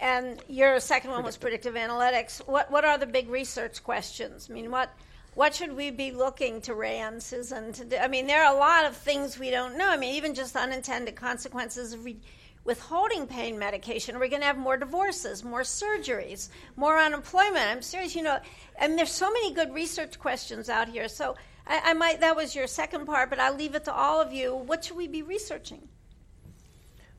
And 0.00 0.40
your 0.48 0.78
second 0.80 1.10
one 1.10 1.24
was 1.24 1.36
predictive 1.36 1.74
analytics. 1.74 2.38
What 2.46 2.70
what 2.70 2.84
are 2.84 2.98
the 2.98 3.06
big 3.06 3.28
research 3.28 3.82
questions? 3.82 4.48
I 4.50 4.54
mean, 4.54 4.70
what 4.70 4.90
what 5.34 5.54
should 5.54 5.74
we 5.74 5.90
be 5.90 6.12
looking 6.12 6.60
to 6.62 6.74
RAND, 6.74 7.22
Susan? 7.22 7.72
To 7.72 7.84
do? 7.84 7.96
I 7.96 8.08
mean, 8.08 8.26
there 8.26 8.44
are 8.44 8.54
a 8.54 8.58
lot 8.58 8.84
of 8.84 8.96
things 8.96 9.38
we 9.38 9.50
don't 9.50 9.76
know. 9.76 9.88
I 9.88 9.96
mean, 9.96 10.14
even 10.14 10.34
just 10.34 10.56
unintended 10.56 11.16
consequences 11.16 11.92
of 11.92 12.04
re- 12.04 12.20
withholding 12.68 13.26
pain 13.26 13.58
medication? 13.58 14.14
Are 14.14 14.18
we 14.18 14.28
going 14.28 14.42
to 14.42 14.46
have 14.46 14.58
more 14.58 14.76
divorces, 14.76 15.42
more 15.42 15.62
surgeries, 15.62 16.50
more 16.76 16.98
unemployment? 16.98 17.66
I'm 17.66 17.82
serious, 17.82 18.14
you 18.14 18.22
know, 18.22 18.38
and 18.78 18.98
there's 18.98 19.10
so 19.10 19.30
many 19.30 19.54
good 19.54 19.72
research 19.72 20.18
questions 20.18 20.68
out 20.68 20.86
here. 20.86 21.08
So 21.08 21.34
I, 21.66 21.80
I 21.86 21.94
might, 21.94 22.20
that 22.20 22.36
was 22.36 22.54
your 22.54 22.66
second 22.66 23.06
part, 23.06 23.30
but 23.30 23.40
I'll 23.40 23.56
leave 23.56 23.74
it 23.74 23.84
to 23.84 23.92
all 23.92 24.20
of 24.20 24.34
you. 24.34 24.54
What 24.54 24.84
should 24.84 24.98
we 24.98 25.08
be 25.08 25.22
researching? 25.22 25.88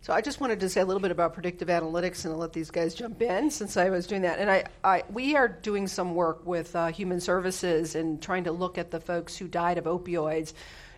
So 0.02 0.14
I 0.14 0.22
just 0.22 0.40
wanted 0.40 0.62
to 0.62 0.70
say 0.70 0.80
a 0.80 0.86
little 0.86 1.02
bit 1.02 1.12
about 1.12 1.34
predictive 1.34 1.68
analytics 1.68 2.24
and 2.24 2.34
I'll 2.34 2.40
let 2.40 2.54
these 2.54 2.72
guys 2.72 2.96
jump 2.96 3.22
in 3.22 3.52
since 3.52 3.76
I 3.76 3.90
was 3.90 4.08
doing 4.08 4.22
that. 4.22 4.40
And 4.40 4.50
I, 4.50 4.64
I 4.82 5.04
we 5.12 5.36
are 5.36 5.50
doing 5.50 5.90
some 5.90 6.16
work 6.16 6.46
with 6.46 6.74
uh, 6.74 6.88
Human 6.88 7.20
Services 7.20 7.96
and 7.96 8.22
trying 8.22 8.46
to 8.46 8.54
look 8.54 8.78
at 8.78 8.92
the 8.92 9.02
folks 9.02 9.36
who 9.36 9.50
died 9.50 9.78
of 9.78 9.84
opioids 9.84 10.54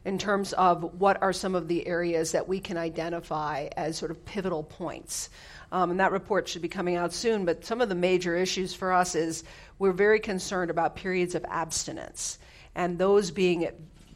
in 0.06 0.20
terms 0.20 0.54
of 0.54 1.00
what 1.00 1.20
are 1.24 1.34
some 1.34 1.56
of 1.56 1.68
the 1.68 1.88
areas 1.88 2.32
that 2.34 2.48
we 2.48 2.60
can 2.60 2.78
identify 2.78 3.70
as 3.76 3.98
sort 3.98 4.12
of 4.12 4.24
pivotal 4.24 4.62
points. 4.62 5.32
Um, 5.72 5.90
and 5.90 6.00
that 6.00 6.12
report 6.12 6.48
should 6.48 6.62
be 6.62 6.68
coming 6.68 6.96
out 6.96 7.12
soon. 7.12 7.44
But 7.44 7.66
some 7.66 7.82
of 7.82 7.90
the 7.90 7.96
major 7.96 8.36
issues 8.36 8.76
for 8.76 8.94
us 8.94 9.16
is 9.16 9.44
we're 9.80 9.94
very 9.94 10.20
concerned 10.20 10.70
about 10.70 10.96
periods 10.96 11.34
of 11.34 11.44
abstinence 11.46 12.38
and 12.76 13.00
those 13.00 13.32
being 13.32 13.68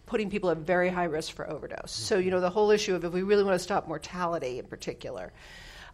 putting 0.05 0.29
people 0.29 0.49
at 0.49 0.57
very 0.57 0.89
high 0.89 1.05
risk 1.05 1.33
for 1.33 1.49
overdose. 1.49 1.91
So, 1.91 2.17
you 2.17 2.31
know, 2.31 2.39
the 2.39 2.49
whole 2.49 2.71
issue 2.71 2.95
of 2.95 3.03
if 3.03 3.13
we 3.13 3.23
really 3.23 3.43
want 3.43 3.55
to 3.55 3.63
stop 3.63 3.87
mortality 3.87 4.59
in 4.59 4.65
particular. 4.65 5.33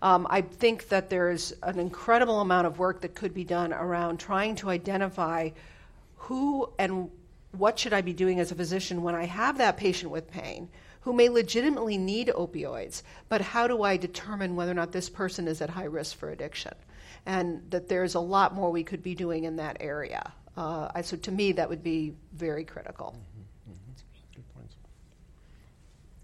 Um, 0.02 0.26
I 0.30 0.42
think 0.42 0.90
that 0.90 1.10
there's 1.10 1.54
an 1.62 1.80
incredible 1.80 2.42
amount 2.42 2.68
of 2.68 2.80
work 2.80 3.02
that 3.02 3.14
could 3.14 3.34
be 3.34 3.44
done 3.44 3.72
around 3.72 4.20
trying 4.20 4.56
to 4.58 4.70
identify 4.70 5.52
who 6.18 6.70
and 6.80 7.10
what 7.52 7.78
should 7.78 7.94
I 7.94 8.02
be 8.02 8.14
doing 8.14 8.40
as 8.40 8.52
a 8.52 8.56
physician 8.56 9.04
when 9.04 9.16
I 9.16 9.26
have 9.26 9.58
that 9.60 9.78
patient 9.78 10.12
with 10.12 10.32
pain 10.32 10.70
who 11.02 11.14
may 11.14 11.30
legitimately 11.30 11.98
need 11.98 12.28
opioids, 12.28 13.04
but 13.28 13.42
how 13.42 13.68
do 13.68 13.84
I 13.84 13.98
determine 13.98 14.56
whether 14.56 14.72
or 14.72 14.76
not 14.76 14.92
this 14.92 15.10
person 15.10 15.48
is 15.48 15.62
at 15.62 15.70
high 15.70 15.86
risk 15.86 16.18
for 16.18 16.30
addiction? 16.30 16.74
And 17.26 17.64
that 17.72 17.88
there's 17.88 18.16
a 18.16 18.20
lot 18.20 18.54
more 18.54 18.72
we 18.72 18.84
could 18.84 19.04
be 19.04 19.16
doing 19.16 19.44
in 19.44 19.56
that 19.58 19.78
area. 19.80 20.32
Uh, 20.56 21.02
so 21.02 21.18
to 21.18 21.32
me, 21.32 21.54
that 21.54 21.70
would 21.70 21.84
be 21.84 22.14
very 22.34 22.64
critical. 22.64 23.16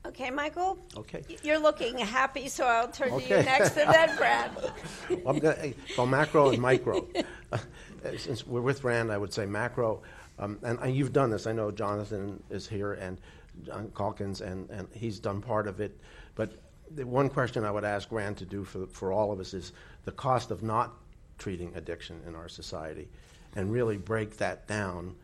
Okay, 0.07 0.29
Michael? 0.29 0.79
Okay. 0.95 1.21
You're 1.43 1.59
looking 1.59 1.97
happy, 1.97 2.47
so 2.47 2.65
I'll 2.65 2.87
turn 2.87 3.09
to 3.09 3.15
Okay. 3.15 3.39
you 3.39 3.43
next 3.43 3.75
and 3.77 3.93
then 3.93 4.15
Brad. 4.15 4.51
Well, 5.09 5.21
I'm 5.27 5.39
going 5.39 5.73
to, 5.95 6.05
macro 6.05 6.49
and 6.49 6.61
micro. 6.61 7.05
Uh, 7.51 7.57
Since 8.17 8.47
we're 8.47 8.61
with 8.61 8.83
Rand, 8.83 9.11
I 9.11 9.17
would 9.17 9.33
say 9.33 9.45
macro, 9.45 10.01
um, 10.39 10.59
and, 10.63 10.79
and 10.79 10.95
you've 10.95 11.11
done 11.11 11.29
this. 11.29 11.45
I 11.45 11.51
know 11.51 11.71
Jonathan 11.71 12.41
is 12.49 12.67
here 12.67 12.93
and 12.93 13.17
John 13.65 13.89
Caulkins, 13.89 14.39
and, 14.41 14.69
and 14.69 14.87
he's 14.93 15.19
done 15.19 15.41
part 15.41 15.67
of 15.67 15.81
it. 15.81 15.97
But 16.35 16.51
the 16.91 17.05
one 17.05 17.29
question 17.29 17.65
I 17.65 17.71
would 17.71 17.83
ask 17.83 18.11
Rand 18.11 18.37
to 18.37 18.45
do 18.45 18.63
for, 18.63 18.87
for 18.87 19.11
all 19.11 19.31
of 19.33 19.39
us 19.39 19.53
is 19.53 19.73
the 20.05 20.11
cost 20.11 20.51
of 20.51 20.63
not 20.63 20.93
treating 21.37 21.75
addiction 21.75 22.21
in 22.27 22.33
our 22.35 22.47
society, 22.47 23.09
and 23.55 23.71
really 23.71 23.97
break 23.97 24.37
that 24.37 24.67
down 24.67 25.15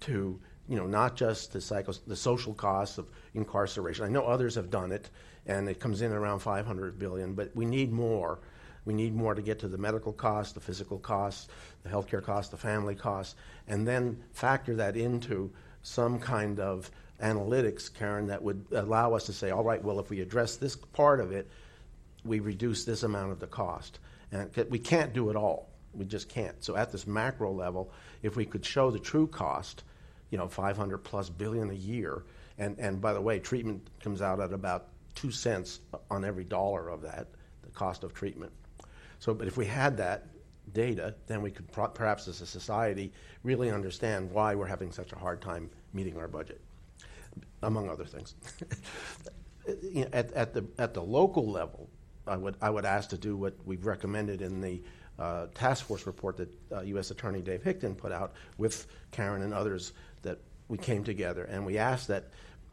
to 0.00 0.38
you 0.68 0.76
know 0.76 0.86
not 0.86 1.16
just 1.16 1.52
the 1.52 1.98
the 2.06 2.16
social 2.16 2.54
costs 2.54 2.98
of 2.98 3.10
incarceration. 3.34 4.04
I 4.04 4.08
know 4.08 4.24
others 4.24 4.54
have 4.54 4.70
done 4.70 4.92
it, 4.92 5.10
and 5.46 5.68
it 5.68 5.80
comes 5.80 6.02
in 6.02 6.12
around 6.12 6.40
500 6.40 6.98
billion, 6.98 7.34
but 7.34 7.54
we 7.54 7.64
need 7.64 7.92
more. 7.92 8.38
We 8.84 8.94
need 8.94 9.14
more 9.14 9.34
to 9.34 9.42
get 9.42 9.58
to 9.60 9.68
the 9.68 9.78
medical 9.78 10.12
costs, 10.12 10.52
the 10.52 10.60
physical 10.60 10.98
costs, 10.98 11.48
the 11.82 11.88
healthcare 11.88 12.22
costs, 12.22 12.50
the 12.50 12.56
family 12.56 12.94
costs, 12.94 13.34
and 13.66 13.86
then 13.86 14.22
factor 14.32 14.76
that 14.76 14.96
into 14.96 15.50
some 15.82 16.18
kind 16.18 16.60
of 16.60 16.90
analytics, 17.22 17.92
Karen, 17.92 18.26
that 18.26 18.42
would 18.42 18.64
allow 18.72 19.14
us 19.14 19.26
to 19.26 19.32
say, 19.32 19.50
all 19.50 19.64
right, 19.64 19.82
well, 19.82 19.98
if 19.98 20.10
we 20.10 20.20
address 20.20 20.56
this 20.56 20.76
part 20.76 21.20
of 21.20 21.32
it, 21.32 21.48
we 22.24 22.40
reduce 22.40 22.84
this 22.84 23.02
amount 23.02 23.32
of 23.32 23.40
the 23.40 23.46
cost. 23.46 23.98
And 24.32 24.50
we 24.68 24.78
can't 24.78 25.12
do 25.12 25.30
it 25.30 25.36
all. 25.36 25.68
We 25.94 26.04
just 26.04 26.28
can't. 26.28 26.62
So 26.62 26.76
at 26.76 26.92
this 26.92 27.06
macro 27.06 27.52
level, 27.52 27.90
if 28.22 28.36
we 28.36 28.44
could 28.44 28.64
show 28.64 28.90
the 28.90 28.98
true 28.98 29.26
cost, 29.26 29.84
you 30.30 30.38
know, 30.38 30.48
500 30.48 30.98
plus 30.98 31.30
billion 31.30 31.70
a 31.70 31.74
year, 31.74 32.24
and, 32.58 32.78
and 32.78 33.00
by 33.00 33.12
the 33.12 33.20
way, 33.20 33.38
treatment 33.38 33.88
comes 34.00 34.22
out 34.22 34.40
at 34.40 34.52
about 34.52 34.88
two 35.14 35.30
cents 35.30 35.80
on 36.10 36.24
every 36.24 36.44
dollar 36.44 36.88
of 36.88 37.02
that, 37.02 37.28
the 37.62 37.70
cost 37.70 38.04
of 38.04 38.14
treatment. 38.14 38.52
So, 39.18 39.34
but 39.34 39.46
if 39.48 39.56
we 39.56 39.66
had 39.66 39.96
that 39.98 40.26
data, 40.72 41.14
then 41.26 41.42
we 41.42 41.50
could 41.50 41.70
pro- 41.72 41.88
perhaps 41.88 42.28
as 42.28 42.40
a 42.40 42.46
society 42.46 43.12
really 43.42 43.70
understand 43.70 44.30
why 44.30 44.54
we're 44.54 44.66
having 44.66 44.92
such 44.92 45.12
a 45.12 45.16
hard 45.16 45.40
time 45.40 45.70
meeting 45.92 46.18
our 46.18 46.28
budget, 46.28 46.60
among 47.62 47.88
other 47.88 48.04
things. 48.04 48.34
You 49.82 50.04
know, 50.04 50.10
at, 50.12 50.32
at, 50.34 50.54
the, 50.54 50.64
at 50.78 50.94
the 50.94 51.02
local 51.02 51.50
level, 51.50 51.90
I 52.24 52.36
would, 52.36 52.54
I 52.62 52.70
would 52.70 52.84
ask 52.84 53.10
to 53.10 53.18
do 53.18 53.36
what 53.36 53.54
we've 53.64 53.84
recommended 53.84 54.40
in 54.40 54.60
the 54.60 54.80
uh, 55.18 55.46
task 55.54 55.86
force 55.86 56.06
report 56.06 56.36
that 56.36 56.48
uh, 56.70 56.82
U.S. 56.82 57.10
Attorney 57.10 57.40
Dave 57.40 57.64
Hickton 57.64 57.96
put 57.96 58.12
out 58.12 58.34
with 58.58 58.86
Karen 59.10 59.42
and 59.42 59.52
others 59.52 59.92
that 60.22 60.38
we 60.68 60.78
came 60.78 61.04
together 61.04 61.44
and 61.44 61.64
we 61.64 61.78
asked 61.78 62.08
that 62.08 62.24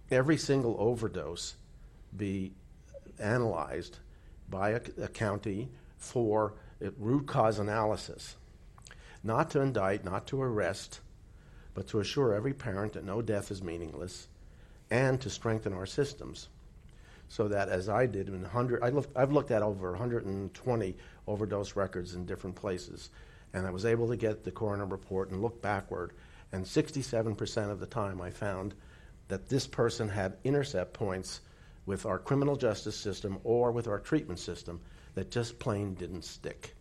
every 0.10 0.38
single 0.38 0.76
overdose 0.80 1.56
be 2.16 2.54
analyzed 3.20 4.00
by 4.50 4.72
a, 4.72 4.82
a 5.02 5.08
county 5.08 5.70
for 5.98 6.54
root 6.98 7.26
cause 7.28 7.60
analysis, 7.60 8.36
not 9.24 9.50
to 9.52 9.62
indict, 9.62 10.04
not 10.04 10.28
to 10.28 10.42
arrest, 10.42 11.00
but 11.74 11.88
to 11.88 12.00
assure 12.00 12.34
every 12.34 12.54
parent 12.54 12.94
that 12.94 13.06
no 13.06 13.22
death 13.22 13.52
is 13.52 13.64
meaningless, 13.64 14.28
and 14.92 15.20
to 15.22 15.30
strengthen 15.30 15.74
our 15.74 15.86
systems, 15.86 16.50
so 17.30 17.48
that 17.48 17.70
as 17.70 17.90
I 17.90 18.06
did 18.06 18.28
in 18.28 18.42
100, 18.42 18.84
I 18.84 18.90
looked, 18.90 19.16
I've 19.18 19.32
looked 19.32 19.52
at 19.52 19.62
over 19.62 19.92
120 19.92 20.96
overdose 21.26 21.76
records 21.76 22.16
in 22.16 22.26
different 22.26 22.56
places, 22.56 23.10
and 23.54 23.66
I 23.66 23.72
was 23.72 23.86
able 23.86 24.08
to 24.10 24.18
get 24.18 24.44
the 24.44 24.52
coroner 24.52 24.86
report 24.86 25.32
and 25.32 25.42
look 25.42 25.62
backward, 25.62 26.12
and 26.54 26.64
67% 26.64 27.72
of 27.72 27.80
the 27.80 27.88
time 27.88 28.22
I 28.22 28.30
found 28.30 28.76
that 29.28 29.50
this 29.50 29.66
person 29.66 30.08
had 30.08 30.38
intercept 30.44 30.94
points 30.94 31.42
with 31.88 32.06
our 32.06 32.20
criminal 32.20 32.56
justice 32.56 32.96
system 32.96 33.40
or 33.44 33.72
with 33.72 33.88
our 33.88 34.00
treatment 34.00 34.40
system 34.40 34.80
that 35.16 35.32
just 35.32 35.58
plain 35.58 35.96
didn't 35.96 36.24
stick. 36.24 36.76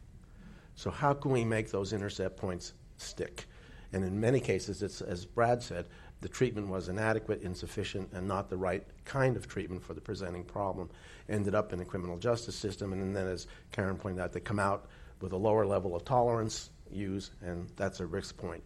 So, 0.74 0.90
how 0.90 1.14
can 1.14 1.32
we 1.32 1.44
make 1.44 1.70
those 1.70 1.92
intercept 1.92 2.36
points 2.36 2.74
stick? 2.98 3.46
And 3.94 4.04
in 4.04 4.20
many 4.20 4.40
cases, 4.40 4.82
it's, 4.82 5.00
as 5.00 5.24
Brad 5.24 5.62
said, 5.62 5.86
the 6.20 6.28
treatment 6.28 6.68
was 6.68 6.88
inadequate, 6.88 7.42
insufficient, 7.42 8.10
and 8.12 8.28
not 8.28 8.48
the 8.48 8.56
right 8.56 8.86
kind 9.04 9.36
of 9.36 9.48
treatment 9.48 9.82
for 9.82 9.94
the 9.94 10.00
presenting 10.00 10.44
problem. 10.44 10.88
Ended 11.28 11.54
up 11.54 11.72
in 11.72 11.78
the 11.78 11.84
criminal 11.84 12.18
justice 12.18 12.56
system, 12.56 12.92
and 12.92 13.16
then, 13.16 13.26
as 13.26 13.46
Karen 13.72 13.96
pointed 13.96 14.22
out, 14.22 14.32
they 14.32 14.40
come 14.40 14.58
out 14.58 14.86
with 15.20 15.32
a 15.32 15.36
lower 15.36 15.66
level 15.66 15.96
of 15.96 16.04
tolerance 16.04 16.70
use, 16.90 17.30
and 17.40 17.70
that's 17.76 18.00
a 18.00 18.06
risk 18.06 18.36
point 18.36 18.62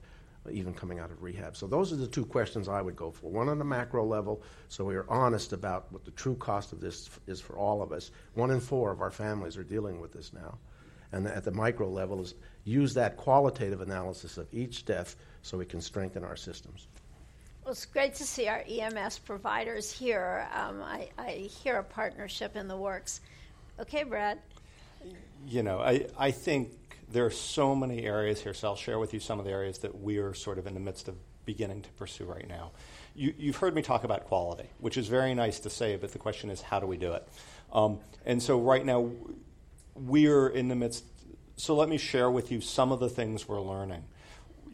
even 0.50 0.74
coming 0.74 0.98
out 0.98 1.10
of 1.10 1.22
rehab. 1.22 1.56
So 1.56 1.66
those 1.66 1.92
are 1.92 1.96
the 1.96 2.06
two 2.06 2.24
questions 2.24 2.68
I 2.68 2.80
would 2.82 2.96
go 2.96 3.10
for. 3.10 3.30
One 3.30 3.48
on 3.48 3.58
the 3.58 3.64
macro 3.64 4.04
level, 4.04 4.42
so 4.68 4.84
we 4.84 4.96
are 4.96 5.06
honest 5.08 5.52
about 5.52 5.92
what 5.92 6.04
the 6.04 6.10
true 6.12 6.36
cost 6.36 6.72
of 6.72 6.80
this 6.80 7.08
is 7.26 7.40
for 7.40 7.56
all 7.56 7.82
of 7.82 7.92
us. 7.92 8.10
One 8.34 8.50
in 8.50 8.60
four 8.60 8.92
of 8.92 9.00
our 9.00 9.10
families 9.10 9.56
are 9.56 9.64
dealing 9.64 10.00
with 10.00 10.12
this 10.12 10.32
now. 10.32 10.58
And 11.12 11.26
at 11.26 11.44
the 11.44 11.52
micro 11.52 11.88
level 11.88 12.20
is 12.20 12.34
use 12.64 12.94
that 12.94 13.16
qualitative 13.16 13.80
analysis 13.80 14.38
of 14.38 14.48
each 14.52 14.84
death 14.84 15.16
so 15.42 15.56
we 15.56 15.64
can 15.64 15.80
strengthen 15.80 16.24
our 16.24 16.36
systems. 16.36 16.88
Well, 17.64 17.72
it's 17.72 17.86
great 17.86 18.14
to 18.16 18.24
see 18.24 18.48
our 18.48 18.62
EMS 18.68 19.18
providers 19.20 19.90
here. 19.90 20.46
Um, 20.54 20.82
I, 20.82 21.08
I 21.18 21.30
hear 21.30 21.78
a 21.78 21.84
partnership 21.84 22.54
in 22.54 22.68
the 22.68 22.76
works. 22.76 23.20
Okay, 23.80 24.04
Brad. 24.04 24.38
You 25.48 25.62
know, 25.62 25.80
I, 25.80 26.06
I 26.18 26.30
think 26.30 26.72
there 27.10 27.24
are 27.24 27.30
so 27.30 27.74
many 27.74 28.04
areas 28.04 28.40
here, 28.40 28.54
so 28.54 28.68
I'll 28.68 28.76
share 28.76 28.98
with 28.98 29.14
you 29.14 29.20
some 29.20 29.38
of 29.38 29.44
the 29.44 29.52
areas 29.52 29.78
that 29.78 29.94
we're 29.94 30.34
sort 30.34 30.58
of 30.58 30.66
in 30.66 30.74
the 30.74 30.80
midst 30.80 31.08
of 31.08 31.14
beginning 31.44 31.82
to 31.82 31.88
pursue 31.90 32.24
right 32.24 32.48
now. 32.48 32.72
You, 33.14 33.32
you've 33.38 33.56
heard 33.56 33.74
me 33.74 33.82
talk 33.82 34.04
about 34.04 34.24
quality, 34.24 34.68
which 34.78 34.96
is 34.96 35.08
very 35.08 35.34
nice 35.34 35.60
to 35.60 35.70
say, 35.70 35.96
but 35.96 36.12
the 36.12 36.18
question 36.18 36.50
is, 36.50 36.60
how 36.60 36.80
do 36.80 36.86
we 36.86 36.96
do 36.96 37.12
it? 37.12 37.26
Um, 37.72 38.00
and 38.24 38.42
so 38.42 38.60
right 38.60 38.84
now, 38.84 39.10
we're 39.94 40.48
in 40.48 40.68
the 40.68 40.74
midst. 40.74 41.04
So 41.56 41.74
let 41.74 41.88
me 41.88 41.96
share 41.96 42.30
with 42.30 42.52
you 42.52 42.60
some 42.60 42.92
of 42.92 43.00
the 43.00 43.08
things 43.08 43.48
we're 43.48 43.62
learning. 43.62 44.04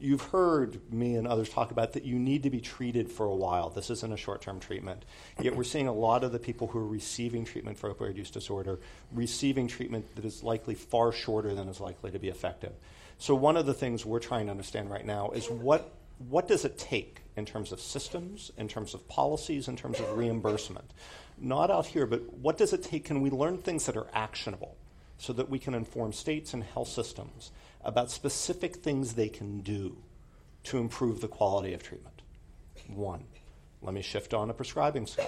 You've 0.03 0.22
heard 0.22 0.92
me 0.92 1.14
and 1.14 1.28
others 1.28 1.48
talk 1.48 1.70
about 1.70 1.92
that 1.92 2.05
you 2.05 2.18
need 2.18 2.42
to 2.42 2.50
be 2.50 2.61
treated 2.61 3.09
for 3.09 3.24
a 3.24 3.34
while. 3.34 3.70
This 3.70 3.88
isn't 3.88 4.12
a 4.12 4.16
short 4.16 4.42
term 4.42 4.59
treatment. 4.59 5.05
Yet 5.40 5.55
we're 5.55 5.62
seeing 5.62 5.86
a 5.86 5.92
lot 5.92 6.24
of 6.24 6.32
the 6.32 6.40
people 6.40 6.66
who 6.66 6.80
are 6.80 6.86
receiving 6.86 7.44
treatment 7.44 7.78
for 7.78 7.88
opioid 7.94 8.16
use 8.16 8.28
disorder 8.28 8.80
receiving 9.12 9.68
treatment 9.68 10.05
that 10.16 10.24
is 10.24 10.42
likely 10.42 10.74
far 10.74 11.12
shorter 11.12 11.55
than 11.55 11.68
is 11.68 11.78
likely 11.78 12.11
to 12.11 12.18
be 12.18 12.28
effective. 12.28 12.72
So, 13.18 13.36
one 13.36 13.57
of 13.57 13.64
the 13.64 13.74
things 13.74 14.05
we're 14.05 14.18
trying 14.18 14.46
to 14.46 14.50
understand 14.50 14.90
right 14.90 15.07
now 15.07 15.30
is 15.30 15.48
what, 15.48 15.92
what 16.28 16.48
does 16.48 16.64
it 16.64 16.78
take 16.78 17.20
in 17.36 17.46
terms 17.46 17.70
of 17.70 17.80
systems, 17.80 18.50
in 18.59 18.66
terms 18.66 18.94
of 18.94 19.07
policies, 19.07 19.68
in 19.68 19.76
terms 19.76 20.00
of 20.00 20.18
reimbursement? 20.18 20.90
Not 21.38 21.70
out 21.70 21.86
here, 21.86 22.07
but 22.07 22.28
what 22.38 22.59
does 22.59 22.72
it 22.72 22.82
take? 22.82 23.05
Can 23.05 23.20
we 23.20 23.30
learn 23.30 23.59
things 23.59 23.86
that 23.86 23.96
are 23.96 24.09
actionable 24.12 24.74
so 25.18 25.32
that 25.34 25.48
we 25.48 25.61
can 25.61 25.74
inform 25.74 26.12
states 26.12 26.55
and 26.55 26.64
health 26.64 26.88
systems 26.88 27.53
about 27.85 28.11
specific 28.11 28.76
things 28.76 29.14
they 29.14 29.28
can 29.28 29.61
do 29.61 29.99
to 30.64 30.78
improve 30.78 31.20
the 31.20 31.28
quality 31.28 31.74
of 31.74 31.83
treatment? 31.83 32.22
One. 32.89 33.24
Let 33.83 33.95
me 33.95 34.03
shift 34.03 34.33
on 34.33 34.49
a 34.49 34.55
prescribing 34.55 35.07
side. 35.07 35.26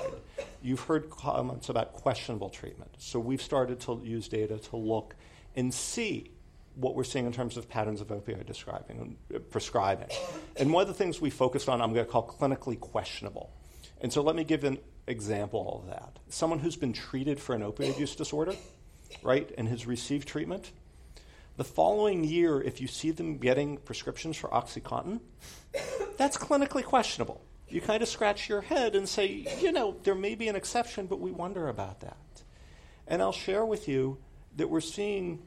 You've 0.62 0.80
heard 0.80 1.10
comments 1.10 1.68
about 1.68 1.92
questionable 1.92 2.50
treatment. 2.50 2.94
So 2.98 3.18
we've 3.18 3.42
started 3.42 3.80
to 3.80 4.00
use 4.04 4.28
data 4.28 4.58
to 4.58 4.76
look 4.76 5.16
and 5.56 5.74
see 5.74 6.30
what 6.76 6.94
we're 6.94 7.04
seeing 7.04 7.26
in 7.26 7.32
terms 7.32 7.56
of 7.56 7.68
patterns 7.68 8.00
of 8.00 8.08
opioid 8.08 8.46
describing, 8.46 9.16
uh, 9.34 9.38
prescribing. 9.50 10.08
And 10.56 10.72
one 10.72 10.82
of 10.82 10.88
the 10.88 10.94
things 10.94 11.20
we 11.20 11.30
focused 11.30 11.68
on, 11.68 11.80
I'm 11.80 11.92
going 11.92 12.06
to 12.06 12.10
call 12.10 12.26
clinically 12.26 12.78
questionable. 12.78 13.52
And 14.00 14.12
so 14.12 14.22
let 14.22 14.36
me 14.36 14.44
give 14.44 14.64
an 14.64 14.78
example 15.06 15.82
of 15.82 15.90
that. 15.90 16.18
Someone 16.28 16.60
who's 16.60 16.76
been 16.76 16.92
treated 16.92 17.40
for 17.40 17.54
an 17.54 17.62
opioid 17.62 17.98
use 17.98 18.14
disorder, 18.14 18.54
right, 19.22 19.52
and 19.58 19.68
has 19.68 19.86
received 19.86 20.28
treatment, 20.28 20.72
the 21.56 21.64
following 21.64 22.24
year, 22.24 22.60
if 22.60 22.80
you 22.80 22.86
see 22.86 23.10
them 23.10 23.38
getting 23.38 23.76
prescriptions 23.76 24.36
for 24.36 24.48
Oxycontin, 24.48 25.20
that's 26.16 26.36
clinically 26.36 26.84
questionable. 26.84 27.40
You 27.68 27.80
kind 27.80 28.02
of 28.02 28.08
scratch 28.08 28.48
your 28.48 28.60
head 28.60 28.94
and 28.94 29.08
say, 29.08 29.46
you 29.60 29.72
know, 29.72 29.96
there 30.02 30.14
may 30.14 30.34
be 30.34 30.48
an 30.48 30.56
exception, 30.56 31.06
but 31.06 31.20
we 31.20 31.30
wonder 31.30 31.68
about 31.68 32.00
that. 32.00 32.16
And 33.06 33.22
I'll 33.22 33.32
share 33.32 33.64
with 33.64 33.88
you 33.88 34.18
that 34.56 34.68
we're 34.68 34.80
seeing 34.80 35.42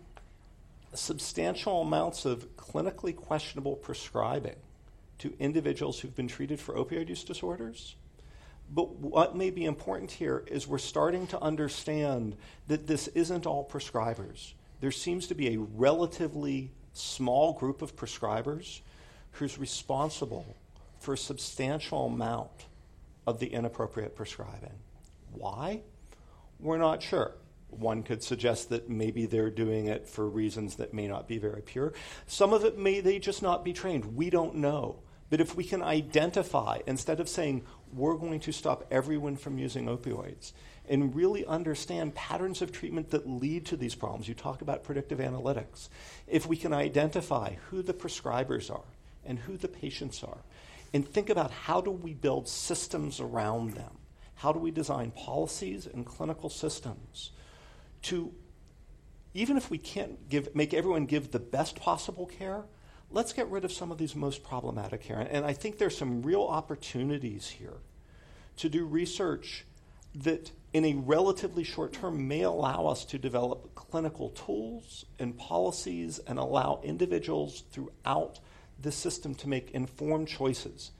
substantial 0.93 1.81
amounts 1.81 2.25
of 2.25 2.55
clinically 2.55 3.15
questionable 3.15 3.75
prescribing 3.75 4.55
to 5.19 5.33
individuals 5.39 5.99
who've 5.99 6.15
been 6.15 6.27
treated 6.27 6.59
for 6.59 6.75
opioid 6.75 7.09
use 7.09 7.23
disorders. 7.23 7.95
But 8.69 8.95
what 8.95 9.35
may 9.35 9.49
be 9.49 9.65
important 9.65 10.11
here 10.11 10.43
is 10.47 10.67
we're 10.67 10.77
starting 10.77 11.27
to 11.27 11.41
understand 11.41 12.35
that 12.67 12.87
this 12.87 13.07
isn't 13.09 13.45
all 13.45 13.67
prescribers. 13.67 14.53
There 14.79 14.91
seems 14.91 15.27
to 15.27 15.35
be 15.35 15.53
a 15.53 15.59
relatively 15.59 16.71
small 16.93 17.53
group 17.53 17.81
of 17.81 17.95
prescribers 17.95 18.81
who's 19.31 19.57
responsible 19.57 20.55
for 20.99 21.13
a 21.13 21.17
substantial 21.17 22.07
amount 22.07 22.67
of 23.25 23.39
the 23.39 23.47
inappropriate 23.47 24.15
prescribing. 24.15 24.79
Why? 25.31 25.81
We're 26.59 26.77
not 26.77 27.03
sure. 27.03 27.35
One 27.69 28.01
could 28.01 28.23
suggest 28.23 28.69
that 28.69 28.89
maybe 28.89 29.25
they're 29.25 29.49
doing 29.49 29.87
it 29.87 30.07
for 30.07 30.27
reasons 30.27 30.75
that 30.77 30.93
may 30.93 31.07
not 31.07 31.27
be 31.27 31.37
very 31.37 31.61
pure. 31.61 31.93
Some 32.25 32.53
of 32.53 32.63
it 32.63 32.77
may 32.77 33.01
they 33.01 33.19
just 33.19 33.41
not 33.41 33.65
be 33.65 33.73
trained. 33.73 34.15
We 34.15 34.29
don't 34.29 34.55
know. 34.55 34.99
But 35.29 35.41
if 35.41 35.55
we 35.55 35.65
can 35.65 35.83
identify, 35.83 36.79
instead 36.87 37.19
of 37.19 37.27
saying 37.27 37.63
we're 37.93 38.15
going 38.15 38.39
to 38.41 38.53
stop 38.53 38.85
everyone 38.89 39.35
from 39.35 39.57
using 39.57 39.87
opioids, 39.87 40.53
and 40.89 41.15
really 41.15 41.45
understand 41.45 42.15
patterns 42.15 42.61
of 42.61 42.71
treatment 42.71 43.09
that 43.11 43.27
lead 43.27 43.65
to 43.65 43.77
these 43.77 43.95
problems, 43.95 44.27
you 44.27 44.33
talk 44.33 44.61
about 44.61 44.83
predictive 44.83 45.19
analytics. 45.19 45.89
If 46.27 46.45
we 46.45 46.57
can 46.57 46.73
identify 46.73 47.55
who 47.69 47.81
the 47.81 47.93
prescribers 47.93 48.71
are 48.71 48.85
and 49.25 49.39
who 49.39 49.57
the 49.57 49.67
patients 49.67 50.23
are, 50.23 50.37
and 50.93 51.07
think 51.07 51.29
about 51.29 51.51
how 51.51 51.81
do 51.81 51.91
we 51.91 52.13
build 52.13 52.47
systems 52.47 53.19
around 53.19 53.73
them, 53.73 53.97
how 54.35 54.53
do 54.53 54.59
we 54.59 54.71
design 54.71 55.11
policies 55.11 55.85
and 55.85 56.05
clinical 56.05 56.49
systems 56.49 57.31
to, 58.03 58.33
even 59.33 59.57
if 59.57 59.69
we 59.69 59.77
can't 59.77 60.29
give, 60.29 60.55
make 60.55 60.73
everyone 60.73 61.05
give 61.05 61.31
the 61.31 61.39
best 61.39 61.75
possible 61.75 62.25
care, 62.25 62.63
let's 63.11 63.33
get 63.33 63.47
rid 63.47 63.65
of 63.65 63.71
some 63.71 63.91
of 63.91 63.97
these 63.97 64.15
most 64.15 64.43
problematic 64.43 65.01
care. 65.01 65.27
And 65.29 65.45
I 65.45 65.53
think 65.53 65.77
there's 65.77 65.97
some 65.97 66.21
real 66.21 66.43
opportunities 66.43 67.49
here 67.49 67.77
to 68.57 68.69
do 68.69 68.85
research 68.85 69.65
that, 70.23 70.51
in 70.73 70.85
a 70.85 70.93
relatively 70.93 71.63
short 71.63 71.93
term, 71.93 72.27
may 72.27 72.41
allow 72.41 72.87
us 72.87 73.05
to 73.05 73.17
develop 73.17 73.75
clinical 73.75 74.29
tools 74.29 75.05
and 75.19 75.37
policies 75.37 76.19
and 76.19 76.39
allow 76.39 76.81
individuals 76.83 77.63
throughout 77.71 78.39
the 78.81 78.91
system 78.91 79.35
to 79.35 79.49
make 79.49 79.71
informed 79.71 80.27
choices 80.27 80.91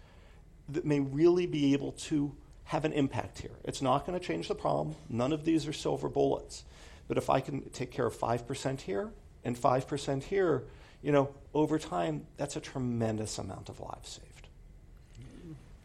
that 0.70 0.86
may 0.86 1.00
really 1.00 1.46
be 1.46 1.74
able 1.74 1.92
to 1.94 2.36
have 2.66 2.84
an 2.84 2.92
impact 2.92 3.40
here. 3.40 3.52
It's 3.64 3.82
not 3.82 4.06
going 4.06 4.20
to 4.20 4.26
change 4.26 4.50
the 4.50 4.56
problem. 4.56 4.96
None 5.10 5.32
of 5.32 5.46
these 5.46 5.68
are 5.68 5.74
silver 5.74 6.10
bullets. 6.10 6.66
But 7.08 7.18
if 7.18 7.30
I 7.30 7.40
can 7.40 7.70
take 7.70 7.92
care 7.92 8.06
of 8.06 8.16
5% 8.16 8.82
here 8.82 9.12
and 9.46 9.56
5% 9.56 10.24
here, 10.24 10.64
you 11.02 11.12
know, 11.12 11.30
over 11.54 11.80
time, 11.80 12.26
that's 12.36 12.58
a 12.58 12.60
tremendous 12.60 13.38
amount 13.38 13.70
of 13.70 13.80
lives 13.80 14.10
saved. 14.10 14.27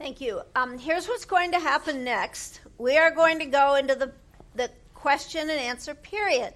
Thank 0.02 0.20
you. 0.20 0.42
Um, 0.56 0.78
here's 0.78 1.06
what's 1.06 1.24
going 1.24 1.52
to 1.52 1.60
happen 1.60 2.02
next. 2.02 2.60
We 2.76 2.98
are 2.98 3.12
going 3.12 3.38
to 3.38 3.44
go 3.44 3.76
into 3.76 3.94
the, 3.94 4.10
the 4.56 4.68
question 4.94 5.42
and 5.42 5.52
answer 5.52 5.94
period. 5.94 6.54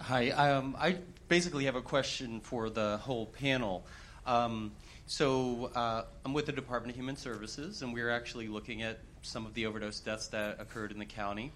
Hi. 0.00 0.30
Um, 0.30 0.76
I 0.78 0.98
basically 1.26 1.64
have 1.64 1.74
a 1.74 1.82
question 1.82 2.38
for 2.38 2.70
the 2.70 2.98
whole 2.98 3.26
panel. 3.26 3.84
Um, 4.26 4.70
so 5.08 5.72
uh, 5.74 6.04
I'm 6.24 6.32
with 6.32 6.46
the 6.46 6.52
Department 6.52 6.92
of 6.92 6.96
Human 6.96 7.16
Services, 7.16 7.82
and 7.82 7.92
we're 7.92 8.10
actually 8.10 8.46
looking 8.46 8.80
at 8.80 9.00
some 9.22 9.44
of 9.44 9.52
the 9.54 9.66
overdose 9.66 9.98
deaths 9.98 10.28
that 10.28 10.60
occurred 10.60 10.92
in 10.92 11.00
the 11.00 11.04
county. 11.04 11.50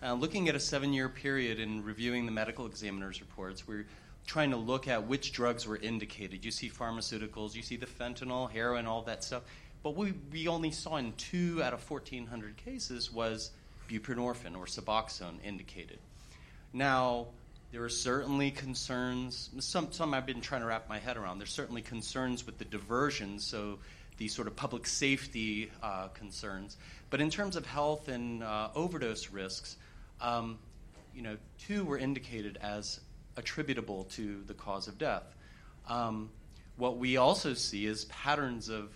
Uh, 0.00 0.14
looking 0.14 0.48
at 0.48 0.54
a 0.54 0.60
seven 0.60 0.92
year 0.92 1.08
period 1.08 1.58
and 1.58 1.84
reviewing 1.84 2.24
the 2.24 2.30
medical 2.30 2.66
examiner's 2.66 3.20
reports, 3.20 3.66
we're 3.66 3.86
trying 4.26 4.50
to 4.50 4.56
look 4.56 4.86
at 4.86 5.06
which 5.06 5.32
drugs 5.32 5.66
were 5.66 5.76
indicated. 5.76 6.44
You 6.44 6.50
see 6.50 6.68
pharmaceuticals, 6.68 7.54
you 7.54 7.62
see 7.62 7.76
the 7.76 7.86
fentanyl, 7.86 8.50
heroin, 8.50 8.86
all 8.86 9.02
that 9.02 9.24
stuff. 9.24 9.42
But 9.86 9.94
what 9.94 10.12
we, 10.32 10.48
only 10.48 10.72
saw 10.72 10.96
in 10.96 11.12
two 11.12 11.62
out 11.62 11.72
of 11.72 11.88
1,400 11.88 12.56
cases 12.56 13.12
was 13.12 13.52
buprenorphine 13.88 14.56
or 14.56 14.66
Suboxone 14.66 15.36
indicated. 15.44 16.00
Now, 16.72 17.28
there 17.70 17.84
are 17.84 17.88
certainly 17.88 18.50
concerns, 18.50 19.48
some, 19.60 19.92
some 19.92 20.12
I've 20.12 20.26
been 20.26 20.40
trying 20.40 20.62
to 20.62 20.66
wrap 20.66 20.88
my 20.88 20.98
head 20.98 21.16
around. 21.16 21.38
There's 21.38 21.52
certainly 21.52 21.82
concerns 21.82 22.44
with 22.44 22.58
the 22.58 22.64
diversion, 22.64 23.38
so 23.38 23.78
the 24.16 24.26
sort 24.26 24.48
of 24.48 24.56
public 24.56 24.88
safety 24.88 25.70
uh, 25.80 26.08
concerns. 26.08 26.78
But 27.08 27.20
in 27.20 27.30
terms 27.30 27.54
of 27.54 27.64
health 27.64 28.08
and 28.08 28.42
uh, 28.42 28.70
overdose 28.74 29.30
risks, 29.30 29.76
um, 30.20 30.58
you 31.14 31.22
know, 31.22 31.36
two 31.60 31.84
were 31.84 31.96
indicated 31.96 32.58
as 32.60 32.98
attributable 33.36 34.02
to 34.14 34.42
the 34.48 34.54
cause 34.54 34.88
of 34.88 34.98
death. 34.98 35.36
Um, 35.88 36.30
what 36.76 36.96
we 36.96 37.18
also 37.18 37.54
see 37.54 37.86
is 37.86 38.06
patterns 38.06 38.68
of 38.68 38.90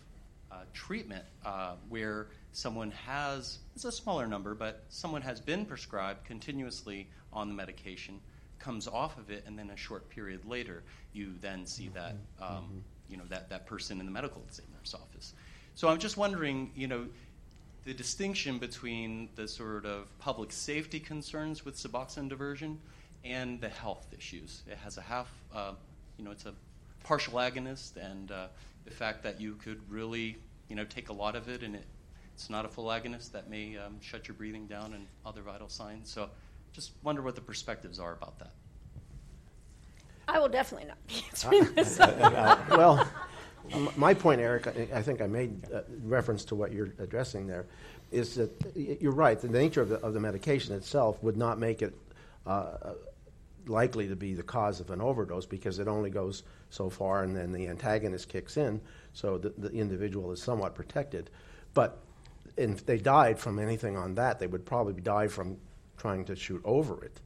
uh, 0.50 0.56
treatment 0.72 1.24
uh, 1.44 1.74
where 1.88 2.28
someone 2.52 2.90
has, 2.90 3.58
it's 3.74 3.84
a 3.84 3.92
smaller 3.92 4.26
number, 4.26 4.54
but 4.54 4.82
someone 4.88 5.22
has 5.22 5.40
been 5.40 5.64
prescribed 5.64 6.24
continuously 6.24 7.06
on 7.32 7.48
the 7.48 7.54
medication, 7.54 8.20
comes 8.58 8.88
off 8.88 9.18
of 9.18 9.30
it, 9.30 9.44
and 9.46 9.58
then 9.58 9.70
a 9.70 9.76
short 9.76 10.08
period 10.10 10.44
later, 10.44 10.82
you 11.12 11.32
then 11.40 11.66
see 11.66 11.88
that, 11.94 12.14
mm-hmm. 12.14 12.42
um, 12.42 12.62
mm-hmm. 12.64 12.78
you 13.08 13.16
know, 13.16 13.24
that, 13.28 13.48
that 13.50 13.66
person 13.66 14.00
in 14.00 14.06
the 14.06 14.12
medical 14.12 14.42
examiner's 14.46 14.94
office. 14.94 15.34
So 15.74 15.88
I'm 15.88 15.98
just 15.98 16.16
wondering, 16.16 16.72
you 16.74 16.88
know, 16.88 17.06
the 17.84 17.94
distinction 17.94 18.58
between 18.58 19.28
the 19.36 19.48
sort 19.48 19.86
of 19.86 20.06
public 20.18 20.52
safety 20.52 21.00
concerns 21.00 21.64
with 21.64 21.76
Suboxone 21.76 22.28
diversion 22.28 22.78
and 23.24 23.60
the 23.60 23.68
health 23.68 24.06
issues. 24.16 24.62
It 24.66 24.78
has 24.78 24.98
a 24.98 25.02
half, 25.02 25.32
uh, 25.54 25.72
you 26.18 26.24
know, 26.24 26.30
it's 26.30 26.44
a 26.44 26.52
partial 27.02 27.34
agonist, 27.34 27.96
and 27.96 28.30
uh, 28.30 28.46
the 28.84 28.90
fact 28.90 29.22
that 29.22 29.40
you 29.40 29.54
could 29.54 29.80
really, 29.90 30.38
you 30.68 30.76
know, 30.76 30.84
take 30.84 31.08
a 31.08 31.12
lot 31.12 31.36
of 31.36 31.48
it 31.48 31.62
and 31.62 31.74
it, 31.74 31.84
it's 32.34 32.48
not 32.48 32.64
a 32.64 32.68
full 32.68 32.86
agonist 32.86 33.32
that 33.32 33.50
may 33.50 33.76
um, 33.76 34.00
shut 34.00 34.28
your 34.28 34.34
breathing 34.34 34.66
down 34.66 34.94
and 34.94 35.06
other 35.26 35.42
vital 35.42 35.68
signs. 35.68 36.10
So, 36.10 36.30
just 36.72 36.92
wonder 37.02 37.20
what 37.20 37.34
the 37.34 37.40
perspectives 37.40 37.98
are 37.98 38.12
about 38.12 38.38
that. 38.38 38.52
I 40.28 40.38
will 40.38 40.48
definitely 40.48 40.88
not 40.88 41.06
be 41.06 41.24
answering 41.30 41.74
this. 41.74 41.98
well, 41.98 43.06
my 43.96 44.14
point, 44.14 44.40
Eric, 44.40 44.66
I 44.92 45.02
think 45.02 45.20
I 45.20 45.26
made 45.26 45.64
uh, 45.72 45.82
reference 46.02 46.44
to 46.46 46.54
what 46.54 46.72
you're 46.72 46.94
addressing 46.98 47.46
there, 47.46 47.66
is 48.10 48.36
that 48.36 48.50
you're 48.74 49.12
right. 49.12 49.40
The 49.40 49.48
nature 49.48 49.82
of 49.82 49.88
the, 49.88 49.96
of 49.96 50.14
the 50.14 50.20
medication 50.20 50.74
itself 50.74 51.22
would 51.22 51.36
not 51.36 51.58
make 51.58 51.82
it 51.82 51.94
uh, 52.46 52.94
likely 53.66 54.08
to 54.08 54.16
be 54.16 54.34
the 54.34 54.42
cause 54.42 54.80
of 54.80 54.90
an 54.90 55.00
overdose 55.00 55.46
because 55.46 55.78
it 55.78 55.88
only 55.88 56.10
goes 56.10 56.42
so 56.70 56.90
far 56.90 57.22
and 57.22 57.36
then 57.36 57.52
the 57.52 57.68
antagonist 57.68 58.28
kicks 58.28 58.56
in, 58.56 58.80
so 59.12 59.38
the, 59.38 59.52
the 59.58 59.70
individual 59.70 60.32
is 60.32 60.42
somewhat 60.42 60.74
protected. 60.74 61.30
But 61.74 61.98
if 62.56 62.84
they 62.84 62.98
died 62.98 63.38
from 63.38 63.58
anything 63.58 63.96
on 63.96 64.14
that, 64.16 64.38
they 64.38 64.46
would 64.46 64.66
probably 64.66 65.00
die 65.00 65.28
from 65.28 65.56
trying 65.96 66.24
to 66.26 66.36
shoot 66.36 66.60
over 66.64 67.04
it. 67.04 67.20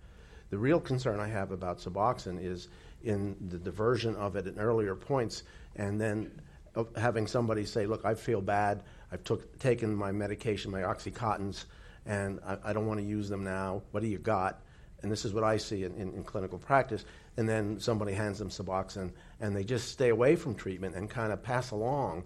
The 0.50 0.58
real 0.58 0.80
concern 0.80 1.20
I 1.20 1.28
have 1.28 1.50
about 1.50 1.78
Suboxone 1.78 2.42
is 2.42 2.68
in 3.02 3.36
the 3.48 3.58
diversion 3.58 4.14
of 4.16 4.36
it 4.36 4.46
at 4.46 4.54
earlier 4.58 4.94
points, 4.94 5.42
and 5.76 6.00
then 6.00 6.40
uh, 6.76 6.84
having 6.96 7.26
somebody 7.26 7.64
say, 7.64 7.86
"Look, 7.86 8.04
I 8.04 8.14
feel 8.14 8.40
bad. 8.40 8.82
I've 9.12 9.24
took, 9.24 9.58
taken 9.58 9.94
my 9.94 10.12
medication, 10.12 10.70
my 10.70 10.82
oxycontins, 10.82 11.64
and 12.06 12.40
I, 12.46 12.58
I 12.64 12.72
don't 12.72 12.86
want 12.86 13.00
to 13.00 13.06
use 13.06 13.28
them 13.28 13.44
now. 13.44 13.82
What 13.90 14.00
do 14.00 14.08
you 14.08 14.18
got?" 14.18 14.62
And 15.04 15.12
this 15.12 15.24
is 15.24 15.32
what 15.34 15.44
I 15.44 15.58
see 15.58 15.84
in, 15.84 15.94
in, 15.94 16.14
in, 16.14 16.24
clinical 16.24 16.58
practice, 16.58 17.04
and 17.36 17.48
then 17.48 17.78
somebody 17.78 18.14
hands 18.14 18.38
them 18.38 18.48
Suboxone, 18.48 19.12
and 19.38 19.54
they 19.54 19.62
just 19.62 19.88
stay 19.88 20.08
away 20.08 20.34
from 20.34 20.54
treatment 20.54 20.96
and 20.96 21.08
kind 21.08 21.30
of 21.30 21.42
pass 21.42 21.70
along. 21.70 22.24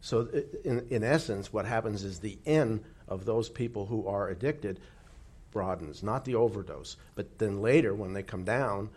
So, 0.00 0.28
in, 0.64 0.86
in 0.90 1.02
essence, 1.02 1.52
what 1.52 1.66
happens 1.66 2.04
is 2.04 2.20
the 2.20 2.38
N 2.46 2.80
of 3.08 3.24
those 3.24 3.48
people 3.48 3.84
who 3.84 4.06
are 4.06 4.28
addicted 4.28 4.80
broadens, 5.50 6.02
not 6.04 6.24
the 6.24 6.36
overdose. 6.36 6.96
But 7.16 7.38
then 7.38 7.60
later, 7.60 7.94
when 7.94 8.12
they 8.12 8.22
come 8.22 8.44
down 8.44 8.90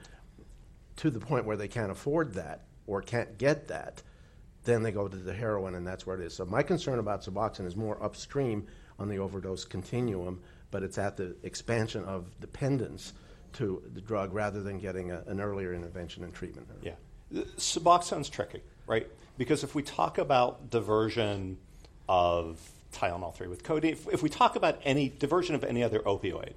to 0.97 1.09
the 1.09 1.19
point 1.19 1.45
where 1.45 1.57
they 1.57 1.67
can't 1.67 1.91
afford 1.91 2.35
that 2.35 2.61
or 2.85 3.01
can't 3.01 3.37
get 3.39 3.67
that, 3.69 4.03
then 4.63 4.83
they 4.83 4.91
go 4.91 5.07
to 5.07 5.17
the 5.17 5.33
heroin, 5.33 5.73
and 5.73 5.85
that's 5.85 6.05
where 6.05 6.21
it 6.21 6.23
is. 6.23 6.35
So 6.35 6.45
my 6.45 6.61
concern 6.61 6.99
about 6.99 7.23
Suboxone 7.23 7.65
is 7.65 7.75
more 7.75 8.01
upstream 8.01 8.67
on 8.99 9.09
the 9.09 9.17
overdose 9.17 9.65
continuum, 9.65 10.39
but 10.71 10.83
it's 10.83 10.97
at 10.97 11.17
the 11.17 11.35
expansion 11.43 12.03
of 12.05 12.39
dependence 12.39 13.13
to 13.53 13.81
the 13.93 14.01
drug 14.01 14.33
rather 14.33 14.61
than 14.61 14.79
getting 14.79 15.11
a, 15.11 15.23
an 15.27 15.39
earlier 15.39 15.73
intervention 15.73 16.23
and 16.23 16.33
treatment. 16.33 16.67
Yeah. 16.81 16.93
Suboxone's 17.57 18.29
tricky, 18.29 18.61
right? 18.87 19.07
Because 19.37 19.63
if 19.63 19.73
we 19.73 19.81
talk 19.81 20.17
about 20.17 20.69
diversion 20.69 21.57
of 22.07 22.59
Tylenol 22.93 23.33
3 23.33 23.47
with 23.47 23.63
codeine, 23.63 23.93
if, 23.93 24.07
if 24.07 24.21
we 24.21 24.29
talk 24.29 24.55
about 24.55 24.79
any 24.83 25.09
diversion 25.09 25.55
of 25.55 25.63
any 25.63 25.83
other 25.83 25.99
opioid, 25.99 26.53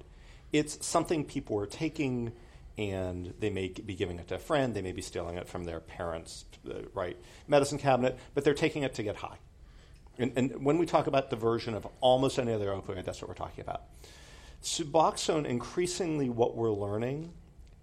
it's 0.51 0.85
something 0.85 1.25
people 1.25 1.59
are 1.59 1.65
taking 1.65 2.31
and 2.77 3.33
they 3.39 3.49
may 3.49 3.69
be 3.69 3.95
giving 3.95 4.19
it 4.19 4.27
to 4.27 4.35
a 4.35 4.39
friend, 4.39 4.75
they 4.75 4.83
may 4.83 4.91
be 4.91 5.01
stealing 5.01 5.35
it 5.35 5.47
from 5.47 5.63
their 5.63 5.79
parents' 5.79 6.45
uh, 6.69 6.81
right 6.93 7.17
medicine 7.47 7.79
cabinet, 7.79 8.17
but 8.35 8.43
they're 8.43 8.53
taking 8.53 8.83
it 8.83 8.93
to 8.95 9.03
get 9.03 9.15
high. 9.15 9.37
And, 10.19 10.33
and, 10.35 10.63
when 10.63 10.77
we 10.77 10.85
talk 10.85 11.07
about 11.07 11.29
diversion 11.29 11.73
of 11.73 11.87
almost 12.01 12.39
any 12.39 12.51
other 12.51 12.67
opioid, 12.67 13.05
that's 13.05 13.21
what 13.21 13.29
we're 13.29 13.35
talking 13.35 13.61
about. 13.61 13.83
Suboxone, 14.61 15.45
increasingly, 15.45 16.29
what 16.29 16.55
we're 16.55 16.71
learning 16.71 17.33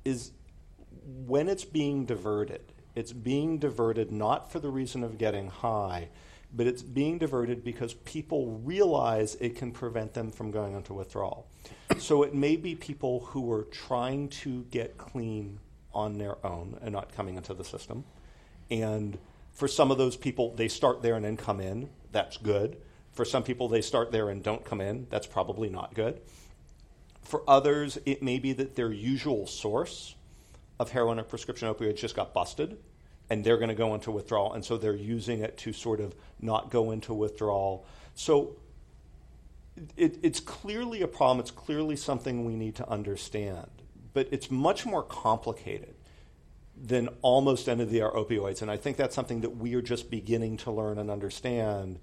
is 0.05 0.33
when 1.27 1.49
it's 1.49 1.65
being 1.65 2.05
diverted, 2.05 2.61
it's 2.95 3.13
being 3.13 3.59
diverted 3.59 4.13
not 4.13 4.51
for 4.51 4.59
the 4.59 4.71
reason 4.71 5.03
of 5.03 5.19
getting 5.19 5.49
high, 5.49 6.09
but 6.53 6.67
it's 6.67 6.83
being 6.83 7.19
diverted 7.19 7.65
because 7.65 7.95
people 7.95 8.61
realize 8.65 9.35
it 9.41 9.57
can 9.57 9.73
prevent 9.73 10.15
them 10.15 10.31
from 10.31 10.51
going 10.51 10.75
into 10.75 10.95
withdrawal. 10.95 11.49
So 11.99 12.23
it 12.23 12.35
may 12.35 12.57
be 12.57 12.75
people 12.75 13.21
who 13.21 13.51
are 13.53 13.65
trying 13.65 14.29
to 14.29 14.63
get 14.71 14.97
clean 14.97 15.59
on 15.93 16.19
their 16.19 16.45
own 16.47 16.79
and 16.83 16.93
not 16.93 17.15
coming 17.15 17.37
into 17.37 17.55
the 17.55 17.65
system. 17.65 18.05
And 18.71 19.19
for 19.53 19.69
some 19.69 19.91
of 19.91 19.99
those 19.99 20.17
people, 20.17 20.55
they 20.55 20.69
start 20.69 21.03
there 21.03 21.17
and 21.17 21.25
then 21.25 21.37
come 21.37 21.61
in. 21.61 21.89
That's 22.13 22.37
good. 22.37 22.77
For 23.13 23.25
some 23.25 23.43
people, 23.43 23.69
they 23.69 23.81
start 23.81 24.11
there 24.11 24.29
and 24.29 24.43
don't 24.43 24.65
come 24.65 24.81
in. 24.81 25.07
That's 25.11 25.27
probably 25.27 25.69
not 25.69 25.95
good. 25.95 26.21
For 27.25 27.43
others, 27.49 27.99
it 28.05 28.23
may 28.23 28.39
be 28.39 28.53
that 28.53 28.77
their 28.77 28.93
usual 28.93 29.47
source 29.47 30.15
of 30.79 30.91
heroin 30.91 31.19
or 31.19 31.25
prescription 31.25 31.73
opioids 31.73 31.97
just 31.97 32.17
got 32.17 32.35
busted 32.35 32.79
and 33.31 33.43
they're 33.43 33.57
going 33.57 33.69
to 33.69 33.75
go 33.75 33.95
into 33.95 34.11
withdrawal. 34.11 34.53
And 34.53 34.65
so 34.65 34.77
they're 34.77 34.95
using 34.95 35.41
it 35.41 35.57
to 35.59 35.73
sort 35.73 36.01
of 36.01 36.15
not 36.41 36.71
go 36.71 36.91
into 36.91 37.15
withdrawal. 37.15 37.87
So 38.15 38.57
it, 39.97 40.19
it's 40.23 40.41
clearly 40.41 41.03
a 41.03 41.09
problem. 41.09 41.41
It's 41.41 41.51
clearly 41.51 41.97
something 41.97 42.45
we 42.45 42.55
need 42.55 42.77
to 42.77 42.89
understand. 42.89 43.69
But 44.13 44.29
it's 44.31 44.51
much 44.51 44.87
more 44.87 45.03
complicated 45.03 45.95
than 46.77 47.09
almost 47.23 47.69
any 47.69 47.83
of 47.83 47.91
the 47.91 48.01
opioids. 48.01 48.63
And 48.63 48.71
I 48.71 48.77
think 48.77 48.97
that's 48.97 49.15
something 49.15 49.41
that 49.41 49.57
we 49.57 49.75
are 49.75 49.83
just 49.83 50.11
beginning 50.11 50.59
to 50.59 50.71
learn 50.71 50.99
and 50.99 51.11
understand. 51.11 51.99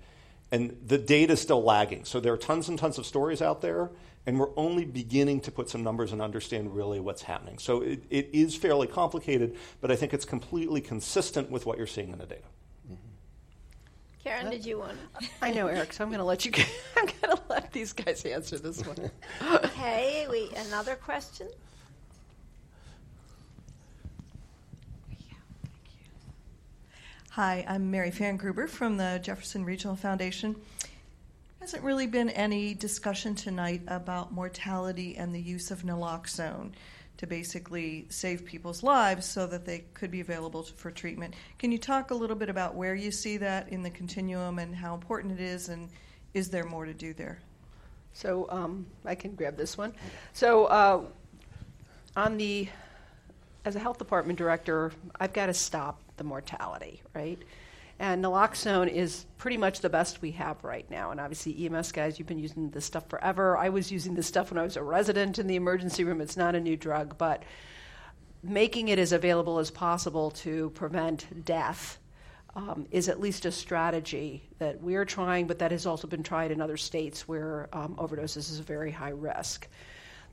And 0.52 0.78
the 0.86 0.98
data 0.98 1.34
is 1.34 1.42
still 1.42 1.64
lagging. 1.64 2.06
So 2.06 2.20
there 2.20 2.34
are 2.34 2.38
tons 2.38 2.68
and 2.68 2.80
tons 2.80 2.98
of 2.98 3.06
stories 3.06 3.42
out 3.42 3.62
there, 3.62 3.92
and 4.26 4.40
we're 4.40 4.56
only 4.56 4.86
beginning 4.86 5.42
to 5.42 5.52
put 5.52 5.70
some 5.70 5.84
numbers 5.84 6.12
and 6.12 6.22
understand 6.22 6.76
really 6.76 7.00
what's 7.00 7.24
happening. 7.24 7.58
So 7.58 7.82
it, 7.82 8.04
it 8.10 8.30
is 8.34 8.56
fairly 8.56 8.88
complicated, 8.88 9.56
but 9.80 9.92
I 9.92 9.96
think 9.96 10.14
it's 10.14 10.26
completely 10.26 10.82
consistent 10.82 11.50
with 11.50 11.66
what 11.66 11.78
you're 11.78 11.88
seeing 11.88 12.12
in 12.12 12.20
the 12.20 12.26
data. 12.26 12.44
Mm-hmm. 12.88 12.96
Karen, 14.24 14.50
did 14.52 14.66
you 14.66 14.80
want? 14.80 14.98
I 15.42 15.52
know, 15.52 15.68
Eric. 15.68 15.94
So 15.94 16.04
I'm 16.04 16.10
going 16.10 16.20
to 16.20 16.26
let 16.26 16.46
you. 16.46 16.52
I'm 16.98 17.06
going 17.06 17.36
to 17.36 17.42
let 17.50 17.72
these 17.72 17.94
guys 17.94 18.24
answer 18.26 18.60
this 18.60 18.86
one. 18.86 19.10
okay. 19.66 20.28
We 20.30 20.52
another 20.56 20.96
question. 20.96 21.48
Hi, 27.32 27.66
I'm 27.68 27.90
Mary 27.90 28.12
Fan 28.12 28.36
Gruber 28.36 28.68
from 28.68 28.98
the 28.98 29.20
Jefferson 29.24 29.64
Regional 29.64 29.96
Foundation. 29.96 30.54
Hasn't 31.62 31.84
really 31.84 32.08
been 32.08 32.32
any 32.32 32.74
discussion 32.74 33.36
tonight 33.36 33.84
about 33.88 34.34
mortality 34.34 35.16
and 35.16 35.34
the 35.34 35.40
use 35.40 35.70
of 35.70 35.84
naloxone 35.84 36.72
to 37.18 37.28
basically 37.28 38.08
save 38.10 38.46
people's 38.46 38.82
lives 38.82 39.28
so 39.28 39.46
that 39.46 39.64
they 39.64 39.84
could 39.94 40.10
be 40.10 40.22
available 40.22 40.64
for 40.64 40.90
treatment. 40.90 41.36
Can 41.60 41.72
you 41.72 41.78
talk 41.78 42.10
a 42.10 42.16
little 42.16 42.36
bit 42.36 42.50
about 42.50 42.74
where 42.74 42.96
you 42.96 43.12
see 43.12 43.38
that 43.38 43.70
in 43.70 43.84
the 43.84 43.92
continuum 43.92 44.58
and 44.58 44.76
how 44.76 44.96
important 44.96 45.40
it 45.40 45.44
is, 45.44 45.70
and 45.70 45.88
is 46.34 46.50
there 46.50 46.64
more 46.64 46.86
to 46.86 46.96
do 46.96 47.14
there? 47.14 47.38
So 48.14 48.48
um, 48.50 48.88
I 49.06 49.14
can 49.14 49.36
grab 49.36 49.56
this 49.56 49.78
one. 49.78 49.94
So 50.34 50.66
uh, 50.66 51.04
on 52.16 52.38
the 52.38 52.70
as 53.66 53.76
a 53.76 53.80
health 53.80 54.00
department 54.00 54.40
director, 54.40 54.92
I've 55.20 55.34
got 55.34 55.46
to 55.46 55.54
stop 55.54 56.02
the 56.18 56.24
mortality, 56.24 57.04
right? 57.14 57.38
And 58.02 58.26
naloxone 58.26 58.92
is 58.92 59.28
pretty 59.38 59.58
much 59.58 59.82
the 59.82 59.90
best 59.90 60.24
we 60.24 60.32
have 60.32 60.64
right 60.64 60.90
now. 60.90 61.12
And 61.12 61.20
obviously, 61.20 61.68
EMS 61.68 61.92
guys, 61.92 62.18
you've 62.18 62.28
been 62.28 62.40
using 62.40 62.72
this 62.72 62.84
stuff 62.84 63.08
forever. 63.08 63.56
I 63.56 63.70
was 63.70 63.92
using 63.92 64.16
this 64.16 64.26
stuff 64.26 64.50
when 64.50 64.58
I 64.58 64.64
was 64.64 64.76
a 64.76 64.82
resident 64.82 65.38
in 65.38 65.46
the 65.46 65.56
emergency 65.56 66.04
room. 66.04 66.20
It's 66.20 66.36
not 66.36 66.56
a 66.56 66.60
new 66.60 66.76
drug, 66.76 67.20
but 67.20 67.44
making 68.42 68.88
it 68.88 68.98
as 68.98 69.12
available 69.12 69.60
as 69.60 69.70
possible 69.70 70.32
to 70.32 70.72
prevent 70.72 71.46
death 71.46 72.00
um, 72.56 72.88
is 72.90 73.08
at 73.08 73.20
least 73.20 73.46
a 73.46 73.52
strategy 73.52 74.50
that 74.58 74.82
we're 74.82 75.06
trying, 75.06 75.46
but 75.46 75.60
that 75.60 75.70
has 75.70 75.86
also 75.86 76.08
been 76.08 76.24
tried 76.24 76.50
in 76.50 76.60
other 76.60 76.78
states 76.78 77.28
where 77.28 77.70
um, 77.72 77.94
overdoses 78.00 78.50
is 78.50 78.60
a 78.60 78.64
very 78.64 78.90
high 78.90 79.12
risk. 79.12 79.68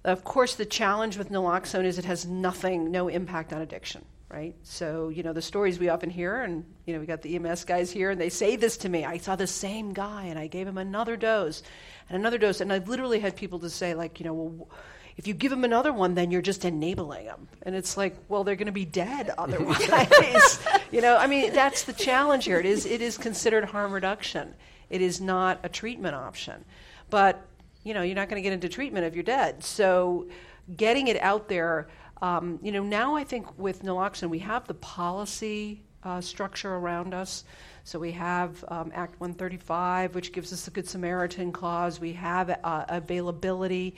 Of 0.04 0.24
course, 0.24 0.54
the 0.54 0.64
challenge 0.64 1.18
with 1.18 1.28
naloxone 1.30 1.84
is 1.84 1.98
it 1.98 2.06
has 2.06 2.24
nothing, 2.24 2.90
no 2.90 3.08
impact 3.08 3.52
on 3.52 3.60
addiction 3.60 4.06
right? 4.30 4.54
So, 4.62 5.08
you 5.08 5.22
know, 5.22 5.32
the 5.32 5.42
stories 5.42 5.78
we 5.78 5.88
often 5.88 6.10
hear, 6.10 6.42
and, 6.42 6.64
you 6.86 6.94
know, 6.94 7.00
we 7.00 7.06
got 7.06 7.22
the 7.22 7.34
EMS 7.36 7.64
guys 7.64 7.90
here, 7.90 8.10
and 8.10 8.20
they 8.20 8.28
say 8.28 8.56
this 8.56 8.76
to 8.78 8.88
me. 8.88 9.04
I 9.04 9.18
saw 9.18 9.36
the 9.36 9.46
same 9.46 9.92
guy, 9.92 10.24
and 10.24 10.38
I 10.38 10.46
gave 10.48 10.66
him 10.66 10.76
another 10.76 11.16
dose 11.16 11.62
and 12.08 12.16
another 12.18 12.38
dose. 12.38 12.60
And 12.60 12.72
I've 12.72 12.88
literally 12.88 13.20
had 13.20 13.36
people 13.36 13.58
to 13.60 13.70
say, 13.70 13.94
like, 13.94 14.20
you 14.20 14.26
know, 14.26 14.34
well, 14.34 14.68
if 15.16 15.26
you 15.26 15.34
give 15.34 15.50
him 15.50 15.64
another 15.64 15.92
one, 15.92 16.14
then 16.14 16.30
you're 16.30 16.42
just 16.42 16.64
enabling 16.64 17.24
them. 17.24 17.48
And 17.62 17.74
it's 17.74 17.96
like, 17.96 18.16
well, 18.28 18.44
they're 18.44 18.54
going 18.54 18.66
to 18.66 18.72
be 18.72 18.84
dead 18.84 19.30
otherwise. 19.38 20.60
you 20.92 21.00
know, 21.00 21.16
I 21.16 21.26
mean, 21.26 21.52
that's 21.52 21.84
the 21.84 21.92
challenge 21.92 22.44
here. 22.44 22.60
It 22.60 22.66
is, 22.66 22.86
it 22.86 23.00
is 23.00 23.16
considered 23.16 23.64
harm 23.64 23.92
reduction. 23.92 24.54
It 24.90 25.00
is 25.00 25.20
not 25.20 25.58
a 25.64 25.68
treatment 25.68 26.14
option. 26.14 26.64
But, 27.10 27.44
you 27.82 27.94
know, 27.94 28.02
you're 28.02 28.14
not 28.14 28.28
going 28.28 28.40
to 28.40 28.46
get 28.46 28.52
into 28.52 28.68
treatment 28.68 29.06
if 29.06 29.14
you're 29.14 29.24
dead. 29.24 29.64
So 29.64 30.28
getting 30.76 31.08
it 31.08 31.20
out 31.20 31.48
there 31.48 31.88
um, 32.20 32.58
you 32.62 32.72
know, 32.72 32.82
now 32.82 33.14
I 33.14 33.24
think 33.24 33.58
with 33.58 33.82
naloxone, 33.82 34.30
we 34.30 34.40
have 34.40 34.66
the 34.66 34.74
policy 34.74 35.82
uh, 36.02 36.20
structure 36.20 36.74
around 36.74 37.14
us. 37.14 37.44
So 37.84 37.98
we 37.98 38.12
have 38.12 38.64
um, 38.68 38.92
Act 38.94 39.20
135, 39.20 40.14
which 40.14 40.32
gives 40.32 40.52
us 40.52 40.64
the 40.64 40.70
Good 40.70 40.88
Samaritan 40.88 41.52
clause. 41.52 41.98
We 42.00 42.12
have 42.14 42.50
uh, 42.50 42.84
availability. 42.88 43.96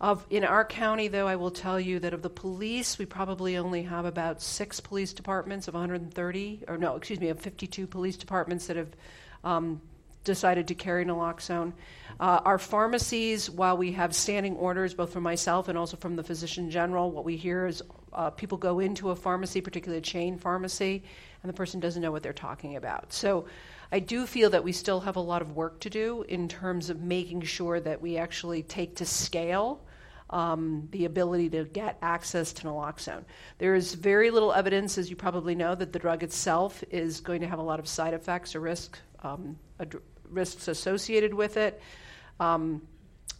Of, 0.00 0.26
in 0.30 0.44
our 0.44 0.64
county, 0.64 1.06
though, 1.06 1.28
I 1.28 1.36
will 1.36 1.52
tell 1.52 1.78
you 1.78 2.00
that 2.00 2.12
of 2.12 2.22
the 2.22 2.30
police, 2.30 2.98
we 2.98 3.06
probably 3.06 3.56
only 3.56 3.84
have 3.84 4.04
about 4.04 4.42
six 4.42 4.80
police 4.80 5.12
departments 5.12 5.68
of 5.68 5.74
130, 5.74 6.64
or 6.66 6.76
no, 6.76 6.96
excuse 6.96 7.20
me, 7.20 7.28
of 7.28 7.38
52 7.38 7.86
police 7.86 8.16
departments 8.16 8.66
that 8.66 8.76
have 8.76 8.88
um, 9.44 9.80
decided 10.24 10.68
to 10.68 10.74
carry 10.74 11.04
naloxone. 11.04 11.72
Uh, 12.20 12.40
our 12.44 12.58
pharmacies, 12.58 13.50
while 13.50 13.76
we 13.76 13.92
have 13.92 14.14
standing 14.14 14.56
orders 14.56 14.94
both 14.94 15.12
from 15.12 15.22
myself 15.22 15.68
and 15.68 15.76
also 15.76 15.96
from 15.96 16.16
the 16.16 16.22
physician 16.22 16.70
general, 16.70 17.10
what 17.10 17.24
we 17.24 17.36
hear 17.36 17.66
is 17.66 17.82
uh, 18.12 18.30
people 18.30 18.58
go 18.58 18.78
into 18.78 19.10
a 19.10 19.16
pharmacy, 19.16 19.60
particularly 19.60 19.98
a 19.98 20.02
chain 20.02 20.38
pharmacy, 20.38 21.02
and 21.42 21.50
the 21.50 21.54
person 21.54 21.80
doesn't 21.80 22.02
know 22.02 22.12
what 22.12 22.22
they're 22.22 22.32
talking 22.32 22.76
about. 22.76 23.12
So 23.12 23.46
I 23.90 23.98
do 23.98 24.26
feel 24.26 24.50
that 24.50 24.62
we 24.62 24.72
still 24.72 25.00
have 25.00 25.16
a 25.16 25.20
lot 25.20 25.42
of 25.42 25.56
work 25.56 25.80
to 25.80 25.90
do 25.90 26.24
in 26.28 26.48
terms 26.48 26.90
of 26.90 27.00
making 27.00 27.42
sure 27.42 27.80
that 27.80 28.00
we 28.00 28.16
actually 28.18 28.62
take 28.62 28.96
to 28.96 29.06
scale. 29.06 29.82
Um, 30.30 30.88
the 30.92 31.04
ability 31.04 31.50
to 31.50 31.64
get 31.64 31.98
access 32.00 32.54
to 32.54 32.62
naloxone. 32.62 33.24
There 33.58 33.74
is 33.74 33.92
very 33.92 34.30
little 34.30 34.54
evidence, 34.54 34.96
as 34.96 35.10
you 35.10 35.16
probably 35.16 35.54
know, 35.54 35.74
that 35.74 35.92
the 35.92 35.98
drug 35.98 36.22
itself 36.22 36.82
is 36.90 37.20
going 37.20 37.42
to 37.42 37.46
have 37.46 37.58
a 37.58 37.62
lot 37.62 37.78
of 37.78 37.86
side 37.86 38.14
effects 38.14 38.54
or 38.54 38.60
risk, 38.60 38.98
um, 39.22 39.58
risks 40.32 40.68
associated 40.68 41.34
with 41.34 41.56
it. 41.56 41.80
Um, 42.40 42.82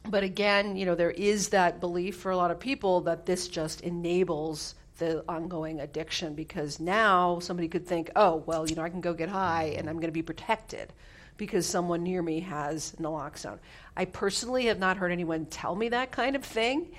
but 0.08 0.24
again, 0.24 0.76
you 0.76 0.84
know, 0.84 0.94
there 0.94 1.10
is 1.10 1.50
that 1.50 1.80
belief 1.80 2.16
for 2.16 2.30
a 2.30 2.36
lot 2.36 2.50
of 2.50 2.58
people 2.58 3.02
that 3.02 3.26
this 3.26 3.48
just 3.48 3.80
enables 3.82 4.74
the 4.98 5.24
ongoing 5.28 5.80
addiction 5.80 6.34
because 6.34 6.78
now 6.78 7.38
somebody 7.38 7.68
could 7.68 7.86
think, 7.86 8.10
oh, 8.16 8.42
well, 8.46 8.68
you 8.68 8.76
know, 8.76 8.82
I 8.82 8.90
can 8.90 9.00
go 9.00 9.14
get 9.14 9.28
high 9.28 9.74
and 9.76 9.88
I'm 9.88 9.96
going 9.96 10.08
to 10.08 10.12
be 10.12 10.22
protected 10.22 10.92
because 11.36 11.66
someone 11.66 12.02
near 12.02 12.22
me 12.22 12.40
has 12.40 12.94
naloxone. 13.00 13.58
I 13.96 14.04
personally 14.04 14.66
have 14.66 14.78
not 14.78 14.96
heard 14.96 15.12
anyone 15.12 15.46
tell 15.46 15.74
me 15.74 15.88
that 15.90 16.12
kind 16.12 16.36
of 16.36 16.44
thing, 16.44 16.92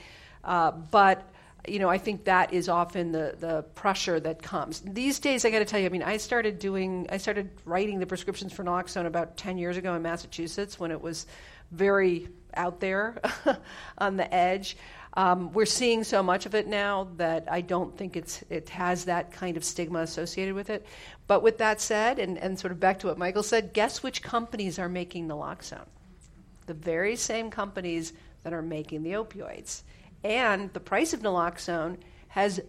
uh, 0.43 0.71
but 0.71 1.32
you 1.67 1.79
know, 1.79 1.89
I 1.89 1.97
think 1.97 2.25
that 2.25 2.53
is 2.53 2.67
often 2.67 3.11
the, 3.11 3.35
the 3.39 3.63
pressure 3.75 4.19
that 4.19 4.41
comes. 4.41 4.81
These 4.81 5.19
days, 5.19 5.45
I 5.45 5.49
got 5.49 5.59
to 5.59 5.65
tell 5.65 5.79
you, 5.79 5.85
I 5.85 5.89
mean, 5.89 6.03
I 6.03 6.17
started 6.17 6.59
doing, 6.59 7.07
I 7.09 7.17
started 7.17 7.49
writing 7.65 7.99
the 7.99 8.05
prescriptions 8.05 8.51
for 8.51 8.63
naloxone 8.63 9.05
about 9.05 9.37
10 9.37 9.57
years 9.57 9.77
ago 9.77 9.93
in 9.93 10.01
Massachusetts 10.01 10.79
when 10.79 10.91
it 10.91 11.01
was 11.01 11.25
very 11.71 12.27
out 12.55 12.79
there 12.79 13.17
on 13.97 14.17
the 14.17 14.33
edge. 14.33 14.77
Um, 15.15 15.53
we're 15.53 15.65
seeing 15.65 16.03
so 16.03 16.23
much 16.23 16.45
of 16.45 16.55
it 16.55 16.67
now 16.67 17.07
that 17.17 17.47
I 17.49 17.61
don't 17.61 17.95
think 17.95 18.17
it's, 18.17 18.43
it 18.49 18.69
has 18.69 19.05
that 19.05 19.31
kind 19.31 19.55
of 19.55 19.63
stigma 19.63 19.99
associated 19.99 20.55
with 20.55 20.69
it. 20.69 20.85
But 21.27 21.43
with 21.43 21.59
that 21.59 21.79
said, 21.79 22.19
and, 22.19 22.37
and 22.37 22.59
sort 22.59 22.71
of 22.71 22.79
back 22.79 22.99
to 22.99 23.07
what 23.07 23.17
Michael 23.17 23.43
said, 23.43 23.73
guess 23.73 24.01
which 24.01 24.21
companies 24.21 24.79
are 24.79 24.89
making 24.89 25.27
naloxone? 25.27 25.85
The 26.65 26.73
very 26.73 27.15
same 27.15 27.51
companies 27.51 28.13
that 28.43 28.53
are 28.53 28.61
making 28.61 29.03
the 29.03 29.11
opioids. 29.11 29.83
And 30.23 30.71
the 30.73 30.79
price 30.79 31.13
of 31.13 31.21
naloxone 31.21 31.97
has 32.29 32.61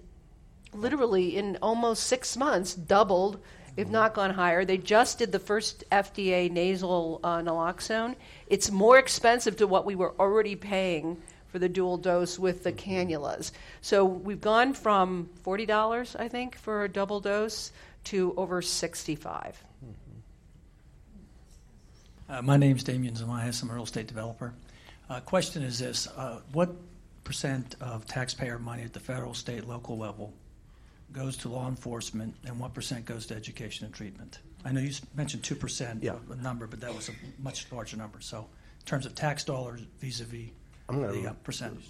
literally, 0.72 1.36
in 1.36 1.56
almost 1.62 2.04
six 2.04 2.36
months, 2.36 2.74
doubled, 2.74 3.38
if 3.76 3.88
not 3.88 4.14
gone 4.14 4.30
higher. 4.30 4.64
They 4.64 4.78
just 4.78 5.18
did 5.18 5.32
the 5.32 5.38
first 5.38 5.84
FDA 5.90 6.50
nasal 6.50 7.20
uh, 7.22 7.38
naloxone. 7.38 8.16
It's 8.46 8.70
more 8.70 8.98
expensive 8.98 9.56
to 9.56 9.66
what 9.66 9.84
we 9.84 9.94
were 9.94 10.14
already 10.18 10.56
paying 10.56 11.20
for 11.48 11.58
the 11.58 11.68
dual 11.68 11.98
dose 11.98 12.38
with 12.38 12.64
the 12.64 12.72
cannulas. 12.72 13.52
So 13.80 14.04
we've 14.04 14.40
gone 14.40 14.74
from 14.74 15.30
$40, 15.44 16.18
I 16.18 16.28
think, 16.28 16.56
for 16.56 16.84
a 16.84 16.88
double 16.88 17.20
dose 17.20 17.70
to 18.04 18.34
over 18.36 18.60
65 18.60 19.64
uh, 22.28 22.42
My 22.42 22.56
name's 22.56 22.82
Damian 22.82 23.14
Zamias. 23.14 23.62
I'm 23.62 23.70
a 23.70 23.74
real 23.74 23.84
estate 23.84 24.06
developer. 24.06 24.52
Uh, 25.08 25.20
question 25.20 25.62
is 25.62 25.78
this 25.78 26.08
uh, 26.16 26.40
What 26.52 26.74
percent 27.24 27.74
of 27.80 28.06
taxpayer 28.06 28.58
money 28.58 28.82
at 28.82 28.92
the 28.92 29.00
federal, 29.00 29.34
state, 29.34 29.66
local 29.66 29.98
level 29.98 30.34
goes 31.12 31.36
to 31.38 31.48
law 31.48 31.68
enforcement, 31.68 32.34
and 32.44 32.58
what 32.58 32.74
percent 32.74 33.04
goes 33.04 33.26
to 33.26 33.34
education 33.34 33.86
and 33.86 33.94
treatment? 33.94 34.40
I 34.64 34.72
know 34.72 34.80
you 34.80 34.92
mentioned 35.14 35.42
2% 35.42 36.02
yeah. 36.02 36.16
a 36.30 36.36
number, 36.36 36.66
but 36.66 36.80
that 36.80 36.94
was 36.94 37.08
a 37.08 37.12
much 37.38 37.70
larger 37.72 37.96
number. 37.96 38.20
So, 38.20 38.38
in 38.80 38.86
terms 38.86 39.06
of 39.06 39.14
tax 39.14 39.44
dollars 39.44 39.82
vis 40.00 40.20
a 40.20 40.24
vis 40.24 40.50
I'm 40.88 41.00
going 41.00 41.22
the 41.22 41.28
uh, 41.28 41.32
to 41.32 41.36
percentage. 41.36 41.86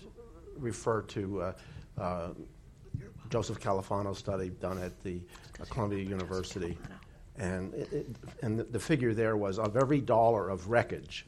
refer 0.59 1.03
to 1.03 1.43
uh, 1.43 1.53
uh, 1.99 2.29
Joseph 3.31 3.61
Califano's 3.61 4.19
study 4.19 4.51
done 4.51 4.79
at 4.79 5.03
the 5.03 5.21
uh, 5.61 5.65
Columbia 5.71 6.05
University. 6.05 6.79
And, 7.37 7.75
it, 7.75 7.93
it, 7.93 8.17
and 8.43 8.59
the, 8.59 8.65
the 8.65 8.79
figure 8.79 9.13
there 9.13 9.37
was 9.37 9.59
of 9.59 9.77
every 9.77 10.01
dollar 10.01 10.51
of 10.51 10.69
wreckage, 10.71 11.27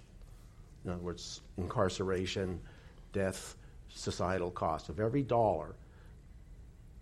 in 0.84 0.92
other 0.92 1.02
words, 1.02 1.40
incarceration, 1.56 2.60
death, 3.12 3.55
societal 3.96 4.50
cost, 4.50 4.88
of 4.88 5.00
every 5.00 5.22
dollar, 5.22 5.74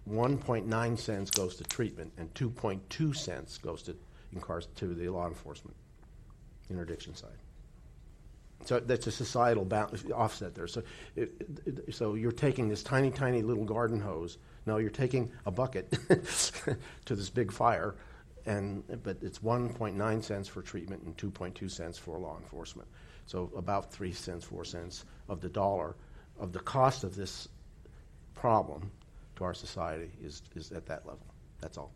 1.9 0.09 0.99
cents 0.99 1.31
goes 1.31 1.57
to 1.57 1.65
treatment 1.65 2.13
and 2.19 2.33
2.2 2.35 3.17
cents 3.17 3.59
goes 3.59 3.83
to, 3.83 3.97
to 4.77 4.95
the 4.95 5.09
law 5.09 5.27
enforcement 5.27 5.77
interdiction 6.71 7.15
side. 7.15 7.31
So 8.65 8.81
that's 8.81 9.07
a 9.07 9.13
societal 9.13 9.69
offset 10.15 10.55
there. 10.55 10.67
So, 10.67 10.83
it, 11.17 11.33
it, 11.67 11.95
so 11.95 12.15
you're 12.15 12.33
taking 12.33 12.69
this 12.69 12.83
tiny, 12.83 13.11
tiny 13.11 13.43
little 13.43 13.65
garden 13.65 14.01
hose. 14.01 14.39
No, 14.67 14.79
you're 14.79 14.91
taking 14.91 15.31
a 15.45 15.51
bucket 15.51 15.91
to 17.05 17.15
this 17.15 17.29
big 17.29 17.53
fire, 17.53 17.95
and 18.47 18.83
but 19.03 19.19
it's 19.21 19.41
1.9 19.41 20.25
cents 20.25 20.49
for 20.49 20.63
treatment 20.63 21.03
and 21.03 21.15
2.2 21.19 21.71
cents 21.71 21.99
for 21.99 22.19
law 22.19 22.39
enforcement. 22.39 22.89
So 23.27 23.51
about 23.55 23.93
three 23.93 24.13
cents, 24.13 24.45
four 24.45 24.65
cents 24.65 25.05
of 25.29 25.43
the 25.43 25.51
dollar 25.51 25.95
of 26.39 26.53
the 26.53 26.61
cost 26.61 27.05
of 27.05 27.17
this 27.17 27.49
problem 28.35 28.91
to 29.37 29.45
our 29.45 29.55
society 29.55 30.11
is 30.23 30.43
is 30.55 30.73
at 30.73 30.87
that 30.87 31.07
level. 31.07 31.27
That's 31.61 31.79
all. 31.79 31.93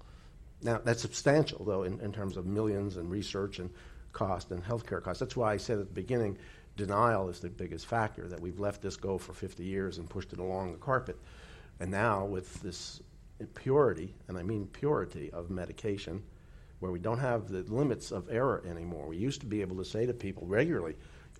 Now 0.62 0.80
that's 0.82 1.03
substantial 1.03 1.64
though 1.64 1.82
in, 1.82 2.01
in 2.01 2.12
terms 2.12 2.36
of 2.36 2.47
millions 2.47 2.97
and 2.97 3.11
research 3.11 3.59
and 3.59 3.70
cost 4.12 4.51
and 4.51 4.64
healthcare 4.64 5.03
costs. 5.03 5.20
That's 5.20 5.36
why 5.36 5.53
I 5.53 5.57
said 5.57 5.78
at 5.78 5.89
the 5.89 5.95
beginning 5.95 6.39
denial 6.78 7.28
is 7.28 7.41
the 7.41 7.51
biggest 7.51 7.86
factor, 7.86 8.26
that 8.28 8.41
we've 8.41 8.59
let 8.59 8.80
this 8.80 8.97
go 8.97 9.18
for 9.18 9.34
50 9.34 9.62
years 9.62 9.99
and 9.99 10.09
pushed 10.09 10.32
it 10.32 10.39
along 10.39 10.72
the 10.72 10.78
carpet. 10.78 11.18
And 11.80 11.91
now, 11.91 12.24
with 12.24 12.62
this 12.62 13.03
purity, 13.55 14.14
and 14.28 14.39
I 14.39 14.43
mean 14.43 14.66
purity 14.68 15.30
of 15.32 15.51
medication, 15.51 16.22
where 16.78 16.93
we 16.93 16.99
don't 17.01 17.18
have 17.18 17.49
the 17.49 17.62
limits 17.62 18.12
of 18.12 18.30
error 18.30 18.62
anymore. 18.68 19.07
We 19.07 19.16
used 19.16 19.41
to 19.41 19.47
be 19.47 19.61
able 19.61 19.76
to 19.76 19.84
say 19.84 20.07
to 20.07 20.14
people 20.14 20.47
regularly, 20.47 20.95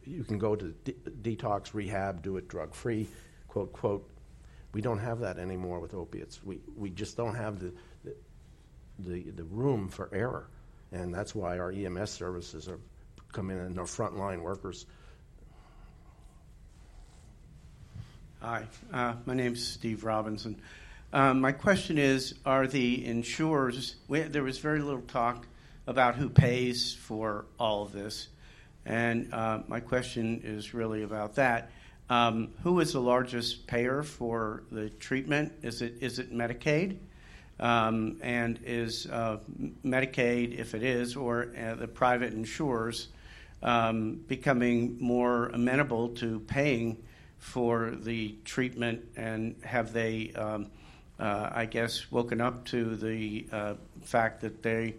you 0.09 0.25
can 0.25 0.39
go 0.39 0.57
to 0.57 0.75
de- 0.85 0.93
detox, 1.23 1.75
rehab, 1.75 2.23
do 2.23 2.37
it 2.37 2.49
drug 2.49 2.75
free, 2.75 3.09
quote, 3.47 3.73
quote. 3.73 4.09
We 4.73 4.81
don't 4.81 4.99
have 4.99 5.21
that 5.21 5.39
anymore 5.39 5.81
with 5.81 5.95
opiates. 5.95 6.43
We, 6.45 6.61
we 6.77 6.91
just 6.91 7.17
don't 7.17 7.35
have 7.35 7.59
the, 7.59 7.73
the, 8.99 9.31
the, 9.31 9.45
room 9.45 9.89
for 9.89 10.11
error. 10.13 10.49
And 10.93 11.15
that's 11.15 11.35
why 11.35 11.59
our 11.59 11.71
EMS 11.71 12.11
services 12.11 12.69
are 12.69 12.81
come 13.33 13.51
in 13.51 13.59
and 13.59 13.79
our 13.79 13.85
frontline 13.85 14.43
workers 14.43 14.87
Hi, 18.41 18.69
uh, 18.93 19.15
my 19.27 19.35
is 19.35 19.67
Steve 19.67 20.05
Robinson. 20.05 20.63
Um, 21.13 21.41
my 21.41 21.51
question 21.51 21.99
is 21.99 22.35
Are 22.47 22.69
the 22.69 23.05
insurers, 23.05 23.97
we, 24.07 24.21
there 24.21 24.45
was 24.45 24.59
very 24.59 24.79
little 24.79 25.01
talk 25.01 25.49
about 25.89 26.15
who 26.15 26.29
pays 26.29 26.95
for 26.95 27.47
all 27.59 27.83
of 27.83 27.91
this. 27.91 28.29
And 28.89 29.33
uh, 29.35 29.61
my 29.69 29.81
question 29.81 30.41
is 30.43 30.73
really 30.73 31.03
about 31.03 31.35
that. 31.35 31.71
Um, 32.09 32.55
who 32.63 32.81
is 32.81 32.95
the 32.95 33.01
largest 33.01 33.67
payer 33.67 34.03
for 34.03 34.65
the 34.73 34.89
treatment? 34.89 35.53
Is 35.63 35.83
it, 35.83 35.97
is 36.01 36.19
it 36.19 36.33
Medicaid? 36.33 36.97
Um, 37.61 38.17
and 38.23 38.59
is 38.65 39.07
uh, 39.07 39.39
Medicaid, 39.85 40.59
if 40.59 40.75
it 40.75 40.83
is, 40.83 41.17
or 41.17 41.53
uh, 41.61 41.75
the 41.75 41.89
private 41.89 42.33
insurers 42.33 43.09
um, 43.63 44.25
becoming 44.27 44.97
more 45.01 45.49
amenable 45.49 46.09
to 46.11 46.41
paying 46.41 46.97
for 47.39 47.91
the 47.91 48.37
treatment, 48.45 49.05
and 49.17 49.57
have 49.65 49.93
they, 49.93 50.33
um, 50.33 50.71
uh, 51.19 51.51
I 51.53 51.67
guess, 51.67 52.11
woken 52.11 52.41
up 52.41 52.65
to 52.67 52.97
the 52.97 53.47
uh, 53.53 53.75
fact 54.03 54.41
that 54.41 54.63
they, 54.63 54.95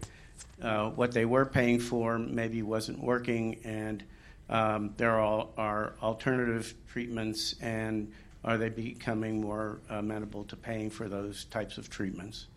uh, 0.62 0.90
what 0.90 1.12
they 1.12 1.26
were 1.26 1.46
paying 1.46 1.80
for 1.80 2.18
maybe 2.18 2.62
wasn't 2.62 3.00
working, 3.00 3.60
and 3.64 4.04
um, 4.50 4.94
there 4.98 5.20
are, 5.20 5.48
are, 5.58 5.94
alternative 6.02 6.74
treatments, 6.92 7.56
and 7.62 8.12
are 8.44 8.58
they 8.58 8.70
becoming 8.70 9.42
more 9.42 9.80
amenable 9.90 10.44
to 10.46 10.56
paying 10.56 10.90
for 10.90 11.08
those 11.08 11.46
types 11.46 11.78
of 11.78 11.90
treatments? 11.90 12.48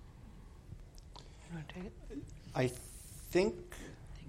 I 2.54 2.70
think 3.30 3.54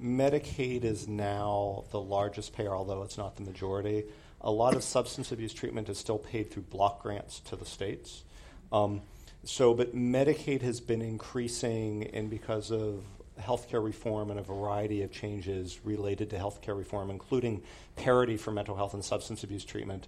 Medicaid 0.01 0.83
is 0.83 1.07
now 1.07 1.85
the 1.91 1.99
largest 1.99 2.53
payer, 2.53 2.75
although 2.75 3.03
it's 3.03 3.17
not 3.17 3.35
the 3.35 3.43
majority. 3.43 4.03
A 4.41 4.51
lot 4.51 4.75
of 4.75 4.83
substance 4.83 5.31
abuse 5.31 5.53
treatment 5.53 5.89
is 5.89 5.97
still 5.97 6.17
paid 6.17 6.51
through 6.51 6.63
block 6.63 7.01
grants 7.01 7.39
to 7.41 7.55
the 7.55 7.65
states. 7.65 8.23
Um, 8.71 9.01
so, 9.45 9.73
but 9.73 9.95
Medicaid 9.95 10.61
has 10.61 10.81
been 10.81 11.01
increasing, 11.01 12.07
and 12.13 12.29
because 12.29 12.71
of 12.71 13.03
healthcare 13.39 13.83
reform 13.83 14.29
and 14.29 14.39
a 14.39 14.43
variety 14.43 15.01
of 15.01 15.11
changes 15.11 15.79
related 15.83 16.29
to 16.29 16.37
healthcare 16.37 16.77
reform, 16.77 17.09
including 17.09 17.61
parity 17.95 18.37
for 18.37 18.51
mental 18.51 18.75
health 18.75 18.93
and 18.93 19.03
substance 19.03 19.43
abuse 19.43 19.65
treatment, 19.65 20.07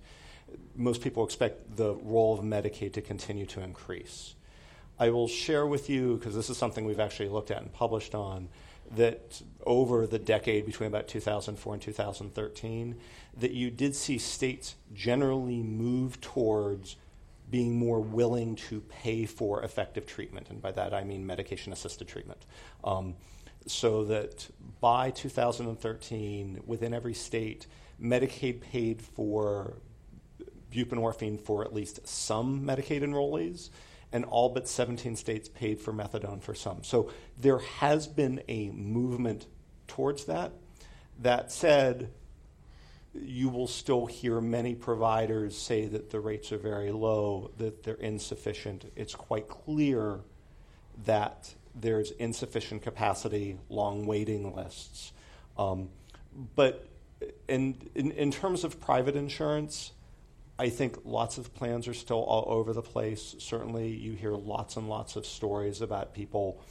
most 0.75 1.01
people 1.01 1.23
expect 1.23 1.75
the 1.75 1.95
role 1.95 2.37
of 2.37 2.43
Medicaid 2.43 2.93
to 2.93 3.01
continue 3.01 3.45
to 3.47 3.61
increase. 3.61 4.35
I 4.99 5.09
will 5.09 5.27
share 5.27 5.65
with 5.65 5.89
you, 5.89 6.15
because 6.15 6.35
this 6.35 6.49
is 6.49 6.57
something 6.57 6.85
we've 6.85 6.99
actually 6.99 7.29
looked 7.29 7.51
at 7.51 7.61
and 7.61 7.73
published 7.73 8.15
on, 8.15 8.47
that 8.95 9.41
over 9.65 10.05
the 10.05 10.19
decade 10.19 10.65
between 10.65 10.87
about 10.87 11.07
2004 11.07 11.73
and 11.73 11.81
2013, 11.81 12.95
that 13.37 13.51
you 13.51 13.71
did 13.71 13.95
see 13.95 14.17
states 14.17 14.75
generally 14.93 15.63
move 15.63 16.21
towards 16.21 16.95
being 17.49 17.77
more 17.77 17.99
willing 17.99 18.55
to 18.55 18.81
pay 18.81 19.25
for 19.25 19.63
effective 19.63 20.05
treatment, 20.05 20.49
and 20.49 20.61
by 20.61 20.71
that 20.71 20.93
I 20.93 21.03
mean 21.03 21.25
medication 21.25 21.71
assisted 21.73 22.07
treatment. 22.07 22.45
Um, 22.83 23.15
so 23.67 24.05
that 24.05 24.47
by 24.79 25.11
2013, 25.11 26.61
within 26.65 26.93
every 26.93 27.13
state, 27.13 27.67
Medicaid 28.01 28.61
paid 28.61 29.01
for 29.01 29.77
buprenorphine 30.71 31.39
for 31.39 31.63
at 31.63 31.73
least 31.73 32.07
some 32.07 32.65
Medicaid 32.65 33.01
enrollees 33.01 33.69
and 34.11 34.25
all 34.25 34.49
but 34.49 34.67
17 34.67 35.15
states 35.15 35.49
paid 35.49 35.79
for 35.81 35.93
methadone 35.93 36.41
for 36.41 36.53
some. 36.53 36.83
So 36.83 37.11
there 37.37 37.57
has 37.57 38.07
been 38.07 38.41
a 38.47 38.69
movement 38.69 39.47
towards 39.87 40.25
that. 40.25 40.53
That 41.19 41.51
said, 41.51 42.11
you 43.21 43.49
will 43.49 43.67
still 43.67 44.05
hear 44.05 44.41
many 44.41 44.75
providers 44.75 45.57
say 45.57 45.87
that 45.87 46.09
the 46.09 46.19
rates 46.19 46.51
are 46.51 46.57
very 46.57 46.91
low, 46.91 47.51
that 47.57 47.83
they're 47.83 47.95
insufficient. 47.95 48.91
It's 48.95 49.15
quite 49.15 49.47
clear 49.47 50.19
that 51.05 51.53
there's 51.73 52.11
insufficient 52.11 52.81
capacity, 52.81 53.57
long 53.69 54.05
waiting 54.05 54.55
lists. 54.55 55.11
Um, 55.57 55.89
but 56.55 56.87
in, 57.47 57.77
in, 57.95 58.11
in 58.11 58.31
terms 58.31 58.63
of 58.63 58.79
private 58.79 59.15
insurance, 59.15 59.91
I 60.57 60.69
think 60.69 60.99
lots 61.03 61.37
of 61.37 61.53
plans 61.53 61.87
are 61.87 61.93
still 61.93 62.23
all 62.23 62.45
over 62.47 62.73
the 62.73 62.81
place. 62.81 63.35
Certainly, 63.39 63.89
you 63.89 64.13
hear 64.13 64.31
lots 64.31 64.77
and 64.77 64.87
lots 64.87 65.15
of 65.15 65.25
stories 65.25 65.81
about 65.81 66.13
people 66.13 66.61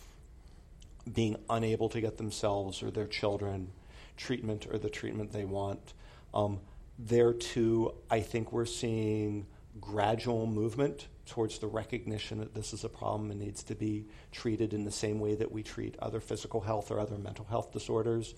being 1.13 1.37
unable 1.51 1.91
to 1.91 2.01
get 2.01 2.17
themselves 2.17 2.83
or 2.83 2.91
their 2.91 3.07
children 3.07 3.71
treatment 4.17 4.67
or 4.71 4.79
the 4.79 4.89
treatment 4.89 5.33
they 5.33 5.45
want. 5.45 5.93
Um, 6.35 6.61
there, 6.99 7.33
too, 7.33 7.95
I 8.11 8.21
think 8.21 8.53
we're 8.53 8.67
seeing 8.67 9.47
gradual 9.81 10.47
movement 10.47 11.09
towards 11.27 11.59
the 11.59 11.67
recognition 11.67 12.39
that 12.39 12.55
this 12.55 12.73
is 12.73 12.85
a 12.85 12.89
problem 12.89 13.31
and 13.31 13.41
needs 13.41 13.63
to 13.65 13.75
be 13.75 14.07
treated 14.31 14.75
in 14.75 14.85
the 14.85 14.91
same 14.91 15.19
way 15.21 15.35
that 15.37 15.51
we 15.51 15.63
treat 15.63 15.97
other 16.01 16.21
physical 16.21 16.61
health 16.61 16.91
or 16.91 17.01
other 17.01 17.17
mental 17.17 17.45
health 17.47 17.73
disorders. 17.73 18.35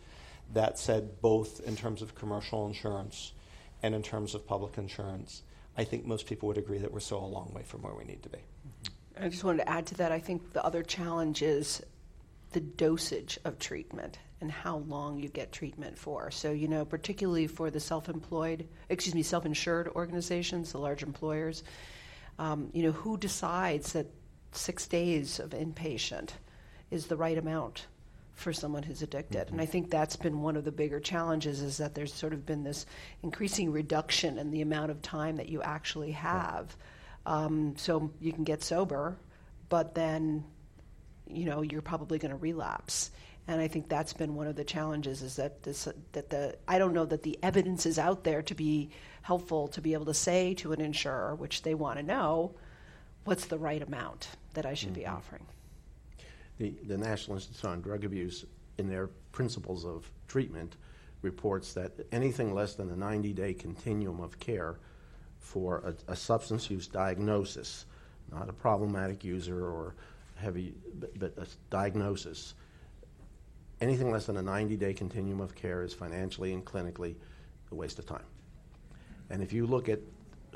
That 0.53 0.78
said, 0.78 1.20
both 1.20 1.61
in 1.66 1.76
terms 1.76 2.03
of 2.03 2.14
commercial 2.14 2.66
insurance 2.66 3.32
and 3.82 3.94
in 3.94 4.03
terms 4.03 4.34
of 4.34 4.47
public 4.47 4.78
insurance, 4.78 5.42
I 5.76 5.84
think 5.84 6.07
most 6.07 6.26
people 6.26 6.47
would 6.49 6.59
agree 6.59 6.78
that 6.78 6.92
we're 6.92 7.01
still 7.01 7.24
a 7.24 7.26
long 7.26 7.53
way 7.53 7.62
from 7.62 7.82
where 7.82 7.94
we 7.94 8.05
need 8.05 8.22
to 8.22 8.28
be. 8.28 8.38
I 9.20 9.28
just 9.28 9.44
wanted 9.44 9.64
to 9.64 9.68
add 9.68 9.86
to 9.86 9.94
that. 9.97 10.12
I 10.12 10.20
think 10.20 10.53
the 10.53 10.64
other 10.64 10.82
challenge 10.82 11.42
is 11.42 11.82
the 12.53 12.61
dosage 12.61 13.38
of 13.44 13.59
treatment 13.59 14.18
and 14.41 14.51
how 14.51 14.78
long 14.78 15.18
you 15.18 15.28
get 15.28 15.53
treatment 15.53 15.99
for. 15.99 16.30
So, 16.30 16.53
you 16.53 16.68
know, 16.68 16.84
particularly 16.84 17.47
for 17.47 17.70
the 17.70 17.80
self 17.80 18.09
employed, 18.09 18.68
excuse 18.89 19.14
me, 19.14 19.22
self 19.22 19.47
insured 19.47 19.89
organizations, 19.89 20.72
the 20.72 20.78
large 20.78 21.03
employers, 21.03 21.64
um, 22.39 22.70
you 22.72 22.82
know, 22.82 22.93
who 22.93 23.16
decides 23.16 23.93
that 23.93 24.07
six 24.53 24.87
days 24.87 25.41
of 25.41 25.51
inpatient 25.51 26.30
is 26.91 27.07
the 27.07 27.16
right 27.16 27.39
amount 27.39 27.87
for 28.34 28.53
someone 28.53 28.82
who's 28.82 29.03
addicted? 29.03 29.47
Mm-hmm. 29.47 29.55
And 29.55 29.61
I 29.61 29.66
think 29.66 29.91
that's 29.91 30.16
been 30.16 30.43
one 30.43 30.57
of 30.57 30.64
the 30.64 30.72
bigger 30.72 31.01
challenges 31.01 31.62
is 31.62 31.78
that 31.78 31.95
there's 31.95 32.12
sort 32.12 32.34
of 32.34 32.45
been 32.45 32.62
this 32.62 32.84
increasing 33.22 33.72
reduction 33.72 34.39
in 34.39 34.51
the 34.51 34.61
amount 34.61 34.91
of 34.91 35.01
time 35.01 35.37
that 35.37 35.49
you 35.49 35.62
actually 35.62 36.12
have. 36.12 36.76
Um, 37.24 37.74
so 37.76 38.12
you 38.20 38.32
can 38.32 38.45
get 38.45 38.62
sober, 38.62 39.16
but 39.68 39.95
then, 39.95 40.45
you 41.26 41.47
know, 41.47 41.62
you're 41.62 41.82
probably 41.82 42.18
going 42.18 42.30
to 42.30 42.37
relapse 42.37 43.11
and 43.49 43.61
I 43.61 43.68
think 43.68 43.88
that's 43.88 44.12
been 44.12 44.34
one 44.34 44.47
of 44.47 44.57
the 44.57 44.64
challenges 44.64 45.22
is 45.22 45.36
that 45.36 45.62
this 45.62 45.88
that 46.12 46.30
the 46.30 46.57
I 46.66 46.78
don't 46.78 46.92
know 46.92 47.05
that 47.05 47.22
the 47.22 47.38
evidence 47.42 47.86
is 47.86 47.99
out 47.99 48.24
there 48.24 48.42
to 48.42 48.55
be 48.55 48.90
helpful 49.22 49.68
to 49.68 49.80
be 49.80 49.92
able 49.92 50.07
to 50.07 50.14
say 50.14 50.55
to 50.55 50.72
an 50.72 50.80
insurer, 50.80 51.34
which 51.34 51.62
they 51.62 51.74
want 51.74 51.99
to 51.99 52.03
know, 52.03 52.55
what's 53.24 53.47
the 53.47 53.59
right 53.59 53.82
amount 53.82 54.30
that 54.55 54.66
I 54.66 54.74
should 54.74 54.90
mm-hmm. 54.90 55.01
be 55.01 55.07
offering. 55.07 55.47
The 56.59 56.74
the 56.86 56.99
National 56.99 57.36
Institute 57.36 57.70
on 57.70 57.80
Drug 57.82 58.05
Abuse, 58.05 58.44
in 58.78 58.88
their 58.88 59.09
principles 59.30 59.84
of 59.84 60.11
treatment, 60.26 60.76
reports 61.22 61.72
that 61.74 61.92
anything 62.11 62.53
less 62.53 62.74
than 62.74 62.90
a 62.90 62.97
90-day 62.97 63.55
continuum 63.55 64.20
of 64.20 64.38
care 64.40 64.78
for 65.38 65.94
a, 66.09 66.12
a 66.12 66.16
substance 66.16 66.68
use 66.68 66.88
diagnosis, 66.88 67.86
not 68.32 68.49
a 68.49 68.53
problematic 68.53 69.22
user 69.22 69.66
or 69.66 69.94
heavy, 70.34 70.74
but, 70.99 71.16
but 71.18 71.32
a 71.38 71.47
diagnosis 71.70 72.55
anything 73.81 74.11
less 74.11 74.27
than 74.27 74.37
a 74.37 74.43
90 74.43 74.77
day 74.77 74.95
continuum 74.95 75.41
of 75.41 75.55
care 75.55 75.83
is 75.83 75.93
financially 75.93 76.53
and 76.53 76.64
clinically 76.64 77.14
a 77.70 77.74
waste 77.74 77.99
of 77.99 78.07
time. 78.07 78.24
And 79.31 79.43
if 79.43 79.53
you 79.53 79.66
look 79.66 79.89
at 79.89 80.01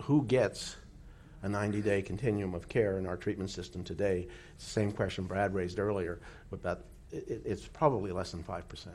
who 0.03 0.25
gets 0.25 0.77
a 1.43 1.49
90 1.49 1.83
day 1.83 2.03
continuum 2.03 2.55
of 2.55 2.69
care 2.69 2.99
in 2.99 3.07
our 3.07 3.17
treatment 3.17 3.51
system 3.51 3.85
today, 3.85 4.27
it's 4.55 4.65
the 4.65 4.71
same 4.71 4.93
question 4.93 5.25
Brad 5.25 5.55
raised 5.55 5.79
earlier, 5.79 6.21
about 6.53 6.85
it, 7.11 7.43
it's 7.45 7.67
probably 7.67 8.13
less 8.13 8.31
than 8.31 8.43
5% 8.43 8.89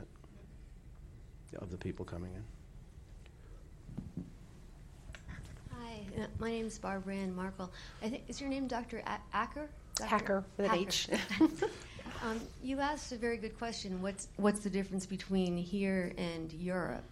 of 1.58 1.70
the 1.70 1.76
people 1.76 2.04
coming 2.04 2.32
in. 2.34 4.24
Hi, 5.72 6.00
uh, 6.22 6.26
my 6.38 6.50
name 6.50 6.66
is 6.66 6.78
Barbara 6.78 7.14
Ann 7.14 7.34
Markle. 7.34 7.70
I 8.02 8.08
think 8.08 8.24
is 8.28 8.40
your 8.40 8.50
name 8.50 8.66
Dr. 8.66 9.02
A- 9.06 9.20
Acker? 9.32 9.68
Dr. 9.94 10.08
Hacker 10.08 10.44
with 10.56 10.70
an 10.70 10.78
H. 10.78 11.08
Um, 12.22 12.40
you 12.62 12.80
asked 12.80 13.12
a 13.12 13.16
very 13.16 13.36
good 13.36 13.58
question. 13.58 14.00
What's 14.00 14.28
what's 14.36 14.60
the 14.60 14.70
difference 14.70 15.06
between 15.06 15.56
here 15.56 16.12
and 16.16 16.52
Europe? 16.52 17.04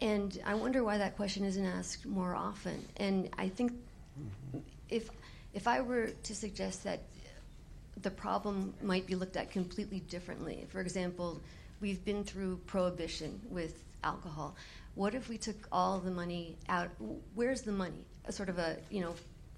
And 0.00 0.38
I 0.44 0.54
wonder 0.54 0.84
why 0.84 0.98
that 0.98 1.16
question 1.16 1.44
isn't 1.44 1.64
asked 1.64 2.04
more 2.04 2.34
often. 2.34 2.84
And 2.98 3.30
I 3.38 3.48
think 3.48 3.72
if 4.90 5.08
if 5.54 5.66
I 5.66 5.80
were 5.80 6.08
to 6.08 6.34
suggest 6.34 6.84
that 6.84 7.00
the 8.02 8.10
problem 8.10 8.74
might 8.82 9.06
be 9.06 9.14
looked 9.14 9.36
at 9.36 9.50
completely 9.50 10.00
differently. 10.00 10.66
For 10.68 10.80
example, 10.80 11.40
we've 11.80 12.04
been 12.04 12.24
through 12.24 12.58
prohibition 12.66 13.40
with 13.48 13.82
alcohol. 14.04 14.54
What 14.94 15.14
if 15.14 15.28
we 15.28 15.38
took 15.38 15.56
all 15.72 15.98
the 15.98 16.10
money 16.10 16.56
out? 16.68 16.90
Where's 17.34 17.62
the 17.62 17.72
money? 17.72 18.04
A 18.26 18.32
sort 18.32 18.48
of 18.50 18.58
a 18.58 18.76
you 18.90 19.00
know, 19.00 19.14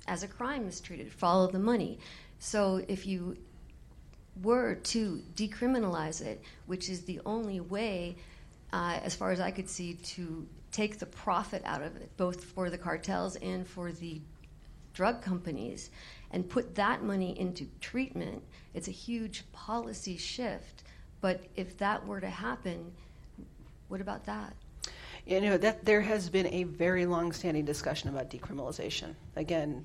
as 0.06 0.22
a 0.22 0.28
crime 0.28 0.68
is 0.68 0.80
treated, 0.80 1.12
follow 1.12 1.48
the 1.50 1.58
money. 1.58 1.98
So 2.38 2.80
if 2.86 3.06
you 3.06 3.36
were 4.42 4.76
to 4.76 5.22
decriminalize 5.34 6.20
it, 6.20 6.42
which 6.66 6.88
is 6.88 7.02
the 7.02 7.20
only 7.26 7.60
way, 7.60 8.16
uh, 8.72 8.98
as 9.02 9.14
far 9.14 9.30
as 9.30 9.40
I 9.40 9.50
could 9.50 9.68
see, 9.68 9.94
to 9.94 10.46
take 10.70 10.98
the 10.98 11.06
profit 11.06 11.62
out 11.64 11.82
of 11.82 11.96
it, 11.96 12.10
both 12.16 12.44
for 12.44 12.70
the 12.70 12.78
cartels 12.78 13.36
and 13.36 13.66
for 13.66 13.92
the 13.92 14.20
drug 14.94 15.22
companies, 15.22 15.90
and 16.30 16.48
put 16.48 16.74
that 16.74 17.02
money 17.02 17.38
into 17.38 17.66
treatment, 17.80 18.42
it's 18.74 18.88
a 18.88 18.92
huge 18.92 19.44
policy 19.52 20.16
shift. 20.16 20.82
But 21.20 21.44
if 21.56 21.78
that 21.78 22.06
were 22.06 22.20
to 22.20 22.30
happen, 22.30 22.92
what 23.88 24.00
about 24.00 24.26
that? 24.26 24.54
You 25.26 25.40
know 25.40 25.56
that 25.58 25.84
there 25.84 26.00
has 26.00 26.28
been 26.28 26.46
a 26.46 26.64
very 26.64 27.06
long-standing 27.06 27.64
discussion 27.64 28.08
about 28.08 28.30
decriminalization. 28.30 29.14
Again, 29.36 29.84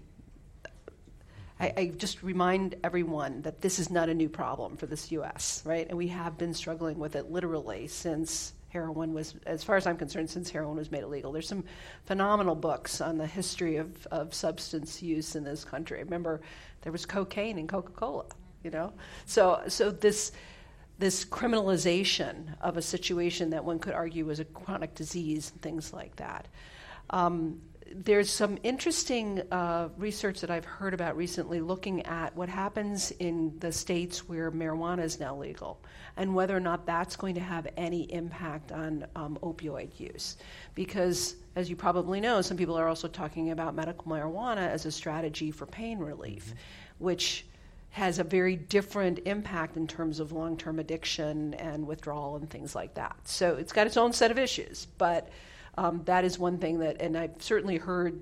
I, 1.59 1.73
I, 1.77 1.85
just 1.97 2.23
remind 2.23 2.75
everyone 2.83 3.43
that 3.43 3.61
this 3.61 3.77
is 3.79 3.89
not 3.89 4.09
a 4.09 4.13
new 4.13 4.29
problem 4.29 4.75
for 4.75 4.85
this 4.85 5.11
U.S., 5.11 5.61
right? 5.65 5.87
And 5.87 5.97
we 5.97 6.07
have 6.07 6.37
been 6.37 6.53
struggling 6.53 6.97
with 6.97 7.15
it 7.15 7.31
literally 7.31 7.87
since 7.87 8.53
heroin 8.69 9.13
was, 9.13 9.35
as 9.45 9.63
far 9.63 9.77
as 9.77 9.85
I'm 9.85 9.97
concerned, 9.97 10.29
since 10.29 10.49
heroin 10.49 10.75
was 10.75 10.91
made 10.91 11.03
illegal. 11.03 11.31
There's 11.31 11.47
some 11.47 11.63
phenomenal 12.05 12.55
books 12.55 13.01
on 13.01 13.17
the 13.17 13.27
history 13.27 13.77
of, 13.77 14.07
of 14.07 14.33
substance 14.33 15.01
use 15.01 15.35
in 15.35 15.43
this 15.43 15.63
country. 15.63 16.03
Remember, 16.03 16.41
there 16.81 16.91
was 16.91 17.05
cocaine 17.05 17.59
in 17.59 17.67
Coca-Cola, 17.67 18.25
you 18.63 18.71
know? 18.71 18.91
So, 19.25 19.61
so 19.67 19.91
this, 19.91 20.31
this 20.97 21.23
criminalization 21.23 22.55
of 22.61 22.77
a 22.77 22.81
situation 22.81 23.51
that 23.51 23.63
one 23.63 23.77
could 23.77 23.93
argue 23.93 24.25
was 24.25 24.39
a 24.39 24.45
chronic 24.45 24.95
disease 24.95 25.51
and 25.51 25.61
things 25.61 25.93
like 25.93 26.15
that. 26.15 26.47
Um, 27.11 27.61
there's 27.95 28.29
some 28.29 28.57
interesting 28.63 29.41
uh, 29.51 29.89
research 29.97 30.41
that 30.41 30.49
I've 30.49 30.65
heard 30.65 30.93
about 30.93 31.15
recently 31.15 31.61
looking 31.61 32.05
at 32.05 32.35
what 32.35 32.49
happens 32.49 33.11
in 33.11 33.57
the 33.59 33.71
states 33.71 34.27
where 34.27 34.51
marijuana 34.51 35.03
is 35.03 35.19
now 35.19 35.35
legal 35.35 35.79
and 36.17 36.33
whether 36.33 36.55
or 36.55 36.59
not 36.59 36.85
that's 36.85 37.15
going 37.15 37.35
to 37.35 37.41
have 37.41 37.67
any 37.77 38.11
impact 38.11 38.71
on 38.71 39.05
um, 39.15 39.37
opioid 39.43 39.99
use. 39.99 40.37
Because, 40.75 41.35
as 41.55 41.69
you 41.69 41.75
probably 41.75 42.19
know, 42.19 42.41
some 42.41 42.57
people 42.57 42.77
are 42.77 42.87
also 42.87 43.07
talking 43.07 43.51
about 43.51 43.75
medical 43.75 44.11
marijuana 44.11 44.67
as 44.69 44.85
a 44.85 44.91
strategy 44.91 45.51
for 45.51 45.65
pain 45.65 45.99
relief, 45.99 46.47
mm-hmm. 46.47 47.05
which 47.05 47.45
has 47.91 48.17
a 48.17 48.23
very 48.23 48.55
different 48.55 49.19
impact 49.25 49.77
in 49.77 49.87
terms 49.87 50.19
of 50.19 50.31
long 50.31 50.57
term 50.57 50.79
addiction 50.79 51.53
and 51.55 51.85
withdrawal 51.85 52.35
and 52.35 52.49
things 52.49 52.73
like 52.73 52.95
that. 52.95 53.15
So 53.25 53.55
it's 53.55 53.71
got 53.71 53.85
its 53.85 53.97
own 53.97 54.13
set 54.13 54.31
of 54.31 54.39
issues. 54.39 54.87
But 54.97 55.29
um, 55.77 56.01
that 56.05 56.23
is 56.23 56.37
one 56.37 56.57
thing 56.57 56.79
that, 56.79 57.01
and 57.01 57.17
I've 57.17 57.41
certainly 57.41 57.77
heard 57.77 58.21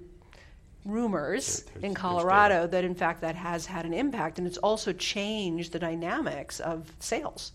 rumors 0.85 1.63
there's, 1.63 1.83
in 1.83 1.93
Colorado 1.93 2.67
that 2.67 2.83
in 2.83 2.95
fact 2.95 3.21
that 3.21 3.35
has 3.35 3.65
had 3.65 3.85
an 3.85 3.93
impact, 3.93 4.37
and 4.37 4.47
it's 4.47 4.57
also 4.57 4.93
changed 4.93 5.71
the 5.71 5.79
dynamics 5.79 6.59
of 6.59 6.91
sales. 6.99 7.51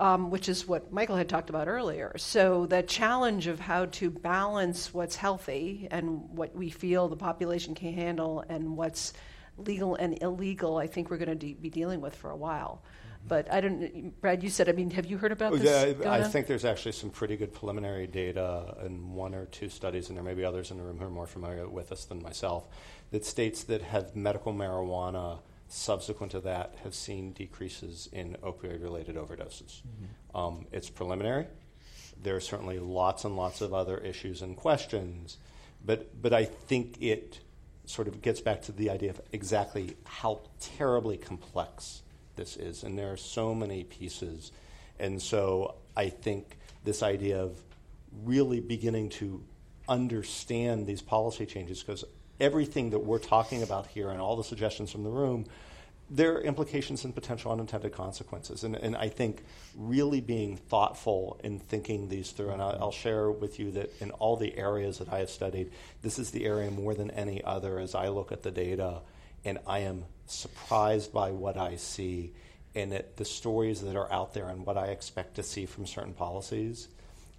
Um, 0.00 0.30
which 0.30 0.48
is 0.48 0.66
what 0.66 0.92
Michael 0.92 1.14
had 1.14 1.28
talked 1.28 1.50
about 1.50 1.68
earlier. 1.68 2.12
So, 2.18 2.66
the 2.66 2.82
challenge 2.82 3.46
of 3.46 3.60
how 3.60 3.84
to 3.86 4.10
balance 4.10 4.92
what's 4.92 5.14
healthy 5.14 5.86
and 5.92 6.28
what 6.30 6.52
we 6.52 6.68
feel 6.68 7.06
the 7.06 7.14
population 7.14 7.76
can 7.76 7.92
handle 7.92 8.44
and 8.48 8.76
what's 8.76 9.12
legal 9.56 9.94
and 9.94 10.20
illegal, 10.20 10.78
I 10.78 10.88
think 10.88 11.10
we're 11.10 11.18
going 11.18 11.28
to 11.28 11.36
de- 11.36 11.54
be 11.54 11.70
dealing 11.70 12.00
with 12.00 12.16
for 12.16 12.30
a 12.30 12.36
while. 12.36 12.82
But 13.26 13.52
I 13.52 13.60
don't, 13.60 14.20
Brad, 14.20 14.42
you 14.42 14.48
said, 14.48 14.68
I 14.68 14.72
mean, 14.72 14.90
have 14.92 15.06
you 15.06 15.18
heard 15.18 15.32
about 15.32 15.52
this? 15.52 15.96
Yeah, 15.98 16.08
I, 16.10 16.20
I 16.20 16.22
think 16.22 16.46
there's 16.46 16.64
actually 16.64 16.92
some 16.92 17.10
pretty 17.10 17.36
good 17.36 17.52
preliminary 17.52 18.06
data 18.06 18.76
in 18.86 19.12
one 19.12 19.34
or 19.34 19.46
two 19.46 19.68
studies, 19.68 20.08
and 20.08 20.16
there 20.16 20.24
may 20.24 20.34
be 20.34 20.44
others 20.44 20.70
in 20.70 20.78
the 20.78 20.82
room 20.82 20.98
who 20.98 21.04
are 21.04 21.10
more 21.10 21.26
familiar 21.26 21.68
with 21.68 21.90
this 21.90 22.06
than 22.06 22.22
myself, 22.22 22.66
that 23.10 23.26
states 23.26 23.64
that 23.64 23.82
have 23.82 24.16
medical 24.16 24.54
marijuana 24.54 25.40
subsequent 25.68 26.32
to 26.32 26.40
that 26.40 26.74
have 26.82 26.94
seen 26.94 27.32
decreases 27.32 28.08
in 28.12 28.36
opioid 28.42 28.82
related 28.82 29.16
overdoses. 29.16 29.82
Mm-hmm. 29.82 30.36
Um, 30.36 30.66
it's 30.72 30.88
preliminary. 30.88 31.46
There 32.22 32.36
are 32.36 32.40
certainly 32.40 32.78
lots 32.78 33.24
and 33.24 33.36
lots 33.36 33.60
of 33.60 33.74
other 33.74 33.98
issues 33.98 34.42
and 34.42 34.56
questions, 34.56 35.36
but, 35.84 36.20
but 36.20 36.32
I 36.32 36.44
think 36.44 36.96
it 37.00 37.40
sort 37.84 38.08
of 38.08 38.22
gets 38.22 38.40
back 38.40 38.62
to 38.62 38.72
the 38.72 38.90
idea 38.90 39.10
of 39.10 39.20
exactly 39.32 39.96
how 40.04 40.40
terribly 40.60 41.16
complex 41.16 42.02
this 42.38 42.56
is, 42.56 42.82
and 42.82 42.98
there 42.98 43.12
are 43.12 43.18
so 43.18 43.54
many 43.54 43.84
pieces. 43.84 44.50
And 44.98 45.20
so 45.20 45.74
I 45.94 46.08
think 46.08 46.56
this 46.84 47.02
idea 47.02 47.42
of 47.42 47.60
really 48.24 48.60
beginning 48.60 49.10
to 49.10 49.44
understand 49.86 50.86
these 50.86 51.02
policy 51.02 51.44
changes, 51.44 51.82
because 51.82 52.04
everything 52.40 52.90
that 52.90 53.00
we're 53.00 53.18
talking 53.18 53.62
about 53.62 53.86
here 53.88 54.08
and 54.08 54.20
all 54.20 54.36
the 54.36 54.44
suggestions 54.44 54.90
from 54.90 55.04
the 55.04 55.10
room 55.10 55.44
there 56.10 56.36
are 56.36 56.40
implications 56.40 57.04
and 57.04 57.14
potential 57.14 57.52
unintended 57.52 57.92
consequences. 57.92 58.64
And, 58.64 58.74
and 58.76 58.96
I 58.96 59.08
think 59.08 59.44
really 59.76 60.20
being 60.20 60.56
thoughtful 60.56 61.38
in 61.44 61.58
thinking 61.58 62.08
these 62.08 62.30
through, 62.30 62.50
and 62.50 62.62
I'll, 62.62 62.78
I'll, 62.80 62.92
share 62.92 63.30
with 63.30 63.58
you 63.58 63.70
that 63.72 63.90
in 64.00 64.10
all 64.12 64.36
the 64.36 64.56
areas 64.56 64.98
that 64.98 65.12
I 65.12 65.18
have 65.18 65.30
studied, 65.30 65.70
this 66.02 66.18
is 66.18 66.30
the 66.30 66.46
area 66.46 66.70
more 66.70 66.94
than 66.94 67.10
any 67.10 67.44
other 67.44 67.78
as 67.78 67.94
I 67.94 68.08
look 68.08 68.32
at 68.32 68.42
the 68.42 68.50
data, 68.50 69.00
and 69.44 69.58
I 69.66 69.80
am 69.80 70.04
surprised 70.30 71.12
by 71.12 71.30
what 71.30 71.56
I 71.56 71.76
see 71.76 72.32
and 72.74 73.02
the 73.16 73.24
stories 73.24 73.80
that 73.80 73.96
are 73.96 74.10
out 74.12 74.34
there 74.34 74.48
and 74.48 74.64
what 74.64 74.76
I 74.76 74.86
expect 74.86 75.34
to 75.36 75.42
see 75.42 75.66
from 75.66 75.86
certain 75.86 76.12
policies. 76.12 76.88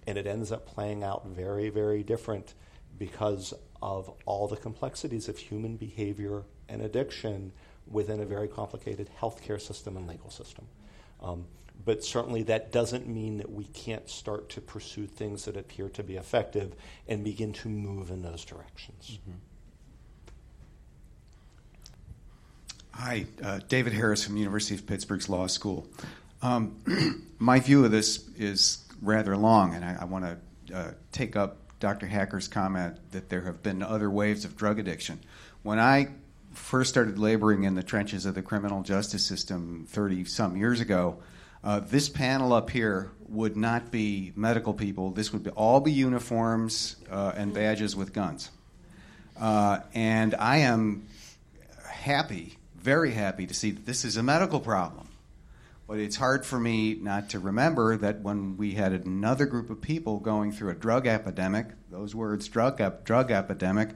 And 0.06 0.18
it 0.18 0.26
ends 0.26 0.50
up 0.52 0.66
playing 0.66 1.02
out 1.02 1.26
very, 1.26 1.68
very 1.68 2.02
different 2.02 2.54
because 2.98 3.54
of 3.80 4.12
all 4.26 4.48
the 4.48 4.56
complexities 4.56 5.28
of 5.28 5.38
human 5.38 5.76
behavior 5.76 6.42
and 6.68 6.82
addiction 6.82 7.52
within 7.86 8.20
a 8.20 8.24
very 8.24 8.48
complicated 8.48 9.08
healthcare 9.20 9.60
system 9.60 9.96
and 9.96 10.06
legal 10.06 10.30
system. 10.30 10.66
Um, 11.22 11.46
but 11.84 12.04
certainly 12.04 12.42
that 12.44 12.72
doesn't 12.72 13.06
mean 13.06 13.38
that 13.38 13.50
we 13.50 13.64
can't 13.64 14.08
start 14.08 14.50
to 14.50 14.60
pursue 14.60 15.06
things 15.06 15.46
that 15.46 15.56
appear 15.56 15.88
to 15.90 16.02
be 16.02 16.16
effective 16.16 16.74
and 17.08 17.24
begin 17.24 17.52
to 17.54 17.68
move 17.68 18.10
in 18.10 18.22
those 18.22 18.44
directions. 18.44 19.18
Mm-hmm. 19.22 19.38
Hi, 22.92 23.26
uh, 23.42 23.60
David 23.68 23.92
Harris 23.92 24.24
from 24.24 24.36
University 24.36 24.74
of 24.74 24.86
Pittsburgh's 24.86 25.28
Law 25.28 25.46
School. 25.46 25.86
Um, 26.42 27.24
my 27.38 27.60
view 27.60 27.84
of 27.84 27.90
this 27.90 28.28
is 28.36 28.84
rather 29.00 29.36
long, 29.36 29.74
and 29.74 29.84
I, 29.84 29.98
I 30.00 30.04
want 30.04 30.24
to 30.68 30.76
uh, 30.76 30.90
take 31.12 31.36
up 31.36 31.56
Dr. 31.78 32.06
Hacker's 32.06 32.48
comment 32.48 32.98
that 33.12 33.30
there 33.30 33.42
have 33.42 33.62
been 33.62 33.82
other 33.82 34.10
waves 34.10 34.44
of 34.44 34.56
drug 34.56 34.78
addiction. 34.78 35.20
When 35.62 35.78
I 35.78 36.08
first 36.52 36.90
started 36.90 37.18
laboring 37.18 37.64
in 37.64 37.74
the 37.74 37.82
trenches 37.82 38.26
of 38.26 38.34
the 38.34 38.42
criminal 38.42 38.82
justice 38.82 39.24
system 39.24 39.86
30 39.88 40.24
some 40.24 40.56
years 40.56 40.80
ago, 40.80 41.22
uh, 41.62 41.80
this 41.80 42.08
panel 42.08 42.52
up 42.52 42.70
here 42.70 43.12
would 43.28 43.56
not 43.56 43.90
be 43.90 44.32
medical 44.34 44.74
people. 44.74 45.10
This 45.10 45.32
would 45.32 45.44
be, 45.44 45.50
all 45.50 45.80
be 45.80 45.92
uniforms 45.92 46.96
uh, 47.10 47.32
and 47.36 47.54
badges 47.54 47.94
with 47.94 48.12
guns. 48.12 48.50
Uh, 49.38 49.80
and 49.94 50.34
I 50.34 50.58
am 50.58 51.06
happy, 51.86 52.56
very 52.82 53.12
happy 53.12 53.46
to 53.46 53.54
see 53.54 53.70
that 53.70 53.86
this 53.86 54.04
is 54.04 54.16
a 54.16 54.22
medical 54.22 54.60
problem. 54.60 55.08
But 55.86 55.98
it's 55.98 56.16
hard 56.16 56.46
for 56.46 56.58
me 56.58 56.94
not 56.94 57.30
to 57.30 57.40
remember 57.40 57.96
that 57.96 58.20
when 58.20 58.56
we 58.56 58.72
had 58.72 58.92
another 58.92 59.44
group 59.44 59.70
of 59.70 59.80
people 59.80 60.20
going 60.20 60.52
through 60.52 60.70
a 60.70 60.74
drug 60.74 61.06
epidemic, 61.06 61.66
those 61.90 62.14
words, 62.14 62.48
drug, 62.48 62.80
ep- 62.80 63.04
drug 63.04 63.30
epidemic, 63.30 63.90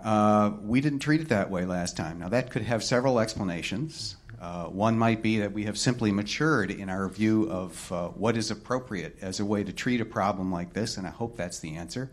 uh, 0.00 0.52
we 0.62 0.80
didn't 0.80 1.00
treat 1.00 1.20
it 1.20 1.28
that 1.30 1.50
way 1.50 1.64
last 1.64 1.96
time. 1.96 2.20
Now, 2.20 2.28
that 2.28 2.50
could 2.50 2.62
have 2.62 2.82
several 2.84 3.18
explanations. 3.18 4.16
Uh, 4.40 4.66
one 4.66 4.98
might 4.98 5.22
be 5.22 5.38
that 5.38 5.52
we 5.52 5.64
have 5.64 5.78
simply 5.78 6.10
matured 6.10 6.70
in 6.70 6.88
our 6.88 7.08
view 7.08 7.50
of 7.50 7.92
uh, 7.92 8.08
what 8.08 8.36
is 8.36 8.50
appropriate 8.50 9.16
as 9.20 9.40
a 9.40 9.44
way 9.44 9.62
to 9.62 9.72
treat 9.72 10.00
a 10.00 10.04
problem 10.04 10.50
like 10.50 10.72
this, 10.72 10.96
and 10.96 11.06
I 11.06 11.10
hope 11.10 11.36
that's 11.36 11.60
the 11.60 11.76
answer. 11.76 12.10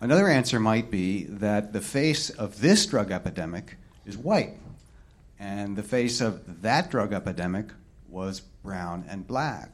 Another 0.00 0.28
answer 0.28 0.60
might 0.60 0.90
be 0.90 1.24
that 1.24 1.72
the 1.72 1.80
face 1.80 2.30
of 2.30 2.60
this 2.60 2.86
drug 2.86 3.10
epidemic 3.10 3.76
is 4.04 4.16
white, 4.16 4.58
and 5.38 5.76
the 5.76 5.82
face 5.82 6.20
of 6.20 6.62
that 6.62 6.90
drug 6.90 7.12
epidemic 7.12 7.66
was 8.08 8.40
brown 8.40 9.04
and 9.08 9.26
black. 9.26 9.72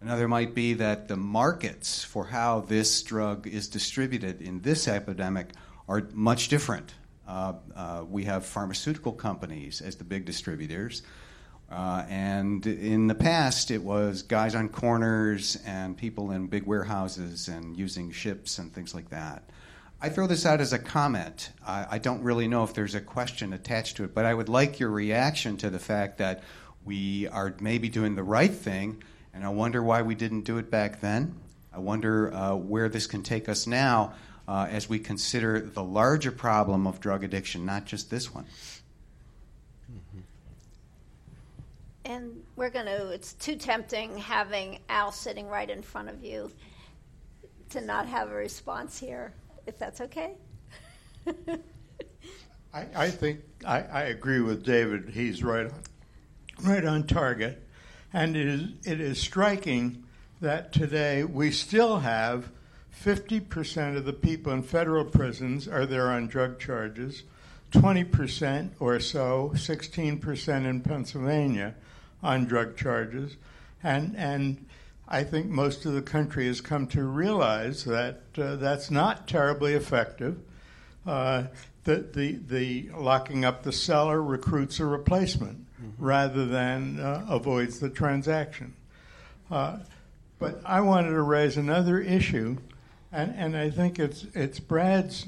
Another 0.00 0.28
might 0.28 0.54
be 0.54 0.74
that 0.74 1.08
the 1.08 1.16
markets 1.16 2.04
for 2.04 2.26
how 2.26 2.60
this 2.60 3.02
drug 3.02 3.46
is 3.46 3.68
distributed 3.68 4.40
in 4.40 4.60
this 4.60 4.86
epidemic 4.86 5.48
are 5.88 6.06
much 6.12 6.48
different. 6.48 6.94
Uh, 7.26 7.54
uh, 7.74 8.04
we 8.08 8.24
have 8.24 8.46
pharmaceutical 8.46 9.12
companies 9.12 9.80
as 9.80 9.96
the 9.96 10.04
big 10.04 10.24
distributors. 10.24 11.02
Uh, 11.70 12.04
and 12.08 12.66
in 12.66 13.08
the 13.08 13.14
past, 13.14 13.70
it 13.70 13.82
was 13.82 14.22
guys 14.22 14.54
on 14.54 14.68
corners 14.68 15.58
and 15.66 15.96
people 15.96 16.30
in 16.30 16.46
big 16.46 16.64
warehouses 16.64 17.48
and 17.48 17.76
using 17.76 18.10
ships 18.10 18.58
and 18.58 18.72
things 18.72 18.94
like 18.94 19.10
that. 19.10 19.50
I 20.00 20.10
throw 20.10 20.28
this 20.28 20.46
out 20.46 20.60
as 20.60 20.72
a 20.72 20.78
comment. 20.78 21.50
I, 21.66 21.86
I, 21.90 21.98
don't 21.98 22.22
really 22.22 22.46
know 22.46 22.62
if 22.62 22.72
there's 22.72 22.94
a 22.94 23.00
question 23.00 23.52
attached 23.52 23.96
to 23.96 24.04
it, 24.04 24.14
but 24.14 24.24
I 24.24 24.32
would 24.32 24.48
like 24.48 24.78
your 24.78 24.90
reaction 24.90 25.56
to 25.56 25.70
the 25.70 25.80
fact 25.80 26.18
that 26.18 26.44
we 26.84 27.26
are 27.26 27.54
maybe 27.60 27.88
doing 27.88 28.14
the 28.14 28.22
right 28.22 28.52
thing, 28.52 29.02
and 29.34 29.44
I 29.44 29.48
wonder 29.48 29.82
why 29.82 30.02
we 30.02 30.14
didn't 30.14 30.42
do 30.42 30.58
it 30.58 30.70
back 30.70 31.00
then. 31.00 31.34
I 31.72 31.80
wonder 31.80 32.32
uh, 32.32 32.54
where 32.54 32.88
this 32.88 33.08
can 33.08 33.24
take 33.24 33.48
us 33.48 33.66
now 33.66 34.14
uh, 34.46 34.68
as 34.70 34.88
we 34.88 35.00
consider 35.00 35.60
the 35.60 35.82
larger 35.82 36.30
problem 36.32 36.86
of 36.86 37.00
drug 37.00 37.24
addiction, 37.24 37.66
not 37.66 37.84
just 37.84 38.08
this 38.08 38.32
one. 38.32 38.46
Mm-hmm. 39.92 40.20
And 42.04 42.42
we're 42.56 42.70
going 42.70 42.86
to, 42.86 43.10
it's 43.10 43.32
too 43.34 43.56
tempting 43.56 44.16
having 44.16 44.78
Al 44.88 45.10
sitting 45.12 45.48
right 45.48 45.68
in 45.68 45.82
front 45.82 46.08
of 46.08 46.24
you 46.24 46.50
to 47.70 47.80
not 47.80 48.06
have 48.06 48.30
a 48.30 48.34
response 48.34 48.98
here, 48.98 49.34
if 49.68 49.78
that's 49.78 50.00
okay. 50.00 50.32
I, 52.74 52.86
I, 52.96 53.10
think 53.10 53.40
I, 53.66 53.80
I, 53.82 54.02
agree 54.04 54.40
with 54.40 54.64
David. 54.64 55.10
He's 55.10 55.44
right 55.44 55.66
on, 55.66 55.82
right 56.62 56.84
on 56.84 57.06
target. 57.06 57.62
And 58.12 58.34
it 58.34 58.46
is, 58.46 58.62
it 58.84 59.00
is 59.00 59.20
striking 59.20 60.04
that 60.40 60.72
today 60.72 61.22
we 61.22 61.50
still 61.50 61.98
have 61.98 62.50
50% 63.04 63.96
of 63.96 64.06
the 64.06 64.12
people 64.14 64.52
in 64.52 64.62
federal 64.62 65.04
prisons 65.04 65.68
are 65.68 65.84
there 65.84 66.10
on 66.10 66.28
drug 66.28 66.58
charges, 66.58 67.24
20% 67.72 68.70
or 68.80 68.98
so, 68.98 69.52
16% 69.54 70.64
in 70.64 70.80
Pennsylvania 70.80 71.74
on 72.22 72.46
drug 72.46 72.76
charges. 72.76 73.36
And, 73.82 74.16
and 74.16 74.66
I 75.10 75.24
think 75.24 75.46
most 75.46 75.86
of 75.86 75.94
the 75.94 76.02
country 76.02 76.46
has 76.46 76.60
come 76.60 76.86
to 76.88 77.02
realize 77.02 77.84
that 77.84 78.20
uh, 78.36 78.56
that's 78.56 78.90
not 78.90 79.26
terribly 79.26 79.72
effective. 79.72 80.38
Uh, 81.06 81.44
the, 81.84 81.96
the, 81.96 82.32
the 82.46 82.90
locking 82.94 83.44
up 83.44 83.62
the 83.62 83.72
seller 83.72 84.22
recruits 84.22 84.78
a 84.80 84.84
replacement 84.84 85.66
mm-hmm. 85.80 86.04
rather 86.04 86.44
than 86.44 87.00
uh, 87.00 87.24
avoids 87.28 87.80
the 87.80 87.88
transaction. 87.88 88.74
Uh, 89.50 89.78
but 90.38 90.60
I 90.66 90.82
wanted 90.82 91.10
to 91.10 91.22
raise 91.22 91.56
another 91.56 91.98
issue 91.98 92.58
and, 93.10 93.34
and 93.36 93.56
I 93.56 93.70
think 93.70 93.98
it's, 93.98 94.26
it's 94.34 94.60
Brad's 94.60 95.26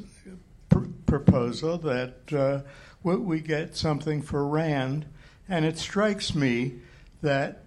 pr- 0.69 0.89
proposal 1.07 1.79
that 1.79 2.33
uh, 2.33 2.61
we 3.03 3.41
get 3.41 3.77
something 3.77 4.21
for 4.21 4.47
RAND. 4.47 5.07
And 5.49 5.65
it 5.65 5.79
strikes 5.79 6.35
me 6.35 6.75
that 7.23 7.65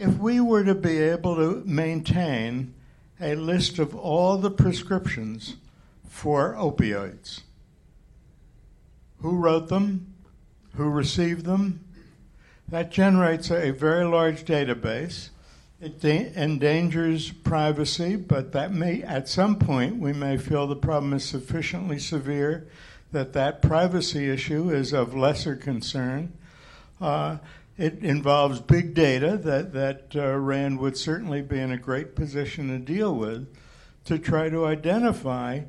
if 0.00 0.16
we 0.16 0.40
were 0.40 0.64
to 0.64 0.74
be 0.74 0.98
able 0.98 1.36
to 1.36 1.62
maintain 1.66 2.72
a 3.20 3.34
list 3.34 3.78
of 3.78 3.94
all 3.94 4.38
the 4.38 4.50
prescriptions 4.50 5.56
for 6.08 6.54
opioids, 6.54 7.42
who 9.20 9.36
wrote 9.36 9.68
them, 9.68 10.14
who 10.74 10.88
received 10.88 11.44
them, 11.44 11.84
that 12.66 12.90
generates 12.90 13.50
a 13.50 13.72
very 13.72 14.06
large 14.06 14.44
database 14.44 15.28
it 15.80 16.00
da- 16.00 16.32
endangers 16.34 17.30
privacy, 17.30 18.16
but 18.16 18.52
that 18.52 18.72
may, 18.72 19.02
at 19.02 19.28
some 19.28 19.56
point, 19.56 19.96
we 19.96 20.12
may 20.12 20.36
feel 20.36 20.66
the 20.66 20.76
problem 20.76 21.14
is 21.14 21.24
sufficiently 21.24 21.98
severe 21.98 22.68
that 23.12 23.32
that 23.32 23.62
privacy 23.62 24.30
issue 24.30 24.70
is 24.70 24.92
of 24.92 25.14
lesser 25.14 25.56
concern. 25.56 26.32
Uh, 27.00 27.38
it 27.80 28.04
involves 28.04 28.60
big 28.60 28.92
data 28.92 29.38
that, 29.38 29.72
that 29.72 30.12
uh, 30.14 30.36
RAND 30.36 30.78
would 30.80 30.98
certainly 30.98 31.40
be 31.40 31.58
in 31.58 31.72
a 31.72 31.78
great 31.78 32.14
position 32.14 32.68
to 32.68 32.78
deal 32.78 33.14
with 33.14 33.48
to 34.04 34.18
try 34.18 34.50
to 34.50 34.66
identify 34.66 35.60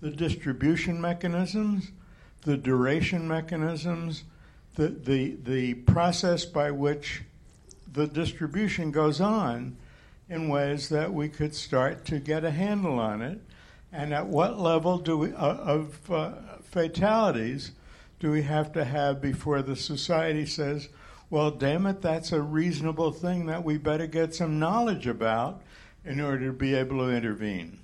the 0.00 0.10
distribution 0.10 1.00
mechanisms, 1.00 1.92
the 2.42 2.56
duration 2.56 3.28
mechanisms, 3.28 4.24
the, 4.74 4.88
the, 4.88 5.36
the 5.44 5.74
process 5.74 6.44
by 6.44 6.72
which 6.72 7.22
the 7.92 8.08
distribution 8.08 8.90
goes 8.90 9.20
on 9.20 9.76
in 10.28 10.48
ways 10.48 10.88
that 10.88 11.12
we 11.12 11.28
could 11.28 11.54
start 11.54 12.04
to 12.06 12.18
get 12.18 12.44
a 12.44 12.50
handle 12.50 12.98
on 12.98 13.22
it. 13.22 13.40
And 13.92 14.12
at 14.12 14.26
what 14.26 14.58
level 14.58 14.98
do 14.98 15.18
we, 15.18 15.32
uh, 15.32 15.54
of 15.54 16.10
uh, 16.10 16.32
fatalities 16.64 17.70
do 18.18 18.32
we 18.32 18.42
have 18.42 18.72
to 18.72 18.84
have 18.84 19.20
before 19.20 19.62
the 19.62 19.76
society 19.76 20.46
says, 20.46 20.88
well, 21.30 21.52
damn 21.52 21.86
it, 21.86 22.02
that's 22.02 22.32
a 22.32 22.42
reasonable 22.42 23.12
thing 23.12 23.46
that 23.46 23.64
we 23.64 23.78
better 23.78 24.08
get 24.08 24.34
some 24.34 24.58
knowledge 24.58 25.06
about 25.06 25.62
in 26.04 26.20
order 26.20 26.46
to 26.46 26.52
be 26.52 26.74
able 26.74 26.98
to 26.98 27.10
intervene? 27.10 27.78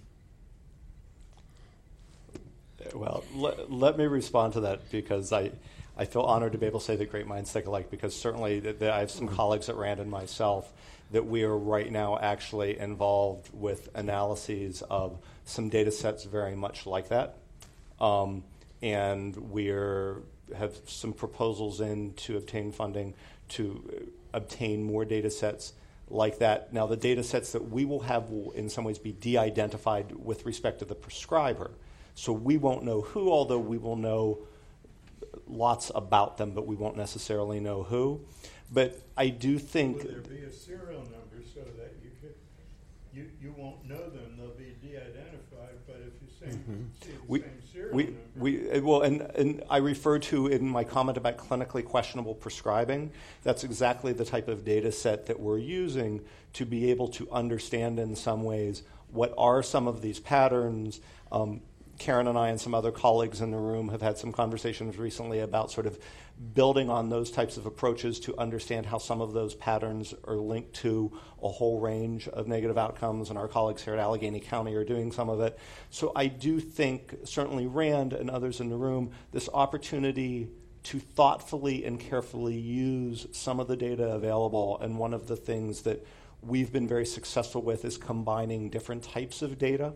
Well, 2.93 3.25
let, 3.35 3.71
let 3.71 3.99
me 3.99 4.07
respond 4.07 4.55
to 4.55 4.61
that 4.61 4.91
because 4.91 5.33
I, 5.33 5.53
I 5.97 6.07
feel 6.07 6.23
honored 6.23 6.53
to 6.53 6.59
be 6.59 6.67
able 6.67 6.81
to 6.81 6.85
say 6.85 6.97
that 6.97 7.11
great 7.11 7.27
minds 7.27 7.53
think 7.53 7.67
alike 7.67 7.91
because 7.91 8.15
certainly 8.15 8.61
that, 8.61 8.81
that 8.81 8.91
I 8.91 9.01
have 9.01 9.11
some 9.11 9.29
colleagues 9.29 9.69
at 9.69 9.77
Rand 9.77 10.01
and 10.01 10.11
myself 10.11 10.73
that 11.13 11.25
we 11.25 11.45
are 11.45 11.57
right 11.57 11.91
now 11.91 12.19
actually 12.19 12.79
involved 12.79 13.49
with 13.53 13.89
analyses 13.95 14.83
of 14.83 15.19
some 15.45 15.69
data 15.69 15.93
sets 15.93 16.25
very 16.25 16.57
much 16.57 16.85
like 16.85 17.09
that. 17.11 17.37
Um, 18.01 18.43
and 18.83 19.37
we're 19.37 20.23
have 20.57 20.77
some 20.87 21.13
proposals 21.13 21.81
in 21.81 22.13
to 22.15 22.37
obtain 22.37 22.73
funding 22.73 23.15
to 23.51 23.91
uh, 23.93 24.37
obtain 24.39 24.83
more 24.83 25.05
data 25.05 25.31
sets 25.31 25.73
like 26.09 26.39
that. 26.39 26.73
Now, 26.73 26.87
the 26.87 26.97
data 26.97 27.23
sets 27.23 27.53
that 27.53 27.71
we 27.71 27.85
will 27.85 28.01
have 28.01 28.31
will, 28.31 28.53
in 28.53 28.69
some 28.69 28.85
ways, 28.85 28.99
be 28.99 29.13
de 29.13 29.37
identified 29.37 30.13
with 30.15 30.47
respect 30.47 30.79
to 30.81 30.85
the 30.85 30.95
prescriber. 30.95 31.71
So 32.15 32.33
we 32.33 32.57
won't 32.57 32.85
know 32.85 33.03
who, 33.03 33.31
although 33.31 33.59
we 33.59 33.79
will 33.79 33.97
know 33.97 34.39
lots 35.47 35.91
about 35.95 36.39
them, 36.39 36.53
but 36.53 36.67
we 36.67 36.75
won't 36.75 36.97
necessarily 36.97 37.61
know 37.61 37.83
who. 37.83 38.21
But 38.73 39.01
I 39.17 39.29
do 39.29 39.59
think. 39.59 39.99
Will 39.99 40.11
there 40.11 40.21
be 40.21 40.45
a 40.45 40.53
serial 40.53 41.03
number 41.03 41.43
so 41.55 41.61
that 41.61 41.95
you 42.03 42.11
could, 42.21 42.35
you, 43.13 43.31
you 43.41 43.55
won't 43.57 43.85
know 43.89 44.09
them? 44.11 44.37
They'll 44.39 44.49
be 44.51 44.75
de-identified, 44.83 45.77
but 45.87 45.97
if 46.07 46.15
you 46.23 46.29
say, 46.41 46.57
mm-hmm. 46.57 46.85
see 47.03 47.11
the 47.13 47.19
we, 47.29 47.41
same 47.41 47.51
serial 47.51 47.66
we. 47.93 48.15
We, 48.37 48.81
well, 48.81 49.01
and, 49.01 49.23
and 49.23 49.63
I 49.71 49.79
refer 49.79 50.19
to 50.19 50.49
in 50.49 50.69
my 50.69 50.85
comment 50.85 51.17
about 51.17 51.39
clinically 51.39 51.83
questionable 51.83 52.35
prescribing. 52.35 53.11
That's 53.45 53.65
exactly 53.65 54.13
the 54.13 54.27
type 54.27 54.49
of 54.49 54.63
data 54.63 54.93
set 54.93 55.27
that 55.27 55.41
we're 55.41 55.59
using 55.59 56.23
to 56.53 56.67
be 56.67 56.91
able 56.91 57.09
to 57.09 57.27
understand 57.31 57.99
in 57.99 58.15
some 58.15 58.45
ways 58.45 58.83
what 59.11 59.33
are 59.39 59.63
some 59.63 59.89
of 59.89 60.03
these 60.03 60.21
patterns. 60.21 61.01
Um, 61.33 61.63
Karen 61.99 62.29
and 62.29 62.37
I 62.37 62.51
and 62.51 62.61
some 62.61 62.75
other 62.75 62.91
colleagues 62.91 63.41
in 63.41 63.51
the 63.51 63.59
room 63.59 63.89
have 63.89 64.03
had 64.03 64.19
some 64.19 64.33
conversations 64.33 64.99
recently 64.99 65.41
about 65.41 65.71
sort 65.71 65.87
of 65.87 65.99
building 66.55 66.91
on 66.91 67.09
those 67.09 67.31
types 67.31 67.57
of 67.57 67.65
approaches 67.65 68.21
to 68.21 68.37
understand 68.39 68.85
how 68.85 68.99
some 68.99 69.23
of 69.23 69.33
those 69.33 69.55
patterns 69.55 70.15
are 70.25 70.37
linked 70.37 70.75
to 70.75 71.11
a 71.43 71.49
whole 71.49 71.81
range 71.81 72.29
of 72.29 72.47
negative 72.47 72.77
outcomes, 72.77 73.31
and 73.31 73.39
our 73.39 73.49
colleagues 73.49 73.83
here 73.83 73.95
at 73.95 74.01
Allegheny 74.01 74.41
County 74.41 74.75
are 74.75 74.85
doing 74.85 75.13
some 75.13 75.31
of 75.31 75.41
it. 75.41 75.59
So 75.91 76.13
I 76.15 76.27
do 76.27 76.61
think, 76.61 77.15
certainly 77.25 77.67
Rand 77.67 78.13
and 78.13 78.29
others 78.29 78.61
in 78.61 78.69
the 78.69 78.77
room, 78.77 79.13
this 79.33 79.49
opportunity 79.53 80.49
to 80.85 80.99
thoughtfully 81.01 81.85
and 81.85 81.99
carefully 81.99 82.57
use 82.57 83.27
some 83.33 83.59
of 83.59 83.67
the 83.67 83.77
data 83.77 84.13
available, 84.13 84.79
and 84.81 84.99
one 84.99 85.15
of 85.15 85.27
the 85.29 85.37
things 85.37 85.83
that 85.83 86.07
we've 86.43 86.71
been 86.71 86.87
very 86.87 87.07
successful 87.07 87.63
with 87.63 87.85
is 87.85 87.97
combining 87.97 88.69
different 88.69 89.03
types 89.03 89.41
of 89.41 89.59
data 89.59 89.95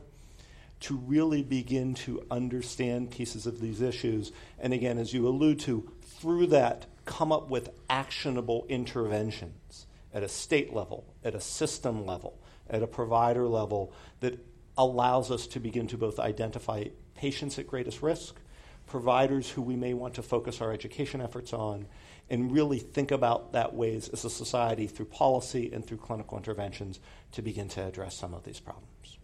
to 0.80 0.96
really 0.96 1.42
begin 1.42 1.92
to 1.92 2.26
understand 2.30 3.10
pieces 3.10 3.46
of 3.46 3.60
these 3.60 3.82
issues. 3.82 4.32
And 4.58 4.72
again, 4.72 4.96
as 4.96 5.12
you 5.12 5.28
allude 5.28 5.60
to, 5.60 5.92
through 6.20 6.46
that, 6.48 6.86
come 7.06 7.32
up 7.32 7.48
with 7.48 7.70
actionable 7.88 8.66
interventions 8.68 9.86
at 10.12 10.22
a 10.22 10.28
state 10.28 10.72
level, 10.72 11.04
at 11.24 11.34
a 11.34 11.40
system 11.40 12.04
level, 12.04 12.38
at 12.68 12.82
a 12.82 12.86
provider 12.86 13.48
level 13.48 13.92
that 14.20 14.38
allows 14.76 15.30
us 15.30 15.46
to 15.46 15.60
begin 15.60 15.86
to 15.86 15.96
both 15.96 16.18
identify 16.18 16.84
patients 17.14 17.58
at 17.58 17.66
greatest 17.66 18.02
risk, 18.02 18.36
providers 18.86 19.48
who 19.50 19.62
we 19.62 19.76
may 19.76 19.94
want 19.94 20.14
to 20.14 20.22
focus 20.22 20.60
our 20.60 20.72
education 20.72 21.20
efforts 21.20 21.52
on, 21.52 21.86
and 22.28 22.52
really 22.52 22.78
think 22.78 23.10
about 23.10 23.52
that 23.52 23.74
ways 23.74 24.08
as 24.08 24.24
a 24.24 24.30
society 24.30 24.86
through 24.86 25.06
policy 25.06 25.70
and 25.72 25.86
through 25.86 25.96
clinical 25.96 26.36
interventions 26.36 27.00
to 27.32 27.40
begin 27.40 27.68
to 27.68 27.84
address 27.84 28.14
some 28.14 28.34
of 28.34 28.44
these 28.44 28.60
problems. 28.60 29.18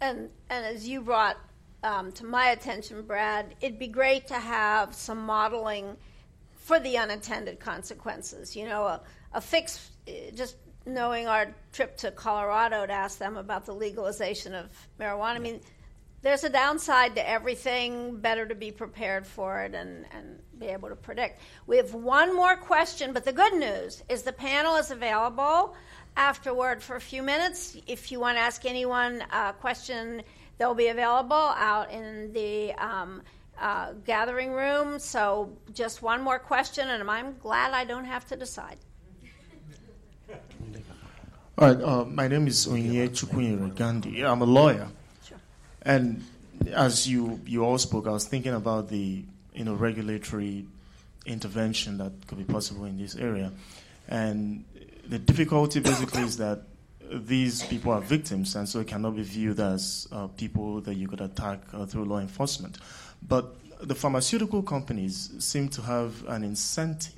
And, 0.00 0.28
and 0.50 0.66
as 0.66 0.86
you 0.86 1.00
brought 1.00 1.36
um, 1.82 2.12
to 2.12 2.24
my 2.24 2.48
attention, 2.48 3.02
Brad, 3.02 3.54
it'd 3.60 3.78
be 3.78 3.88
great 3.88 4.28
to 4.28 4.34
have 4.34 4.94
some 4.94 5.24
modeling 5.26 5.96
for 6.56 6.78
the 6.78 6.98
unintended 6.98 7.60
consequences. 7.60 8.54
You 8.54 8.66
know, 8.66 8.84
a, 8.84 9.00
a 9.32 9.40
fix, 9.40 9.90
just 10.34 10.56
knowing 10.86 11.26
our 11.26 11.54
trip 11.72 11.96
to 11.98 12.10
Colorado 12.10 12.86
to 12.86 12.92
ask 12.92 13.18
them 13.18 13.36
about 13.36 13.66
the 13.66 13.74
legalization 13.74 14.54
of 14.54 14.70
marijuana. 14.98 15.36
I 15.36 15.38
mean, 15.38 15.60
there's 16.22 16.44
a 16.44 16.48
downside 16.48 17.16
to 17.16 17.28
everything, 17.28 18.16
better 18.16 18.46
to 18.46 18.54
be 18.54 18.70
prepared 18.70 19.26
for 19.26 19.62
it 19.62 19.74
and, 19.74 20.06
and 20.12 20.38
be 20.58 20.66
able 20.66 20.88
to 20.88 20.96
predict. 20.96 21.40
We 21.66 21.76
have 21.78 21.94
one 21.94 22.34
more 22.34 22.56
question, 22.56 23.12
but 23.12 23.24
the 23.24 23.32
good 23.32 23.54
news 23.54 24.04
is 24.08 24.22
the 24.22 24.32
panel 24.32 24.76
is 24.76 24.92
available 24.92 25.74
afterward 26.16 26.80
for 26.80 26.94
a 26.94 27.00
few 27.00 27.22
minutes. 27.22 27.76
If 27.88 28.12
you 28.12 28.20
want 28.20 28.36
to 28.36 28.40
ask 28.40 28.64
anyone 28.64 29.24
a 29.32 29.52
question, 29.54 30.22
they'll 30.62 30.74
be 30.74 30.86
available 30.86 31.46
out 31.58 31.90
in 31.90 32.32
the 32.32 32.72
um, 32.74 33.20
uh, 33.60 33.94
gathering 34.06 34.52
room. 34.52 35.00
So, 35.00 35.50
just 35.74 36.02
one 36.02 36.22
more 36.22 36.38
question, 36.38 36.88
and 36.88 37.10
I'm 37.10 37.36
glad 37.38 37.72
I 37.72 37.84
don't 37.84 38.04
have 38.04 38.24
to 38.28 38.36
decide. 38.36 38.78
All 41.58 41.68
right, 41.68 41.82
uh, 41.82 42.04
my 42.04 42.28
name 42.28 42.46
is 42.46 42.68
Onye 42.68 43.08
Chukwunyere 43.10 43.74
Gandhi. 43.74 44.24
I'm 44.24 44.40
a 44.40 44.44
lawyer. 44.46 44.86
Sure. 45.26 45.38
And 45.82 46.22
as 46.70 47.08
you, 47.08 47.40
you 47.44 47.64
all 47.64 47.78
spoke, 47.78 48.06
I 48.06 48.10
was 48.10 48.24
thinking 48.24 48.54
about 48.54 48.88
the 48.88 49.24
you 49.52 49.64
know, 49.64 49.74
regulatory 49.74 50.64
intervention 51.26 51.98
that 51.98 52.12
could 52.28 52.38
be 52.38 52.44
possible 52.44 52.84
in 52.84 52.98
this 52.98 53.16
area. 53.16 53.50
And 54.06 54.64
the 55.08 55.18
difficulty 55.18 55.80
basically 55.80 56.22
is 56.22 56.36
that 56.36 56.62
these 57.12 57.62
people 57.64 57.92
are 57.92 58.00
victims, 58.00 58.56
and 58.56 58.68
so 58.68 58.80
it 58.80 58.88
cannot 58.88 59.16
be 59.16 59.22
viewed 59.22 59.60
as 59.60 60.08
uh, 60.12 60.26
people 60.28 60.80
that 60.82 60.94
you 60.94 61.08
could 61.08 61.20
attack 61.20 61.60
uh, 61.72 61.86
through 61.86 62.04
law 62.04 62.18
enforcement. 62.18 62.78
But 63.26 63.54
the 63.80 63.94
pharmaceutical 63.94 64.62
companies 64.62 65.32
seem 65.38 65.68
to 65.70 65.82
have 65.82 66.26
an 66.28 66.44
incentive 66.44 67.14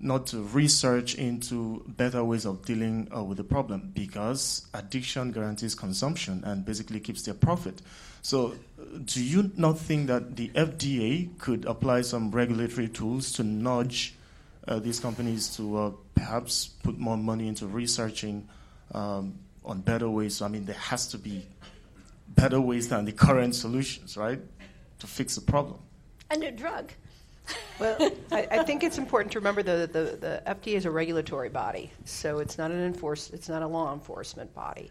not 0.00 0.26
to 0.26 0.42
research 0.42 1.14
into 1.14 1.82
better 1.86 2.22
ways 2.24 2.44
of 2.44 2.64
dealing 2.64 3.08
uh, 3.14 3.22
with 3.22 3.38
the 3.38 3.44
problem 3.44 3.90
because 3.94 4.66
addiction 4.74 5.30
guarantees 5.30 5.74
consumption 5.74 6.42
and 6.44 6.64
basically 6.64 7.00
keeps 7.00 7.22
their 7.22 7.34
profit. 7.34 7.80
So, 8.20 8.54
do 9.04 9.22
you 9.22 9.50
not 9.56 9.78
think 9.78 10.08
that 10.08 10.36
the 10.36 10.48
FDA 10.48 11.38
could 11.38 11.64
apply 11.64 12.02
some 12.02 12.30
regulatory 12.30 12.88
tools 12.88 13.32
to 13.32 13.44
nudge 13.44 14.14
uh, 14.66 14.78
these 14.78 14.98
companies 14.98 15.54
to 15.56 15.76
uh, 15.76 15.90
perhaps 16.14 16.68
put 16.82 16.98
more 16.98 17.16
money 17.16 17.48
into 17.48 17.66
researching 17.66 18.48
um, 18.94 19.38
on 19.64 19.80
better 19.80 20.08
ways. 20.08 20.36
So, 20.36 20.44
I 20.44 20.48
mean, 20.48 20.64
there 20.64 20.74
has 20.76 21.08
to 21.08 21.18
be 21.18 21.46
better 22.28 22.60
ways 22.60 22.88
than 22.88 23.04
the 23.04 23.12
current 23.12 23.54
solutions, 23.54 24.16
right, 24.16 24.40
to 25.00 25.06
fix 25.06 25.34
the 25.34 25.40
problem. 25.40 25.78
A 26.30 26.36
new 26.36 26.50
drug. 26.50 26.90
well, 27.78 28.10
I, 28.32 28.48
I, 28.50 28.62
think 28.64 28.82
it's 28.82 28.96
important 28.96 29.32
to 29.32 29.38
remember 29.38 29.62
though 29.62 29.80
that 29.80 29.92
the, 29.92 30.16
the 30.18 30.42
FDA 30.46 30.76
is 30.76 30.86
a 30.86 30.90
regulatory 30.90 31.50
body, 31.50 31.90
so 32.06 32.38
it's 32.38 32.56
not 32.56 32.70
an 32.70 32.80
enforce, 32.80 33.28
it's 33.30 33.50
not 33.50 33.62
a 33.62 33.66
law 33.66 33.92
enforcement 33.92 34.54
body. 34.54 34.90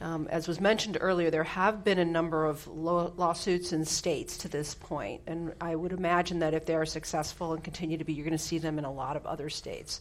Um, 0.00 0.26
as 0.30 0.48
was 0.48 0.60
mentioned 0.60 0.96
earlier, 1.00 1.30
there 1.30 1.44
have 1.44 1.84
been 1.84 1.98
a 1.98 2.04
number 2.04 2.46
of 2.46 2.66
lo- 2.66 3.12
lawsuits 3.16 3.72
in 3.72 3.84
states 3.84 4.38
to 4.38 4.48
this 4.48 4.74
point, 4.74 5.20
and 5.26 5.52
I 5.60 5.74
would 5.76 5.92
imagine 5.92 6.38
that 6.38 6.54
if 6.54 6.64
they 6.64 6.74
are 6.74 6.86
successful 6.86 7.52
and 7.52 7.62
continue 7.62 7.98
to 7.98 8.04
be, 8.04 8.14
you're 8.14 8.24
going 8.24 8.36
to 8.36 8.42
see 8.42 8.58
them 8.58 8.78
in 8.78 8.84
a 8.84 8.92
lot 8.92 9.16
of 9.16 9.26
other 9.26 9.50
states. 9.50 10.00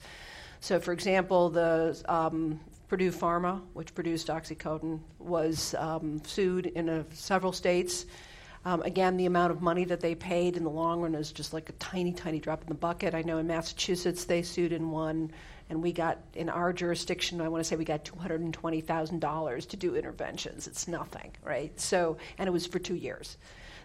So, 0.62 0.80
for 0.80 0.94
example, 0.94 1.50
the 1.50 2.02
um, 2.08 2.60
Purdue 2.94 3.12
Pharma, 3.12 3.60
which 3.74 3.96
produced 3.96 4.28
oxycodone, 4.28 5.00
was 5.18 5.74
um, 5.80 6.22
sued 6.26 6.68
in 6.68 6.90
a, 6.90 7.04
several 7.12 7.52
states. 7.52 8.06
Um, 8.66 8.84
again, 8.84 9.18
the 9.18 9.26
amount 9.26 9.50
of 9.50 9.64
money 9.64 9.84
that 9.86 10.00
they 10.00 10.14
paid 10.14 10.58
in 10.58 10.64
the 10.64 10.70
long 10.70 11.02
run 11.02 11.16
is 11.16 11.32
just 11.32 11.54
like 11.54 11.70
a 11.70 11.72
tiny, 11.80 12.14
tiny 12.14 12.40
drop 12.40 12.62
in 12.62 12.68
the 12.68 12.76
bucket. 12.76 13.16
I 13.16 13.24
know 13.24 13.40
in 13.40 13.48
Massachusetts 13.48 14.26
they 14.26 14.44
sued 14.44 14.72
in 14.72 14.92
one, 14.92 15.32
and 15.72 15.82
we 15.82 15.92
got 15.92 16.20
in 16.36 16.50
our 16.50 16.72
jurisdiction. 16.72 17.42
I 17.42 17.48
want 17.48 17.64
to 17.64 17.68
say 17.68 17.78
we 17.78 17.84
got 17.84 18.06
two 18.06 18.16
hundred 18.18 18.42
and 18.42 18.54
twenty 18.54 18.80
thousand 18.80 19.22
dollars 19.22 19.66
to 19.66 19.76
do 19.76 19.96
interventions. 19.96 20.68
It's 20.68 20.88
nothing, 20.88 21.32
right? 21.44 21.74
So, 21.80 22.18
and 22.38 22.48
it 22.48 22.52
was 22.52 22.68
for 22.68 22.78
two 22.78 22.94
years. 22.94 23.38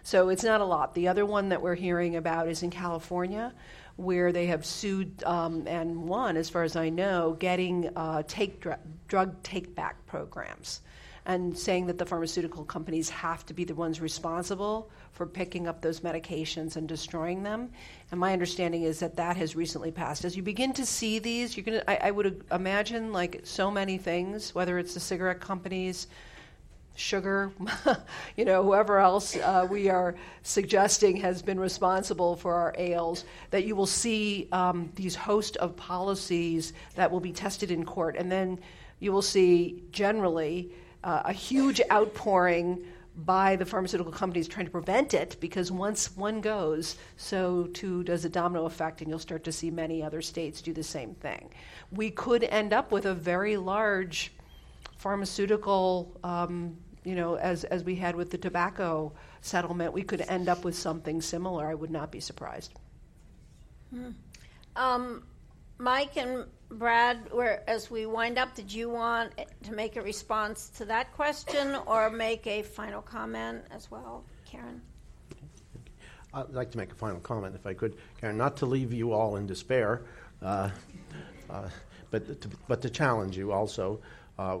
So 0.03 0.29
it's 0.29 0.43
not 0.43 0.61
a 0.61 0.65
lot. 0.65 0.93
The 0.93 1.07
other 1.07 1.25
one 1.25 1.49
that 1.49 1.63
we're 1.63 1.73
hearing 1.73 2.15
about 2.15 2.47
is 2.47 2.61
in 2.61 2.69
California, 2.69 3.53
where 3.99 4.31
they 4.31 4.47
have 4.47 4.65
sued 4.65 5.23
um, 5.25 5.67
and 5.67 6.07
won, 6.07 6.37
as 6.37 6.49
far 6.49 6.63
as 6.63 6.75
I 6.75 6.89
know, 6.89 7.35
getting 7.39 7.89
uh, 7.95 8.23
take 8.27 8.61
dr- 8.61 8.79
drug 9.07 9.41
take 9.43 9.75
back 9.75 10.05
programs 10.07 10.81
and 11.25 11.55
saying 11.55 11.85
that 11.85 11.97
the 11.97 12.05
pharmaceutical 12.05 12.63
companies 12.63 13.09
have 13.09 13.45
to 13.45 13.53
be 13.53 13.63
the 13.63 13.75
ones 13.75 14.01
responsible 14.01 14.89
for 15.11 15.27
picking 15.27 15.67
up 15.67 15.81
those 15.81 15.99
medications 15.99 16.75
and 16.75 16.87
destroying 16.87 17.43
them. 17.43 17.69
And 18.09 18.19
my 18.19 18.33
understanding 18.33 18.83
is 18.83 18.99
that 19.01 19.17
that 19.17 19.37
has 19.37 19.55
recently 19.55 19.91
passed. 19.91 20.25
As 20.25 20.35
you 20.35 20.41
begin 20.41 20.73
to 20.73 20.85
see 20.85 21.19
these, 21.19 21.55
you're 21.55 21.65
to, 21.65 21.89
I, 21.89 22.07
I 22.07 22.11
would 22.11 22.43
imagine, 22.51 23.11
like 23.11 23.41
so 23.43 23.69
many 23.69 23.97
things, 23.97 24.55
whether 24.55 24.79
it's 24.79 24.93
the 24.93 24.99
cigarette 24.99 25.41
companies, 25.41 26.07
sugar, 26.99 27.51
you 28.35 28.45
know, 28.45 28.63
whoever 28.63 28.99
else 28.99 29.35
uh, 29.37 29.65
we 29.69 29.89
are 29.89 30.15
suggesting 30.43 31.15
has 31.17 31.41
been 31.41 31.59
responsible 31.59 32.35
for 32.35 32.53
our 32.53 32.75
ales, 32.77 33.25
that 33.51 33.65
you 33.65 33.75
will 33.75 33.87
see 33.87 34.47
um, 34.51 34.91
these 34.95 35.15
host 35.15 35.57
of 35.57 35.75
policies 35.75 36.73
that 36.95 37.09
will 37.09 37.19
be 37.19 37.31
tested 37.31 37.71
in 37.71 37.85
court. 37.85 38.15
And 38.17 38.31
then 38.31 38.59
you 38.99 39.11
will 39.11 39.21
see 39.21 39.83
generally 39.91 40.71
uh, 41.03 41.21
a 41.25 41.33
huge 41.33 41.81
outpouring 41.91 42.83
by 43.25 43.55
the 43.55 43.65
pharmaceutical 43.65 44.11
companies 44.13 44.47
trying 44.47 44.65
to 44.65 44.71
prevent 44.71 45.13
it 45.13 45.35
because 45.39 45.71
once 45.71 46.15
one 46.15 46.39
goes, 46.41 46.97
so 47.17 47.67
too 47.73 48.03
does 48.03 48.23
a 48.23 48.29
domino 48.29 48.65
effect, 48.65 49.01
and 49.01 49.09
you'll 49.09 49.19
start 49.19 49.43
to 49.43 49.51
see 49.51 49.69
many 49.69 50.01
other 50.03 50.21
states 50.21 50.61
do 50.61 50.73
the 50.73 50.83
same 50.83 51.13
thing. 51.15 51.49
We 51.91 52.11
could 52.11 52.43
end 52.43 52.71
up 52.71 52.91
with 52.91 53.05
a 53.05 53.13
very 53.13 53.57
large 53.57 54.31
pharmaceutical 54.97 56.17
um, 56.23 56.77
you 57.03 57.15
know, 57.15 57.35
as, 57.35 57.63
as 57.65 57.83
we 57.83 57.95
had 57.95 58.15
with 58.15 58.29
the 58.31 58.37
tobacco 58.37 59.11
settlement, 59.41 59.93
we 59.93 60.03
could 60.03 60.21
end 60.21 60.49
up 60.49 60.63
with 60.63 60.75
something 60.75 61.21
similar. 61.21 61.67
I 61.67 61.73
would 61.75 61.91
not 61.91 62.11
be 62.11 62.19
surprised. 62.19 62.73
Hmm. 63.93 64.09
Um, 64.75 65.23
Mike 65.77 66.17
and 66.17 66.45
Brad, 66.71 67.31
as 67.67 67.89
we 67.89 68.05
wind 68.05 68.37
up, 68.37 68.53
did 68.53 68.71
you 68.71 68.89
want 68.89 69.31
to 69.63 69.73
make 69.73 69.95
a 69.95 70.01
response 70.01 70.69
to 70.77 70.85
that 70.85 71.11
question 71.13 71.75
or 71.87 72.09
make 72.09 72.45
a 72.45 72.61
final 72.61 73.01
comment 73.01 73.63
as 73.71 73.89
well, 73.89 74.23
Karen? 74.45 74.81
I'd 76.33 76.49
like 76.51 76.69
to 76.71 76.77
make 76.77 76.91
a 76.91 76.95
final 76.95 77.19
comment, 77.21 77.55
if 77.55 77.65
I 77.65 77.73
could, 77.73 77.95
Karen, 78.19 78.37
not 78.37 78.55
to 78.57 78.67
leave 78.67 78.93
you 78.93 79.13
all 79.13 79.37
in 79.37 79.47
despair, 79.47 80.03
uh, 80.43 80.69
uh, 81.49 81.69
but, 82.11 82.41
to, 82.41 82.49
but 82.67 82.81
to 82.83 82.89
challenge 82.89 83.35
you 83.35 83.51
also. 83.51 83.99
Uh, 84.39 84.59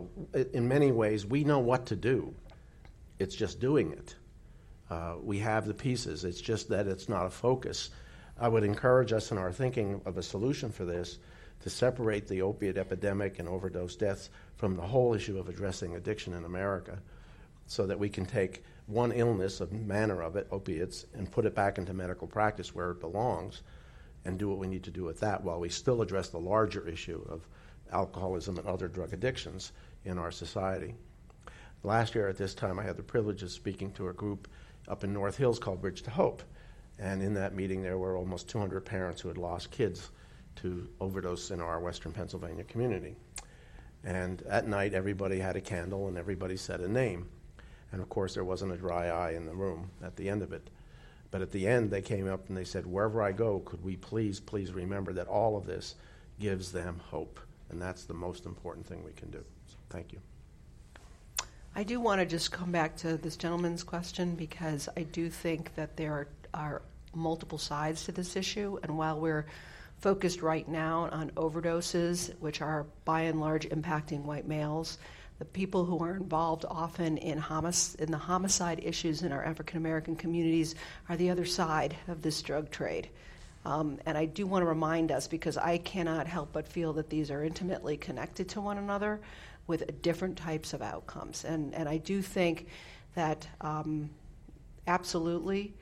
in 0.51 0.67
many 0.67 0.91
ways, 0.91 1.25
we 1.25 1.45
know 1.45 1.59
what 1.59 1.85
to 1.85 1.95
do. 1.95 2.35
It's 3.17 3.33
just 3.33 3.61
doing 3.61 3.93
it. 3.93 4.13
Uh, 4.89 5.15
we 5.23 5.39
have 5.39 5.65
the 5.65 5.73
pieces. 5.73 6.25
It's 6.25 6.41
just 6.41 6.67
that 6.67 6.85
it's 6.85 7.07
not 7.07 7.25
a 7.25 7.29
focus. 7.29 7.89
I 8.37 8.49
would 8.49 8.65
encourage 8.65 9.13
us 9.13 9.31
in 9.31 9.37
our 9.37 9.53
thinking 9.53 10.01
of 10.05 10.17
a 10.17 10.21
solution 10.21 10.69
for 10.69 10.83
this 10.83 11.17
to 11.61 11.69
separate 11.69 12.27
the 12.27 12.41
opiate 12.41 12.77
epidemic 12.77 13.39
and 13.39 13.47
overdose 13.47 13.95
deaths 13.95 14.29
from 14.57 14.75
the 14.75 14.81
whole 14.81 15.13
issue 15.13 15.39
of 15.39 15.47
addressing 15.47 15.95
addiction 15.95 16.33
in 16.33 16.43
America 16.43 16.99
so 17.65 17.85
that 17.85 17.99
we 17.99 18.09
can 18.09 18.25
take 18.25 18.65
one 18.87 19.13
illness, 19.13 19.61
a 19.61 19.67
manner 19.67 20.21
of 20.21 20.35
it, 20.35 20.45
opiates, 20.51 21.05
and 21.13 21.31
put 21.31 21.45
it 21.45 21.55
back 21.55 21.77
into 21.77 21.93
medical 21.93 22.27
practice 22.27 22.75
where 22.75 22.91
it 22.91 22.99
belongs 22.99 23.61
and 24.25 24.37
do 24.37 24.49
what 24.49 24.57
we 24.57 24.67
need 24.67 24.83
to 24.83 24.91
do 24.91 25.05
with 25.05 25.21
that 25.21 25.41
while 25.41 25.61
we 25.61 25.69
still 25.69 26.01
address 26.01 26.27
the 26.27 26.37
larger 26.37 26.85
issue 26.85 27.25
of 27.29 27.47
alcoholism 27.91 28.57
and 28.57 28.67
other 28.67 28.87
drug 28.87 29.13
addictions 29.13 29.71
in 30.05 30.17
our 30.17 30.31
society. 30.31 30.95
Last 31.83 32.15
year 32.15 32.27
at 32.27 32.37
this 32.37 32.53
time, 32.53 32.79
I 32.79 32.83
had 32.83 32.97
the 32.97 33.03
privilege 33.03 33.43
of 33.43 33.51
speaking 33.51 33.91
to 33.93 34.09
a 34.09 34.13
group 34.13 34.47
up 34.87 35.03
in 35.03 35.13
North 35.13 35.37
Hills 35.37 35.59
called 35.59 35.81
Bridge 35.81 36.01
to 36.03 36.11
Hope. 36.11 36.43
And 36.97 37.21
in 37.21 37.33
that 37.35 37.55
meeting, 37.55 37.81
there 37.81 37.97
were 37.97 38.17
almost 38.17 38.49
200 38.49 38.81
parents 38.81 39.21
who 39.21 39.29
had 39.29 39.37
lost 39.37 39.71
kids 39.71 40.09
to 40.57 40.89
overdose 40.99 41.51
in 41.51 41.61
our 41.61 41.79
Western 41.79 42.11
Pennsylvania 42.11 42.65
community. 42.65 43.15
And 44.03 44.41
at 44.43 44.67
night, 44.67 44.93
everybody 44.93 45.39
had 45.39 45.55
a 45.55 45.61
candle 45.61 46.07
and 46.07 46.17
everybody 46.17 46.57
said 46.57 46.81
a 46.81 46.87
name. 46.87 47.27
And 47.91 48.01
of 48.01 48.09
course, 48.09 48.33
there 48.33 48.43
wasn't 48.43 48.73
a 48.73 48.77
dry 48.77 49.07
eye 49.07 49.31
in 49.31 49.45
the 49.45 49.55
room 49.55 49.89
at 50.03 50.15
the 50.15 50.29
end 50.29 50.41
of 50.41 50.51
it. 50.51 50.69
But 51.31 51.41
at 51.41 51.51
the 51.51 51.67
end, 51.67 51.91
they 51.91 52.01
came 52.01 52.27
up 52.27 52.49
and 52.49 52.57
they 52.57 52.63
said, 52.63 52.85
Wherever 52.85 53.21
I 53.21 53.31
go, 53.31 53.59
could 53.59 53.83
we 53.83 53.95
please, 53.95 54.39
please 54.39 54.73
remember 54.73 55.13
that 55.13 55.27
all 55.27 55.55
of 55.55 55.65
this 55.65 55.95
gives 56.39 56.71
them 56.71 56.99
hope. 57.09 57.39
And 57.69 57.81
that's 57.81 58.05
the 58.05 58.13
most 58.13 58.45
important 58.45 58.85
thing 58.85 59.03
we 59.03 59.11
can 59.11 59.29
do. 59.29 59.43
So 59.67 59.75
thank 59.89 60.11
you. 60.13 60.19
I 61.75 61.83
do 61.83 61.99
want 61.99 62.19
to 62.19 62.25
just 62.25 62.51
come 62.51 62.71
back 62.71 62.95
to 62.97 63.17
this 63.17 63.37
gentleman's 63.37 63.83
question 63.83 64.35
because 64.35 64.89
I 64.97 65.03
do 65.03 65.29
think 65.29 65.75
that 65.75 65.95
there 65.95 66.13
are, 66.13 66.27
are 66.53 66.81
multiple 67.13 67.57
sides 67.57 68.05
to 68.05 68.11
this 68.11 68.35
issue. 68.35 68.79
And 68.83 68.97
while 68.97 69.19
we're 69.19 69.45
focused 69.99 70.41
right 70.41 70.67
now 70.67 71.09
on 71.11 71.29
overdoses, 71.31 72.33
which 72.39 72.61
are 72.61 72.85
by 73.05 73.21
and 73.21 73.39
large 73.39 73.69
impacting 73.69 74.23
white 74.23 74.47
males, 74.47 74.97
the 75.37 75.45
people 75.45 75.85
who 75.85 75.99
are 75.99 76.15
involved 76.15 76.65
often 76.67 77.17
in, 77.17 77.37
homic- 77.37 77.95
in 77.99 78.11
the 78.11 78.17
homicide 78.17 78.81
issues 78.83 79.21
in 79.21 79.31
our 79.31 79.43
African 79.43 79.77
American 79.77 80.15
communities 80.15 80.75
are 81.07 81.15
the 81.15 81.29
other 81.29 81.45
side 81.45 81.95
of 82.07 82.21
this 82.21 82.41
drug 82.41 82.69
trade. 82.71 83.09
Um, 83.65 83.99
and 84.05 84.17
I 84.17 84.25
do 84.25 84.47
want 84.47 84.63
to 84.63 84.67
remind 84.67 85.11
us, 85.11 85.27
because 85.27 85.57
I 85.57 85.77
cannot 85.79 86.27
help 86.27 86.53
but 86.53 86.67
feel 86.67 86.93
that 86.93 87.09
these 87.09 87.29
are 87.29 87.43
intimately 87.43 87.97
connected 87.97 88.47
to 88.49 88.61
one 88.61 88.77
another 88.77 89.19
with 89.67 90.01
different 90.01 90.37
types 90.37 90.73
of 90.73 90.81
outcomes. 90.81 91.45
And, 91.45 91.75
and 91.75 91.87
I 91.87 91.97
do 91.97 92.21
think 92.21 92.67
that 93.15 93.47
um, 93.61 94.09
absolutely 94.87 95.73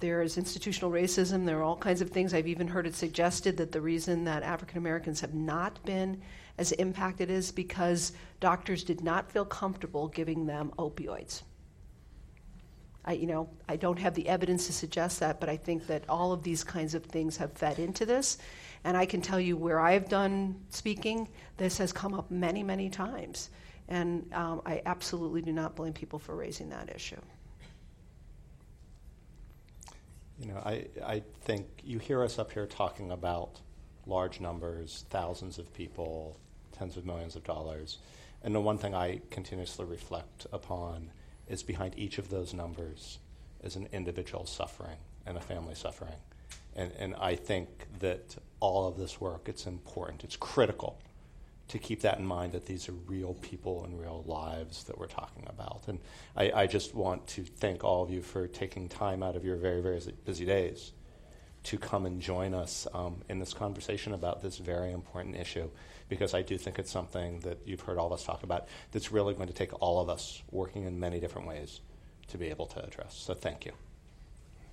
there 0.00 0.22
is 0.22 0.36
institutional 0.36 0.90
racism. 0.90 1.46
There 1.46 1.58
are 1.58 1.62
all 1.62 1.76
kinds 1.76 2.00
of 2.00 2.10
things. 2.10 2.34
I've 2.34 2.48
even 2.48 2.68
heard 2.68 2.86
it 2.86 2.94
suggested 2.94 3.56
that 3.58 3.72
the 3.72 3.80
reason 3.80 4.24
that 4.24 4.42
African 4.42 4.78
Americans 4.78 5.20
have 5.20 5.34
not 5.34 5.82
been 5.84 6.20
as 6.58 6.72
impacted 6.72 7.30
is 7.30 7.52
because 7.52 8.12
doctors 8.40 8.82
did 8.82 9.02
not 9.02 9.30
feel 9.30 9.44
comfortable 9.44 10.08
giving 10.08 10.46
them 10.46 10.72
opioids. 10.78 11.42
I, 13.06 13.12
you 13.12 13.26
know, 13.26 13.48
I 13.68 13.76
don't 13.76 13.98
have 13.98 14.14
the 14.14 14.28
evidence 14.28 14.66
to 14.66 14.72
suggest 14.72 15.20
that, 15.20 15.38
but 15.38 15.48
I 15.48 15.56
think 15.56 15.86
that 15.86 16.04
all 16.08 16.32
of 16.32 16.42
these 16.42 16.64
kinds 16.64 16.94
of 16.94 17.04
things 17.04 17.36
have 17.36 17.52
fed 17.52 17.78
into 17.78 18.04
this. 18.04 18.38
And 18.84 18.96
I 18.96 19.06
can 19.06 19.20
tell 19.20 19.40
you 19.40 19.56
where 19.56 19.78
I've 19.78 20.08
done 20.08 20.56
speaking, 20.70 21.28
this 21.56 21.78
has 21.78 21.92
come 21.92 22.14
up 22.14 22.30
many, 22.30 22.62
many 22.62 22.90
times. 22.90 23.50
And 23.88 24.28
um, 24.32 24.62
I 24.66 24.82
absolutely 24.84 25.42
do 25.42 25.52
not 25.52 25.76
blame 25.76 25.92
people 25.92 26.18
for 26.18 26.34
raising 26.34 26.70
that 26.70 26.94
issue. 26.94 27.20
You 30.40 30.48
know, 30.48 30.62
I, 30.64 30.86
I 31.04 31.22
think 31.42 31.66
you 31.84 31.98
hear 31.98 32.22
us 32.22 32.38
up 32.38 32.52
here 32.52 32.66
talking 32.66 33.12
about 33.12 33.60
large 34.06 34.40
numbers, 34.40 35.04
thousands 35.10 35.58
of 35.58 35.72
people, 35.72 36.38
tens 36.72 36.96
of 36.96 37.06
millions 37.06 37.36
of 37.36 37.44
dollars. 37.44 37.98
And 38.42 38.54
the 38.54 38.60
one 38.60 38.78
thing 38.78 38.94
I 38.94 39.20
continuously 39.30 39.84
reflect 39.84 40.46
upon 40.52 41.10
is 41.48 41.62
behind 41.62 41.94
each 41.96 42.18
of 42.18 42.30
those 42.30 42.52
numbers 42.52 43.18
is 43.62 43.76
an 43.76 43.88
individual 43.92 44.46
suffering 44.46 44.96
and 45.24 45.36
a 45.36 45.40
family 45.40 45.74
suffering. 45.74 46.14
And, 46.74 46.92
and 46.98 47.14
I 47.16 47.34
think 47.34 47.68
that 48.00 48.36
all 48.60 48.86
of 48.86 48.96
this 48.96 49.20
work, 49.20 49.48
it's 49.48 49.66
important, 49.66 50.24
it's 50.24 50.36
critical 50.36 50.98
to 51.68 51.78
keep 51.78 52.02
that 52.02 52.18
in 52.18 52.26
mind 52.26 52.52
that 52.52 52.66
these 52.66 52.88
are 52.88 52.92
real 52.92 53.34
people 53.34 53.84
and 53.84 54.00
real 54.00 54.22
lives 54.26 54.84
that 54.84 54.96
we're 54.98 55.06
talking 55.06 55.44
about. 55.48 55.82
And 55.88 55.98
I, 56.36 56.52
I 56.54 56.66
just 56.66 56.94
want 56.94 57.26
to 57.28 57.42
thank 57.42 57.82
all 57.82 58.02
of 58.04 58.10
you 58.10 58.22
for 58.22 58.46
taking 58.46 58.88
time 58.88 59.22
out 59.22 59.34
of 59.34 59.44
your 59.44 59.56
very, 59.56 59.80
very 59.80 60.00
busy 60.24 60.44
days 60.44 60.92
to 61.64 61.76
come 61.76 62.06
and 62.06 62.20
join 62.20 62.54
us 62.54 62.86
um, 62.94 63.16
in 63.28 63.40
this 63.40 63.52
conversation 63.52 64.12
about 64.12 64.42
this 64.42 64.58
very 64.58 64.92
important 64.92 65.34
issue 65.34 65.68
because 66.08 66.34
I 66.34 66.42
do 66.42 66.56
think 66.58 66.78
it's 66.78 66.90
something 66.90 67.40
that 67.40 67.58
you've 67.64 67.80
heard 67.80 67.98
all 67.98 68.06
of 68.06 68.12
us 68.12 68.24
talk 68.24 68.42
about 68.42 68.68
that's 68.92 69.12
really 69.12 69.34
going 69.34 69.48
to 69.48 69.54
take 69.54 69.72
all 69.82 70.00
of 70.00 70.08
us 70.08 70.42
working 70.50 70.84
in 70.84 70.98
many 71.00 71.20
different 71.20 71.48
ways 71.48 71.80
to 72.28 72.38
be 72.38 72.46
able 72.46 72.66
to 72.66 72.84
address. 72.84 73.14
So 73.14 73.34
thank 73.34 73.64
you. 73.64 73.72